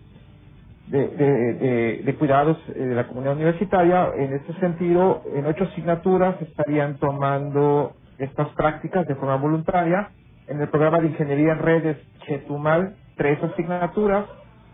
de, 0.87 2.03
de, 2.05 2.15
cuidados 2.17 2.59
eh, 2.69 2.79
de 2.79 2.95
la 2.95 3.07
comunidad 3.07 3.35
universitaria. 3.35 4.11
En 4.17 4.35
este 4.35 4.53
sentido, 4.61 5.23
en 5.35 5.47
ocho 5.47 5.65
asignaturas 5.65 6.41
estarían 6.43 6.99
tomando 6.99 7.93
estas 8.19 8.49
prácticas 8.51 9.07
de 9.07 9.15
forma 9.15 9.37
voluntaria. 9.37 10.11
En 10.47 10.61
el 10.61 10.69
programa 10.69 11.01
de 11.01 11.09
Ingeniería 11.09 11.53
en 11.53 11.59
Redes 11.59 11.97
Chetumal, 12.27 12.97
tres 13.17 13.43
asignaturas. 13.43 14.27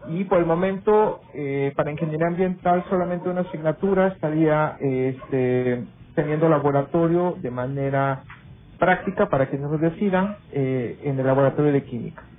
Y 0.09 0.25
por 0.25 0.39
el 0.39 0.47
momento, 0.47 1.21
eh, 1.35 1.73
para 1.77 1.91
Ingeniería 1.91 2.27
Ambiental, 2.27 2.85
solamente 2.89 3.29
una 3.29 3.43
asignatura 3.43 4.09
estaría 4.09 4.77
este, 4.81 5.85
teniendo 6.15 6.49
laboratorio 6.49 7.37
de 7.41 7.51
manera 7.51 8.25
práctica 8.79 9.29
para 9.29 9.51
que 9.51 9.59
nos 9.59 9.79
decidan 9.81 10.39
eh, 10.53 10.99
en 11.05 11.19
el 11.21 11.27
laboratorio 11.27 11.71
de 11.71 11.85
química. 11.85 12.30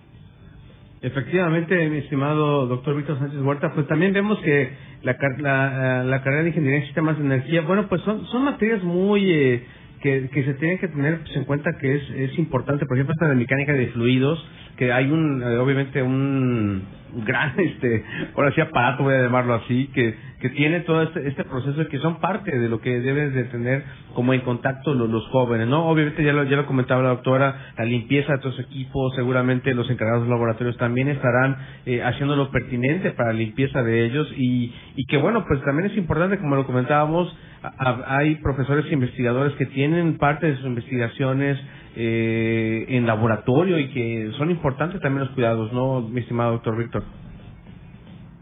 Efectivamente, 1.02 1.90
mi 1.90 1.98
estimado 1.98 2.68
doctor 2.68 2.96
Víctor 2.96 3.18
Sánchez 3.18 3.42
Huerta, 3.42 3.72
pues 3.74 3.88
también 3.88 4.14
vemos 4.14 4.40
que 4.40 4.72
la, 5.02 5.18
la, 5.40 6.04
la 6.04 6.24
carrera 6.24 6.44
de 6.44 6.50
Ingeniería 6.50 6.80
en 6.80 6.86
Sistemas 6.86 7.18
de 7.18 7.26
Energía, 7.26 7.62
bueno, 7.62 7.90
pues 7.90 8.02
son, 8.04 8.26
son 8.28 8.44
materias 8.44 8.84
muy... 8.84 9.32
Eh, 9.32 9.66
que, 10.02 10.30
se 10.34 10.54
tienen 10.56 10.80
que 10.80 10.88
tener 10.88 11.20
pues, 11.20 11.36
en 11.36 11.46
cuenta 11.46 11.72
que 11.80 11.96
es, 11.96 12.10
es 12.10 12.40
importante, 12.40 12.86
por 12.86 12.98
ejemplo, 12.98 13.14
esta 13.14 13.28
de 13.28 13.36
mecánica 13.36 13.74
de 13.74 13.88
fluidos, 13.88 14.44
que 14.78 14.92
hay 14.92 15.12
un, 15.12 15.44
eh, 15.44 15.58
obviamente, 15.58 16.02
un 16.02 16.84
gran, 17.26 17.54
este, 17.60 18.04
ahora 18.36 18.52
sí 18.54 18.62
aparato, 18.62 19.04
voy 19.04 19.14
a 19.14 19.22
llamarlo 19.22 19.54
así, 19.56 19.90
que, 19.94 20.16
que 20.40 20.50
tiene 20.50 20.82
todo 20.82 21.04
este, 21.04 21.28
este 21.28 21.44
proceso 21.44 21.88
que 21.88 22.00
son 22.00 22.20
parte 22.20 22.58
de 22.58 22.68
lo 22.68 22.82
que 22.82 23.00
deben 23.00 23.34
de 23.34 23.44
tener 23.46 23.84
como 24.16 24.34
en 24.34 24.42
contacto 24.42 24.94
los, 24.94 25.28
jóvenes, 25.28 25.68
¿no? 25.68 25.88
Obviamente 25.88 26.24
ya 26.24 26.34
lo, 26.34 26.44
ya 26.46 26.58
lo 26.58 26.66
comentaba 26.66 27.04
la 27.04 27.10
doctora, 27.10 27.74
la 27.78 27.86
limpieza 27.86 28.38
de 28.38 28.44
los 28.44 28.60
equipos, 28.60 29.14
seguramente 29.16 29.74
los 29.74 29.90
encargados 29.90 30.24
de 30.24 30.30
los 30.30 30.36
laboratorios 30.38 30.78
también 30.78 31.10
estarán 31.10 31.58
eh, 31.86 32.02
haciendo 32.02 32.36
lo 32.36 32.50
pertinente 32.50 33.12
para 33.12 33.34
la 33.34 33.40
limpieza 33.40 33.84
de 33.84 34.06
ellos 34.06 34.28
y, 34.36 34.74
y 34.96 35.06
que 35.06 35.18
bueno, 35.18 35.46
pues 35.48 35.62
también 35.64 35.92
es 35.92 35.98
importante, 35.98 36.40
como 36.40 36.56
lo 36.56 36.66
comentábamos, 36.66 37.36
hay 37.62 38.36
profesores 38.36 38.86
e 38.86 38.94
investigadores 38.94 39.54
que 39.56 39.66
tienen 39.68 40.18
parte 40.18 40.48
de 40.48 40.56
sus 40.58 40.66
investigaciones 40.66 41.60
eh, 41.96 42.86
en 42.90 43.06
laboratorio 43.06 43.78
y 43.78 43.90
que 43.90 44.32
son 44.38 44.50
importantes 44.50 45.00
también 45.02 45.26
los 45.26 45.36
cuidados, 45.36 45.72
¿no, 45.74 46.02
mi 46.02 46.22
estimado 46.22 46.54
doctor 46.54 46.78
Víctor? 46.78 47.04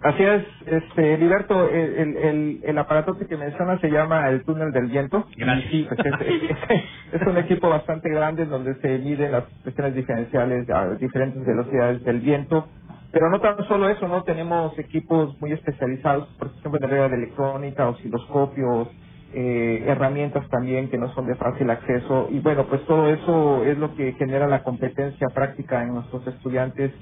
Así 0.01 0.23
es, 0.23 0.45
este, 0.65 1.17
Liberto, 1.17 1.69
el, 1.69 2.15
el, 2.15 2.59
el 2.63 2.77
aparato 2.77 3.17
que 3.17 3.35
menciona 3.35 3.77
se 3.79 3.89
llama 3.89 4.29
el 4.29 4.45
túnel 4.45 4.71
del 4.71 4.85
viento. 4.85 5.25
Gracias. 5.35 5.69
Sí, 5.71 5.85
pues 5.89 5.99
es, 6.05 7.21
es, 7.21 7.27
un 7.27 7.37
equipo 7.37 7.67
bastante 7.67 8.09
grande 8.09 8.45
donde 8.45 8.75
se 8.75 8.97
miden 8.99 9.33
las 9.33 9.43
presiones 9.61 9.95
diferenciales 9.95 10.69
a 10.69 10.95
diferentes 10.95 11.45
velocidades 11.45 12.01
del 12.05 12.21
viento. 12.21 12.69
Pero 13.11 13.29
no 13.29 13.41
tan 13.41 13.57
solo 13.67 13.89
eso, 13.89 14.07
¿no? 14.07 14.23
Tenemos 14.23 14.77
equipos 14.79 15.35
muy 15.41 15.51
especializados, 15.51 16.29
por 16.37 16.47
ejemplo, 16.47 16.79
en 16.79 16.83
el 16.85 16.91
área 16.91 17.09
de 17.09 17.15
electrónica, 17.15 17.89
osciloscopios, 17.89 18.87
eh, 19.33 19.83
herramientas 19.87 20.47
también 20.49 20.89
que 20.89 20.97
no 20.97 21.13
son 21.13 21.27
de 21.27 21.35
fácil 21.35 21.69
acceso. 21.69 22.27
Y 22.31 22.39
bueno, 22.39 22.67
pues 22.67 22.85
todo 22.85 23.09
eso 23.09 23.65
es 23.65 23.77
lo 23.77 23.95
que 23.95 24.13
genera 24.13 24.47
la 24.47 24.63
competencia 24.63 25.27
práctica 25.33 25.83
en 25.83 25.95
nuestros 25.95 26.27
estudiantes 26.27 26.93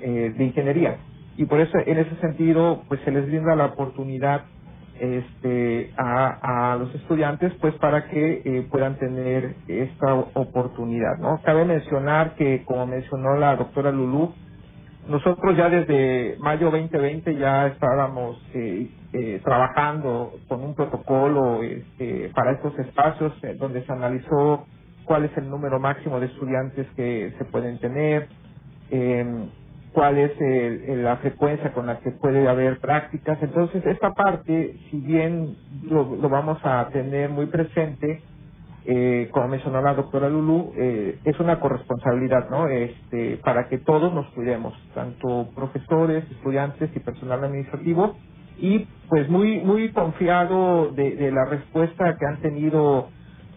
eh, 0.00 0.34
de 0.36 0.44
ingeniería 0.44 0.98
y 1.36 1.46
por 1.46 1.60
eso 1.60 1.78
en 1.86 1.98
ese 1.98 2.16
sentido 2.20 2.84
pues 2.88 3.00
se 3.02 3.10
les 3.12 3.26
brinda 3.26 3.56
la 3.56 3.66
oportunidad 3.66 4.46
este 5.00 5.92
a, 5.96 6.76
los 6.80 6.94
estudiantes 6.96 7.52
pues 7.60 7.74
para 7.76 8.08
que 8.08 8.42
eh, 8.44 8.68
puedan 8.70 8.98
tener 8.98 9.56
esta 9.68 10.14
oportunidad 10.14 11.18
no 11.18 11.40
cabe 11.44 11.64
mencionar 11.64 12.34
que 12.36 12.64
como 12.64 12.86
mencionó 12.86 13.36
la 13.36 13.56
doctora 13.56 13.92
Lulú 13.92 14.34
nosotros 15.08 15.56
ya 15.56 15.70
desde 15.70 16.36
mayo 16.40 16.70
2020 16.70 17.36
ya 17.36 17.68
estábamos 17.68 18.38
eh, 18.54 18.90
eh, 19.16 19.40
trabajando 19.44 20.32
con 20.48 20.62
un 20.64 20.74
protocolo 20.74 21.62
este, 21.64 22.30
para 22.34 22.52
estos 22.54 22.78
espacios 22.80 23.34
eh, 23.44 23.56
donde 23.58 23.84
se 23.86 23.92
analizó 23.92 24.68
cuál 25.04 25.26
es 25.26 25.36
el 25.38 25.50
número 25.50 25.80
máximo 25.80 26.20
de 26.20 26.26
estudiantes 26.26 26.88
que 26.96 27.34
se 27.38 27.46
pueden 27.46 27.80
tener 27.80 28.30
eh, 28.90 29.50
cuál 29.92 30.18
es 30.18 30.32
la 31.04 31.18
frecuencia 31.18 31.72
con 31.72 31.86
la 31.86 32.00
que 32.00 32.12
puede 32.12 32.48
haber 32.48 32.80
prácticas. 32.80 33.38
Entonces, 33.42 33.84
esta 33.86 34.12
parte, 34.12 34.78
si 34.90 35.00
bien 35.00 35.58
lo, 35.82 36.06
vamos 36.30 36.58
a 36.64 36.88
tener 36.92 37.30
muy 37.30 37.46
presente, 37.46 38.24
eh, 38.84 39.30
como 39.32 39.48
mencionó 39.48 39.82
la 39.82 39.94
doctora 39.94 40.28
Lulu, 40.30 40.72
eh, 40.76 41.20
es 41.24 41.40
una 41.40 41.60
corresponsabilidad, 41.60 42.50
¿no? 42.50 42.68
Este, 42.68 43.38
para 43.38 43.68
que 43.68 43.78
todos 43.78 44.12
nos 44.14 44.30
cuidemos, 44.32 44.74
tanto 44.94 45.52
profesores, 45.54 46.30
estudiantes 46.30 46.90
y 46.96 47.00
personal 47.00 47.44
administrativo, 47.44 48.20
y 48.58 48.86
pues 49.08 49.28
muy 49.28 49.60
muy 49.60 49.90
confiado 49.92 50.90
de, 50.92 51.16
de 51.16 51.30
la 51.30 51.44
respuesta 51.44 52.16
que 52.18 52.26
han 52.26 52.40
tenido 52.40 53.08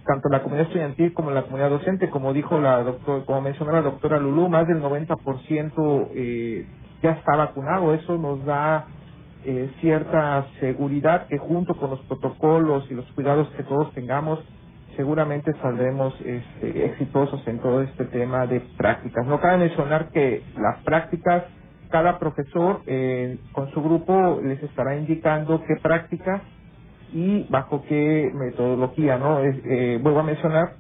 tanto 0.06 0.28
la 0.30 0.42
comunidad 0.42 0.68
estudiantil 0.68 1.14
como 1.14 1.32
la 1.32 1.44
comunidad 1.44 1.70
docente, 1.70 2.10
como 2.10 2.34
dijo 2.34 2.60
la 2.60 2.82
doctora, 2.84 3.26
como 3.26 3.42
mencionó 3.42 3.74
la 3.74 3.82
doctora 3.84 4.20
Lulú, 4.20 4.50
más 4.50 4.68
del 4.68 4.82
90% 4.82 6.10
eh, 6.16 6.66
ya 7.04 7.12
está 7.12 7.36
vacunado. 7.36 7.94
Eso 7.94 8.18
nos 8.18 8.44
da 8.44 8.88
eh, 9.46 9.70
cierta 9.82 10.48
seguridad 10.60 11.28
que 11.28 11.38
junto 11.38 11.76
con 11.76 11.92
los 11.92 12.00
protocolos 12.02 12.90
y 12.90 12.96
los 12.96 13.06
cuidados 13.14 13.50
que 13.56 13.64
todos 13.64 13.94
tengamos, 13.94 14.40
seguramente 14.98 15.54
saldremos 15.62 16.14
este, 16.22 16.86
exitosos 16.86 17.48
en 17.48 17.60
todo 17.60 17.82
este 17.84 18.06
tema 18.06 18.48
de 18.48 18.62
prácticas. 18.78 19.28
No 19.28 19.40
cabe 19.40 19.60
mencionar 19.60 20.10
que 20.10 20.44
las 20.58 20.84
prácticas, 20.84 21.44
cada 21.90 22.20
profesor 22.20 22.82
eh, 22.88 23.40
con 23.54 23.72
su 23.72 23.82
grupo 23.82 24.40
les 24.44 24.62
estará 24.64 24.96
indicando 24.98 25.64
qué 25.66 25.76
prácticas 25.82 26.42
y 27.14 27.46
bajo 27.50 27.84
qué 27.88 28.32
metodología, 28.34 29.18
¿no? 29.18 29.42
eh, 29.44 30.00
vuelvo 30.02 30.20
a 30.20 30.24
mencionar, 30.24 30.76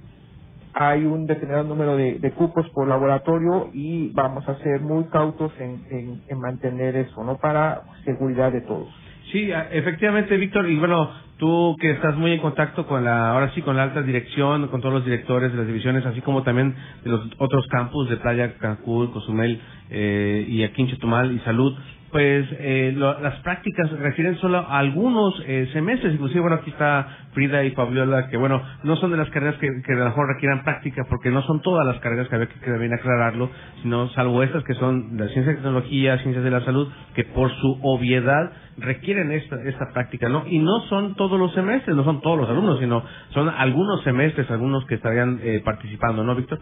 hay 0.73 1.05
un 1.05 1.25
determinado 1.25 1.65
número 1.65 1.97
de, 1.97 2.31
cupos 2.37 2.69
por 2.71 2.87
laboratorio 2.87 3.69
y 3.73 4.11
vamos 4.13 4.47
a 4.47 4.57
ser 4.59 4.81
muy 4.81 5.05
cautos 5.05 5.51
en, 5.59 5.83
en, 5.89 6.23
en 6.27 6.39
mantener 6.39 6.95
eso, 6.95 7.23
¿no? 7.23 7.37
Para 7.37 7.81
seguridad 8.05 8.51
de 8.51 8.61
todos. 8.61 8.87
Sí, 9.31 9.51
efectivamente, 9.71 10.37
Víctor, 10.37 10.69
y 10.69 10.77
bueno, 10.79 11.09
tú 11.39 11.77
que 11.79 11.91
estás 11.91 12.15
muy 12.17 12.33
en 12.33 12.39
contacto 12.39 12.85
con 12.85 13.03
la, 13.03 13.31
ahora 13.31 13.51
sí, 13.55 13.61
con 13.61 13.75
la 13.75 13.83
alta 13.83 14.01
dirección, 14.03 14.67
con 14.67 14.81
todos 14.81 14.93
los 14.93 15.05
directores 15.05 15.51
de 15.51 15.57
las 15.57 15.65
divisiones, 15.65 16.05
así 16.05 16.21
como 16.21 16.43
también 16.43 16.75
de 17.03 17.09
los 17.09 17.21
otros 17.39 17.65
campus 17.67 18.09
de 18.09 18.17
Playa 18.17 18.57
Cancún, 18.57 19.07
Cozumel 19.07 19.59
eh, 19.89 20.45
y 20.47 20.63
aquí 20.63 20.81
en 20.81 20.89
Chetumal 20.89 21.31
y 21.31 21.39
Salud, 21.39 21.73
pues 22.11 22.47
eh, 22.51 22.93
las 22.95 23.35
prácticas 23.41 23.91
refieren 23.91 24.37
solo 24.37 24.59
a 24.59 24.79
algunos 24.79 25.41
eh, 25.45 25.69
semestres, 25.73 26.13
inclusive 26.13 26.41
bueno 26.41 26.57
aquí 26.57 26.71
está 26.71 27.07
Frida 27.33 27.63
y 27.63 27.71
Fabiola 27.71 28.29
que 28.29 28.37
bueno 28.37 28.61
no 28.83 28.95
son 28.97 29.11
de 29.11 29.17
las 29.17 29.29
carreras 29.29 29.57
que, 29.59 29.67
que 29.85 29.93
a 29.93 29.97
lo 29.97 30.05
mejor 30.05 30.27
requieran 30.27 30.63
práctica 30.63 31.03
porque 31.09 31.29
no 31.29 31.41
son 31.43 31.61
todas 31.61 31.85
las 31.85 31.99
carreras 31.99 32.27
que 32.27 32.35
había 32.35 32.47
que, 32.47 32.95
aclararlo, 32.95 33.49
sino 33.81 34.09
salvo 34.09 34.43
estas 34.43 34.63
que 34.63 34.73
son 34.75 35.17
de 35.17 35.29
ciencia 35.29 35.53
y 35.53 35.55
tecnología, 35.55 36.17
ciencias 36.19 36.43
de 36.43 36.51
la 36.51 36.61
salud, 36.61 36.87
que 37.15 37.23
por 37.23 37.51
su 37.51 37.79
obviedad 37.81 38.51
requieren 38.77 39.31
esta, 39.31 39.61
esta 39.63 39.91
práctica, 39.93 40.29
¿no? 40.29 40.45
Y 40.47 40.59
no 40.59 40.81
son 40.89 41.15
todos 41.15 41.39
los 41.39 41.53
semestres, 41.53 41.95
no 41.95 42.03
son 42.03 42.21
todos 42.21 42.37
los 42.37 42.49
alumnos, 42.49 42.79
sino 42.79 43.03
son 43.29 43.49
algunos 43.49 44.01
semestres, 44.03 44.49
algunos 44.51 44.85
que 44.85 44.95
estarían 44.95 45.39
eh, 45.43 45.61
participando, 45.63 46.23
¿no, 46.23 46.35
Víctor? 46.35 46.59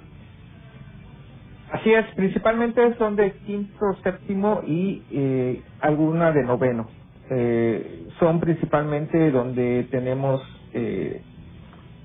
Así 1.72 1.94
es, 1.94 2.06
principalmente 2.16 2.96
son 2.98 3.16
de 3.16 3.32
quinto, 3.46 3.94
séptimo 4.04 4.62
y 4.66 5.04
eh, 5.12 5.62
alguna 5.82 6.32
de 6.32 6.44
noveno. 6.44 6.88
Eh, 7.30 8.08
son 8.20 8.40
principalmente 8.40 9.32
donde 9.32 9.86
tenemos, 9.92 10.42
eh, 10.74 11.22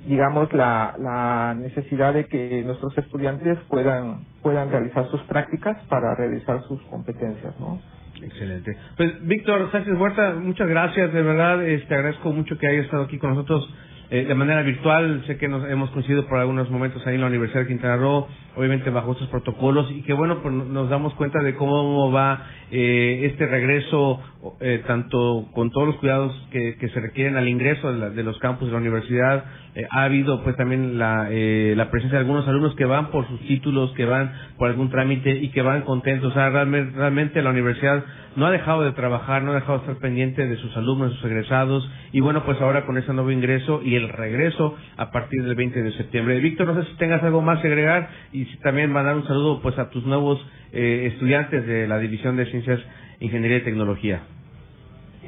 digamos, 0.06 0.52
la, 0.52 1.54
necesidad 1.56 2.12
de 2.12 2.26
que 2.26 2.62
nuestros 2.64 2.96
estudiantes 2.98 3.56
puedan 3.68 4.24
puedan 4.42 4.70
realizar 4.70 5.06
sus 5.10 5.20
prácticas 5.22 5.78
para 5.88 6.16
realizar 6.16 6.60
sus 6.64 6.82
competencias, 6.82 7.54
¿no? 7.60 7.80
Excelente. 8.20 8.76
Pues 8.96 9.24
Víctor 9.26 9.70
Sánchez 9.70 9.94
Huerta, 9.96 10.34
muchas 10.34 10.68
gracias, 10.68 11.12
de 11.12 11.22
verdad, 11.22 11.58
te 11.58 11.74
este, 11.74 11.94
agradezco 11.94 12.32
mucho 12.32 12.58
que 12.58 12.66
haya 12.66 12.80
estado 12.80 13.04
aquí 13.04 13.18
con 13.18 13.30
nosotros 13.30 13.72
eh, 14.12 14.26
de 14.26 14.34
manera 14.34 14.62
virtual. 14.62 15.24
Sé 15.26 15.38
que 15.38 15.48
nos 15.48 15.68
hemos 15.70 15.90
coincidido 15.90 16.26
por 16.26 16.38
algunos 16.38 16.70
momentos 16.70 17.04
ahí 17.06 17.14
en 17.14 17.22
la 17.22 17.28
Universidad 17.28 17.62
de 17.62 17.68
Quintana 17.68 17.96
Roo, 17.96 18.28
obviamente 18.54 18.90
bajo 18.90 19.12
estos 19.12 19.28
protocolos, 19.28 19.90
y 19.90 20.02
que 20.02 20.12
bueno, 20.12 20.42
pues 20.42 20.54
nos 20.54 20.90
damos 20.90 21.14
cuenta 21.14 21.42
de 21.42 21.54
cómo 21.54 22.12
va 22.12 22.46
eh, 22.70 23.22
este 23.32 23.46
regreso, 23.46 24.20
eh, 24.58 24.82
tanto 24.88 25.48
con 25.52 25.70
todos 25.70 25.86
los 25.86 25.96
cuidados 25.98 26.32
que, 26.50 26.76
que 26.76 26.88
se 26.88 26.98
requieren 26.98 27.36
al 27.36 27.48
ingreso 27.48 27.92
de, 27.92 28.10
de, 28.10 28.22
los 28.24 28.38
campus 28.40 28.66
de 28.68 28.72
la 28.72 28.80
universidad. 28.80 29.44
Eh, 29.74 29.86
ha 29.88 30.02
habido 30.02 30.42
pues 30.42 30.56
también 30.56 30.98
la, 30.98 31.28
eh, 31.30 31.74
la 31.76 31.90
presencia 31.90 32.18
de 32.18 32.24
algunos 32.24 32.48
alumnos 32.48 32.74
que 32.74 32.84
van 32.84 33.12
por 33.12 33.28
sus 33.28 33.40
títulos, 33.46 33.92
que 33.92 34.04
van 34.04 34.32
por 34.58 34.68
algún 34.68 34.90
trámite 34.90 35.30
y 35.30 35.50
que 35.50 35.62
van 35.62 35.82
contentos. 35.82 36.32
O 36.32 36.34
sea, 36.34 36.50
realmente, 36.50 36.96
realmente 36.96 37.40
la 37.40 37.50
universidad 37.50 38.04
no 38.34 38.46
ha 38.46 38.50
dejado 38.50 38.82
de 38.82 38.92
trabajar, 38.92 39.42
no 39.42 39.52
ha 39.52 39.54
dejado 39.54 39.78
de 39.78 39.84
estar 39.84 39.96
pendiente 39.98 40.46
de 40.46 40.56
sus 40.56 40.76
alumnos, 40.76 41.10
de 41.10 41.16
sus 41.16 41.24
egresados, 41.26 41.88
y 42.12 42.20
bueno, 42.20 42.44
pues 42.44 42.60
ahora 42.60 42.84
con 42.84 42.98
ese 42.98 43.12
nuevo 43.12 43.30
ingreso 43.30 43.80
y 43.84 43.94
el 43.94 44.08
regreso 44.08 44.76
a 44.96 45.10
partir 45.10 45.44
del 45.44 45.54
20 45.54 45.82
de 45.82 45.92
septiembre. 45.92 46.40
Víctor, 46.40 46.66
no 46.66 46.82
sé 46.82 46.90
si 46.90 46.96
tengas 46.96 47.22
algo 47.22 47.42
más 47.42 47.60
que 47.60 47.68
agregar 47.68 48.08
y 48.32 48.44
si 48.46 48.56
también 48.58 48.90
mandar 48.90 49.16
un 49.16 49.26
saludo 49.26 49.60
pues 49.62 49.78
a 49.78 49.90
tus 49.90 50.04
nuevos 50.04 50.44
eh, 50.72 51.10
estudiantes 51.12 51.66
de 51.66 51.86
la 51.86 51.98
División 51.98 52.36
de 52.36 52.46
Ciencias, 52.46 52.80
Ingeniería 53.22 53.58
y 53.58 53.64
Tecnología. 53.64 54.22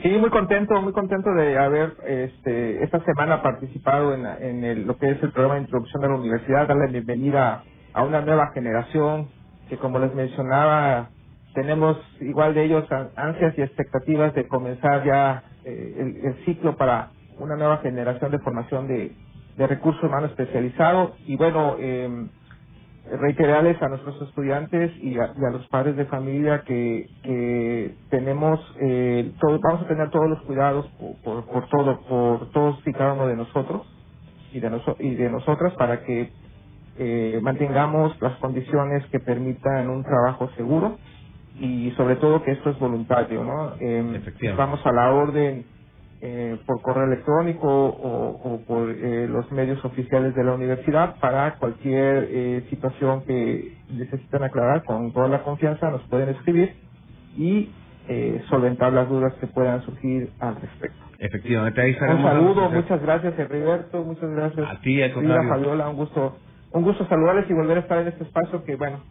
Sí, 0.02 0.08
muy 0.18 0.30
contento, 0.30 0.82
muy 0.82 0.92
contento 0.92 1.32
de 1.34 1.56
haber 1.56 1.94
este, 2.04 2.82
esta 2.82 3.02
semana 3.04 3.42
participado 3.42 4.12
en, 4.12 4.26
en 4.26 4.64
el, 4.64 4.86
lo 4.86 4.98
que 4.98 5.10
es 5.10 5.22
el 5.22 5.30
programa 5.30 5.54
de 5.54 5.62
introducción 5.62 6.04
a 6.04 6.08
la 6.08 6.16
universidad, 6.16 6.66
darle 6.66 6.88
bienvenida 6.88 7.62
a 7.92 8.02
una 8.02 8.20
nueva 8.20 8.50
generación 8.52 9.28
que 9.68 9.78
como 9.78 10.00
les 10.00 10.12
mencionaba 10.14 11.10
tenemos 11.54 11.96
igual 12.20 12.52
de 12.54 12.64
ellos 12.64 12.84
ansias 13.14 13.56
y 13.56 13.62
expectativas 13.62 14.34
de 14.34 14.48
comenzar 14.48 15.04
ya 15.04 15.44
eh, 15.64 15.94
el, 15.98 16.26
el, 16.26 16.44
ciclo 16.44 16.76
para 16.76 17.10
una 17.38 17.54
nueva 17.54 17.78
generación 17.78 18.32
de 18.32 18.40
formación 18.40 18.88
de, 18.88 19.12
de 19.56 19.66
recursos 19.68 20.02
humanos 20.02 20.30
especializados 20.30 21.12
y 21.26 21.36
bueno 21.36 21.76
eh, 21.78 22.26
reiterarles 23.10 23.80
a 23.82 23.88
nuestros 23.88 24.20
estudiantes 24.22 24.92
y 24.98 25.18
a, 25.18 25.32
y 25.36 25.44
a, 25.44 25.50
los 25.50 25.66
padres 25.68 25.96
de 25.96 26.06
familia 26.06 26.62
que, 26.66 27.08
que 27.22 27.94
tenemos 28.10 28.60
eh, 28.80 29.32
todo, 29.40 29.58
vamos 29.60 29.82
a 29.82 29.88
tener 29.88 30.10
todos 30.10 30.28
los 30.28 30.42
cuidados 30.42 30.86
por, 30.98 31.16
por, 31.22 31.44
por, 31.46 31.68
todo 31.68 32.00
por 32.02 32.50
todos 32.52 32.80
y 32.86 32.92
cada 32.92 33.14
uno 33.14 33.26
de 33.26 33.36
nosotros 33.36 33.86
y 34.52 34.60
de, 34.60 34.70
noso 34.70 34.96
y 34.98 35.14
de 35.14 35.30
nosotras 35.30 35.74
para 35.74 36.02
que 36.04 36.30
eh, 36.98 37.40
mantengamos 37.42 38.20
las 38.22 38.38
condiciones 38.38 39.04
que 39.08 39.20
permitan 39.20 39.90
un 39.90 40.04
trabajo 40.04 40.50
seguro 40.56 40.98
y 41.60 41.92
sobre 41.92 42.16
todo 42.16 42.42
que 42.42 42.52
esto 42.52 42.70
es 42.70 42.78
voluntario, 42.78 43.44
¿no? 43.44 43.74
Eh, 43.80 44.54
vamos 44.56 44.84
a 44.86 44.92
la 44.92 45.12
orden 45.12 45.66
eh, 46.26 46.58
por 46.66 46.80
correo 46.80 47.04
electrónico 47.04 47.68
o, 47.68 48.54
o 48.54 48.60
por 48.66 48.88
eh, 48.90 49.28
los 49.28 49.52
medios 49.52 49.84
oficiales 49.84 50.34
de 50.34 50.42
la 50.42 50.54
universidad 50.54 51.16
para 51.20 51.56
cualquier 51.56 52.28
eh, 52.30 52.66
situación 52.70 53.24
que 53.26 53.76
necesiten 53.90 54.42
aclarar 54.42 54.84
con 54.84 55.12
toda 55.12 55.28
la 55.28 55.42
confianza 55.42 55.90
nos 55.90 56.00
pueden 56.08 56.30
escribir 56.30 56.74
y 57.36 57.68
eh, 58.08 58.42
solventar 58.48 58.94
las 58.94 59.06
dudas 59.06 59.34
que 59.34 59.46
puedan 59.48 59.82
surgir 59.82 60.30
al 60.40 60.56
respecto. 60.56 61.04
Efectivamente, 61.18 61.82
ahí 61.82 61.94
Un 62.08 62.22
saludo, 62.22 62.70
muchas 62.70 63.02
gracias 63.02 63.38
Heriberto, 63.38 64.02
muchas 64.02 64.30
gracias. 64.30 64.66
A 64.66 64.80
ti, 64.80 65.02
al. 65.02 65.12
Fabiola, 65.48 65.90
un 65.90 65.96
gusto 65.96 66.38
un 66.72 66.84
gusto 66.84 67.06
saludarles 67.06 67.48
y 67.50 67.52
volver 67.52 67.76
a 67.76 67.80
estar 67.80 67.98
en 67.98 68.08
este 68.08 68.24
espacio 68.24 68.64
que, 68.64 68.76
bueno, 68.76 69.04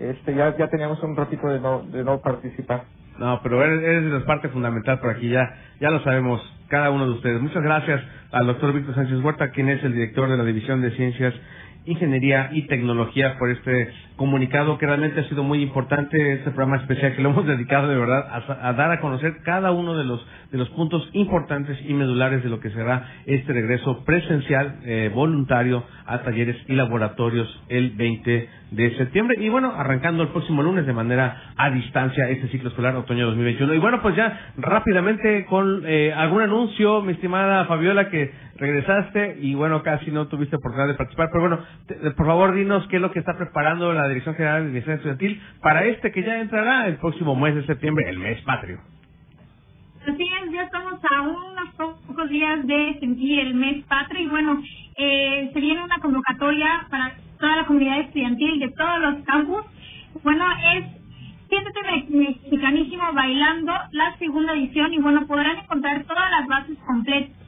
este 0.00 0.34
ya 0.34 0.56
ya 0.56 0.68
teníamos 0.68 1.00
un 1.04 1.14
ratito 1.14 1.46
de 1.46 1.60
no, 1.60 1.82
de 1.82 2.02
no 2.02 2.18
participar. 2.20 2.86
No, 3.20 3.40
pero 3.42 3.62
eres, 3.62 3.82
eres 3.82 4.22
parte 4.22 4.48
fundamental 4.48 4.98
por 4.98 5.10
aquí, 5.10 5.28
ya, 5.28 5.54
ya 5.78 5.90
lo 5.90 6.02
sabemos, 6.02 6.40
cada 6.68 6.90
uno 6.90 7.04
de 7.04 7.12
ustedes. 7.12 7.38
Muchas 7.38 7.62
gracias 7.62 8.00
al 8.32 8.46
doctor 8.46 8.72
Víctor 8.72 8.94
Sánchez 8.94 9.20
Huerta, 9.20 9.50
quien 9.50 9.68
es 9.68 9.84
el 9.84 9.92
director 9.92 10.30
de 10.30 10.38
la 10.38 10.44
División 10.44 10.80
de 10.80 10.90
Ciencias 10.92 11.34
Ingeniería 11.90 12.50
y 12.52 12.62
Tecnología 12.62 13.36
por 13.38 13.50
este 13.50 13.88
comunicado 14.16 14.76
que 14.76 14.86
realmente 14.86 15.20
ha 15.20 15.28
sido 15.28 15.42
muy 15.42 15.62
importante, 15.62 16.34
este 16.34 16.50
programa 16.50 16.76
especial 16.76 17.16
que 17.16 17.22
lo 17.22 17.30
hemos 17.30 17.46
dedicado 17.46 17.88
de 17.88 17.96
verdad 17.96 18.26
a, 18.30 18.72
dar 18.74 18.92
a 18.92 19.00
conocer 19.00 19.38
cada 19.44 19.72
uno 19.72 19.96
de 19.96 20.04
los 20.04 20.24
de 20.52 20.58
los 20.58 20.68
puntos 20.70 21.08
importantes 21.12 21.78
y 21.86 21.94
medulares 21.94 22.42
de 22.42 22.50
lo 22.50 22.60
que 22.60 22.70
será 22.70 23.08
este 23.26 23.52
regreso 23.52 24.04
presencial 24.04 24.80
eh, 24.84 25.10
voluntario 25.14 25.84
a 26.06 26.22
talleres 26.22 26.56
y 26.68 26.74
laboratorios 26.74 27.48
el 27.68 27.92
20 27.92 28.48
de 28.72 28.96
septiembre 28.96 29.36
y 29.40 29.48
bueno, 29.48 29.72
arrancando 29.76 30.22
el 30.22 30.28
próximo 30.28 30.62
lunes 30.62 30.86
de 30.86 30.92
manera 30.92 31.54
a 31.56 31.70
distancia 31.70 32.28
este 32.28 32.48
ciclo 32.48 32.68
escolar 32.68 32.94
otoño 32.96 33.26
2021. 33.26 33.74
Y 33.74 33.78
bueno, 33.78 34.00
pues 34.02 34.16
ya 34.16 34.52
rápidamente 34.56 35.46
con 35.46 35.82
eh, 35.86 36.12
algún 36.12 36.42
anuncio, 36.42 37.02
mi 37.02 37.12
estimada 37.12 37.64
Fabiola, 37.66 38.08
que 38.10 38.32
regresaste 38.56 39.38
y 39.40 39.54
bueno, 39.54 39.82
casi 39.82 40.10
no 40.10 40.28
tuviste 40.28 40.56
oportunidad 40.56 40.88
de 40.88 40.94
participar, 40.94 41.28
pero 41.32 41.40
bueno, 41.40 41.64
por 42.16 42.26
favor 42.26 42.54
dinos 42.54 42.86
qué 42.88 42.96
es 42.96 43.02
lo 43.02 43.10
que 43.10 43.18
está 43.18 43.36
preparando 43.36 43.92
la 43.92 44.08
Dirección 44.08 44.34
General 44.34 44.62
de 44.62 44.66
Administración 44.68 44.96
Estudiantil 44.96 45.42
para 45.60 45.84
este 45.84 46.12
que 46.12 46.22
ya 46.22 46.40
entrará 46.40 46.86
el 46.86 46.96
próximo 46.96 47.34
mes 47.34 47.54
de 47.54 47.66
septiembre, 47.66 48.08
el 48.08 48.18
mes 48.18 48.40
patrio. 48.42 48.80
Así 50.02 50.22
es, 50.22 50.52
ya 50.52 50.62
estamos 50.62 51.00
a 51.10 51.20
unos 51.22 51.74
pocos 52.06 52.30
días 52.30 52.66
de 52.66 52.96
sentir 53.00 53.40
el 53.40 53.54
mes 53.54 53.84
patrio 53.84 54.22
y 54.22 54.28
bueno, 54.28 54.62
eh, 54.96 55.50
se 55.52 55.60
viene 55.60 55.84
una 55.84 55.98
convocatoria 55.98 56.86
para 56.90 57.14
toda 57.38 57.56
la 57.56 57.66
comunidad 57.66 58.00
estudiantil 58.00 58.60
de 58.60 58.68
todos 58.70 59.00
los 59.00 59.24
campus. 59.24 59.62
Bueno, 60.22 60.44
es 60.74 61.00
Siéntete 61.50 61.80
Mexicanísimo 62.10 63.12
Bailando, 63.12 63.72
la 63.90 64.16
segunda 64.18 64.52
edición 64.54 64.94
y 64.94 64.98
bueno, 64.98 65.26
podrán 65.26 65.58
encontrar 65.58 66.04
todas 66.04 66.30
las 66.30 66.46
bases 66.46 66.78
completas 66.86 67.40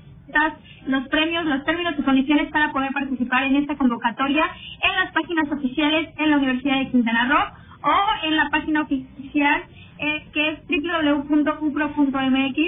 los 0.86 1.08
premios, 1.08 1.44
los 1.44 1.64
términos 1.64 1.94
y 1.98 2.02
condiciones 2.02 2.50
para 2.50 2.72
poder 2.72 2.92
participar 2.92 3.44
en 3.44 3.56
esta 3.56 3.76
convocatoria 3.76 4.44
en 4.82 4.96
las 4.96 5.12
páginas 5.12 5.50
oficiales 5.50 6.10
en 6.18 6.30
la 6.30 6.36
Universidad 6.38 6.78
de 6.78 6.90
Quintana 6.90 7.28
Roo 7.28 7.92
o 7.92 8.26
en 8.26 8.36
la 8.36 8.50
página 8.50 8.82
oficial 8.82 9.62
eh, 9.98 10.26
que 10.32 10.48
es 10.50 10.58
www.upro.mx 10.68 12.58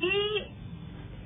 y 0.00 0.12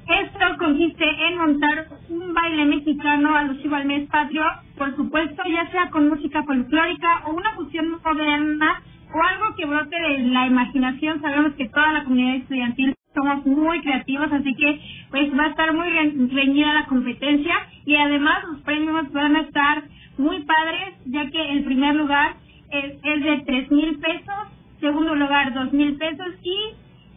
esto 0.06 0.38
consiste 0.58 1.04
en 1.04 1.36
montar 1.36 1.88
un 2.08 2.32
baile 2.32 2.64
mexicano 2.66 3.34
alusivo 3.34 3.74
al 3.74 3.86
mes 3.86 4.08
patrio, 4.08 4.44
por 4.78 4.94
supuesto, 4.94 5.42
ya 5.50 5.68
sea 5.72 5.90
con 5.90 6.08
música 6.08 6.44
folclórica 6.44 7.22
o 7.26 7.32
una 7.32 7.52
fusión 7.54 7.90
moderna 8.04 8.82
o 9.12 9.20
algo 9.20 9.56
que 9.56 9.66
brote 9.66 9.96
de 9.98 10.18
la 10.28 10.46
imaginación. 10.46 11.20
Sabemos 11.20 11.54
que 11.54 11.68
toda 11.68 11.92
la 11.92 12.04
comunidad 12.04 12.36
estudiantil 12.36 12.95
somos 13.16 13.46
muy 13.46 13.80
creativos, 13.80 14.30
así 14.30 14.54
que 14.54 14.80
pues 15.10 15.32
va 15.38 15.44
a 15.44 15.48
estar 15.48 15.72
muy 15.72 15.88
reñida 16.28 16.74
la 16.74 16.86
competencia 16.86 17.54
y 17.86 17.96
además 17.96 18.44
los 18.52 18.60
premios 18.60 19.10
van 19.12 19.36
a 19.36 19.40
estar 19.40 19.84
muy 20.18 20.40
padres, 20.44 20.94
ya 21.06 21.30
que 21.30 21.50
el 21.52 21.64
primer 21.64 21.94
lugar 21.94 22.36
es, 22.70 22.92
es 23.02 23.24
de 23.24 23.42
tres 23.46 23.70
mil 23.70 23.98
pesos, 23.98 24.42
segundo 24.80 25.14
lugar 25.14 25.54
dos 25.54 25.72
mil 25.72 25.96
pesos 25.96 26.28
y 26.42 26.58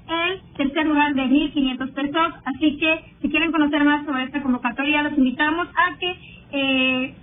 el 0.10 0.42
tercer 0.58 0.88
lugar 0.88 1.14
de 1.14 1.26
mil 1.26 1.52
quinientos 1.52 1.90
pesos. 1.92 2.34
Así 2.46 2.78
que 2.78 3.14
si 3.22 3.30
quieren 3.30 3.52
conocer 3.52 3.84
más 3.84 4.06
sobre 4.06 4.24
esta 4.24 4.42
convocatoria, 4.42 5.04
los 5.04 5.18
invitamos 5.18 5.68
a 5.76 5.98
que 6.00 6.16
eh, 6.52 7.16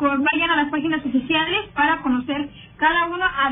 vayan 0.00 0.50
a 0.50 0.56
las 0.56 0.70
páginas 0.70 1.04
oficiales 1.06 1.68
para 1.74 2.02
conocer 2.02 2.48
cada 2.76 3.06
uno 3.06 3.24
a 3.24 3.50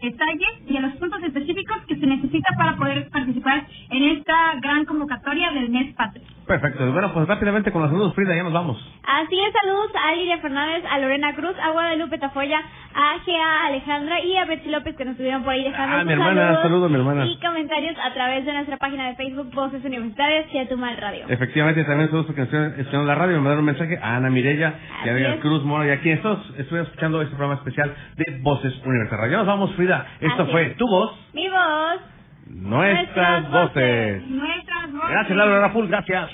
detalles 0.00 0.48
y 0.68 0.76
a 0.76 0.80
los 0.80 0.96
puntos 0.96 1.22
específicos 1.22 1.78
que 1.86 1.96
se 1.96 2.06
necesita 2.06 2.54
para 2.56 2.76
poder 2.76 3.08
participar 3.10 3.66
en 3.90 4.02
esta 4.18 4.54
gran 4.60 4.84
convocatoria 4.84 5.50
del 5.52 5.70
mes 5.70 5.94
patrio. 5.94 6.37
Perfecto. 6.48 6.90
Bueno, 6.92 7.12
pues 7.12 7.28
rápidamente 7.28 7.70
con 7.70 7.82
los 7.82 7.90
saludos, 7.90 8.14
Frida, 8.14 8.34
ya 8.34 8.42
nos 8.42 8.54
vamos. 8.54 8.78
Así 9.04 9.38
es, 9.38 9.52
saludos 9.60 9.90
a 9.94 10.14
Lidia 10.14 10.38
Fernández, 10.38 10.82
a 10.90 10.98
Lorena 10.98 11.34
Cruz, 11.34 11.54
a 11.62 11.72
Guadalupe 11.72 12.16
Tafoya, 12.16 12.58
a 12.94 13.18
Gea 13.22 13.66
Alejandra 13.66 14.20
y 14.20 14.34
a 14.34 14.46
Betsy 14.46 14.70
López 14.70 14.96
que 14.96 15.04
nos 15.04 15.12
estuvieron 15.12 15.44
por 15.44 15.52
ahí 15.52 15.64
dejando 15.64 15.96
ah, 15.96 16.04
mi 16.04 16.12
hermana, 16.14 16.62
saludos, 16.62 16.90
mi 16.90 16.96
hermana. 16.96 17.26
y 17.26 17.38
comentarios 17.38 17.94
a 18.02 18.14
través 18.14 18.46
de 18.46 18.52
nuestra 18.54 18.78
página 18.78 19.08
de 19.08 19.16
Facebook 19.16 19.54
Voces 19.54 19.84
Universitarias 19.84 20.50
Chetumal 20.50 20.96
Radio. 20.96 21.26
Efectivamente, 21.28 21.84
también 21.84 22.08
saludos 22.08 22.26
porque 22.26 22.42
estuvieron 22.42 23.02
en 23.02 23.06
la 23.06 23.14
radio, 23.14 23.34
me 23.34 23.40
mandaron 23.42 23.60
un 23.60 23.66
mensaje 23.66 23.98
a 24.02 24.16
Ana 24.16 24.30
Mirella 24.30 24.74
y 25.04 25.24
a 25.24 25.40
Cruz 25.40 25.62
Mora 25.64 25.86
y 25.86 25.90
aquí 25.90 26.10
estos 26.10 26.38
estoy 26.56 26.80
escuchando 26.80 27.20
este 27.20 27.36
programa 27.36 27.58
especial 27.58 27.94
de 28.16 28.38
Voces 28.40 28.72
Universitarias. 28.86 29.32
Ya 29.32 29.36
nos 29.36 29.46
vamos, 29.46 29.74
Frida. 29.74 30.06
Esto 30.18 30.46
fue 30.46 30.70
tu 30.78 30.88
voz. 30.88 31.12
Mi 31.34 31.46
voz. 31.48 32.17
Nuestras, 32.50 33.50
voces. 33.50 34.22
Nuestras 34.28 34.92
voces. 34.92 35.10
Gracias, 35.10 35.36
Laura 35.36 35.60
Raful, 35.60 35.88
gracias. 35.88 36.30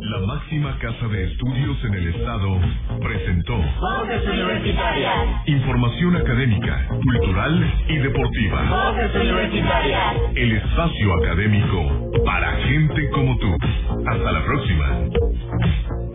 La 0.00 0.18
máxima 0.26 0.78
casa 0.78 1.08
de 1.08 1.24
estudios 1.24 1.84
en 1.84 1.94
el 1.94 2.08
estado 2.14 2.60
presentó 3.02 3.56
Voces 3.56 4.26
Universitarias. 4.28 5.48
Información 5.48 6.16
académica, 6.16 6.86
cultural 6.88 7.72
y 7.88 7.98
deportiva. 7.98 8.92
Voces 8.92 9.14
Universitarias. 9.14 10.16
El 10.36 10.52
espacio 10.52 11.14
académico 11.14 12.10
para 12.24 12.52
gente 12.62 13.10
como 13.10 13.36
tú. 13.38 13.56
Hasta 14.06 14.32
la 14.32 14.44
próxima. 14.44 16.13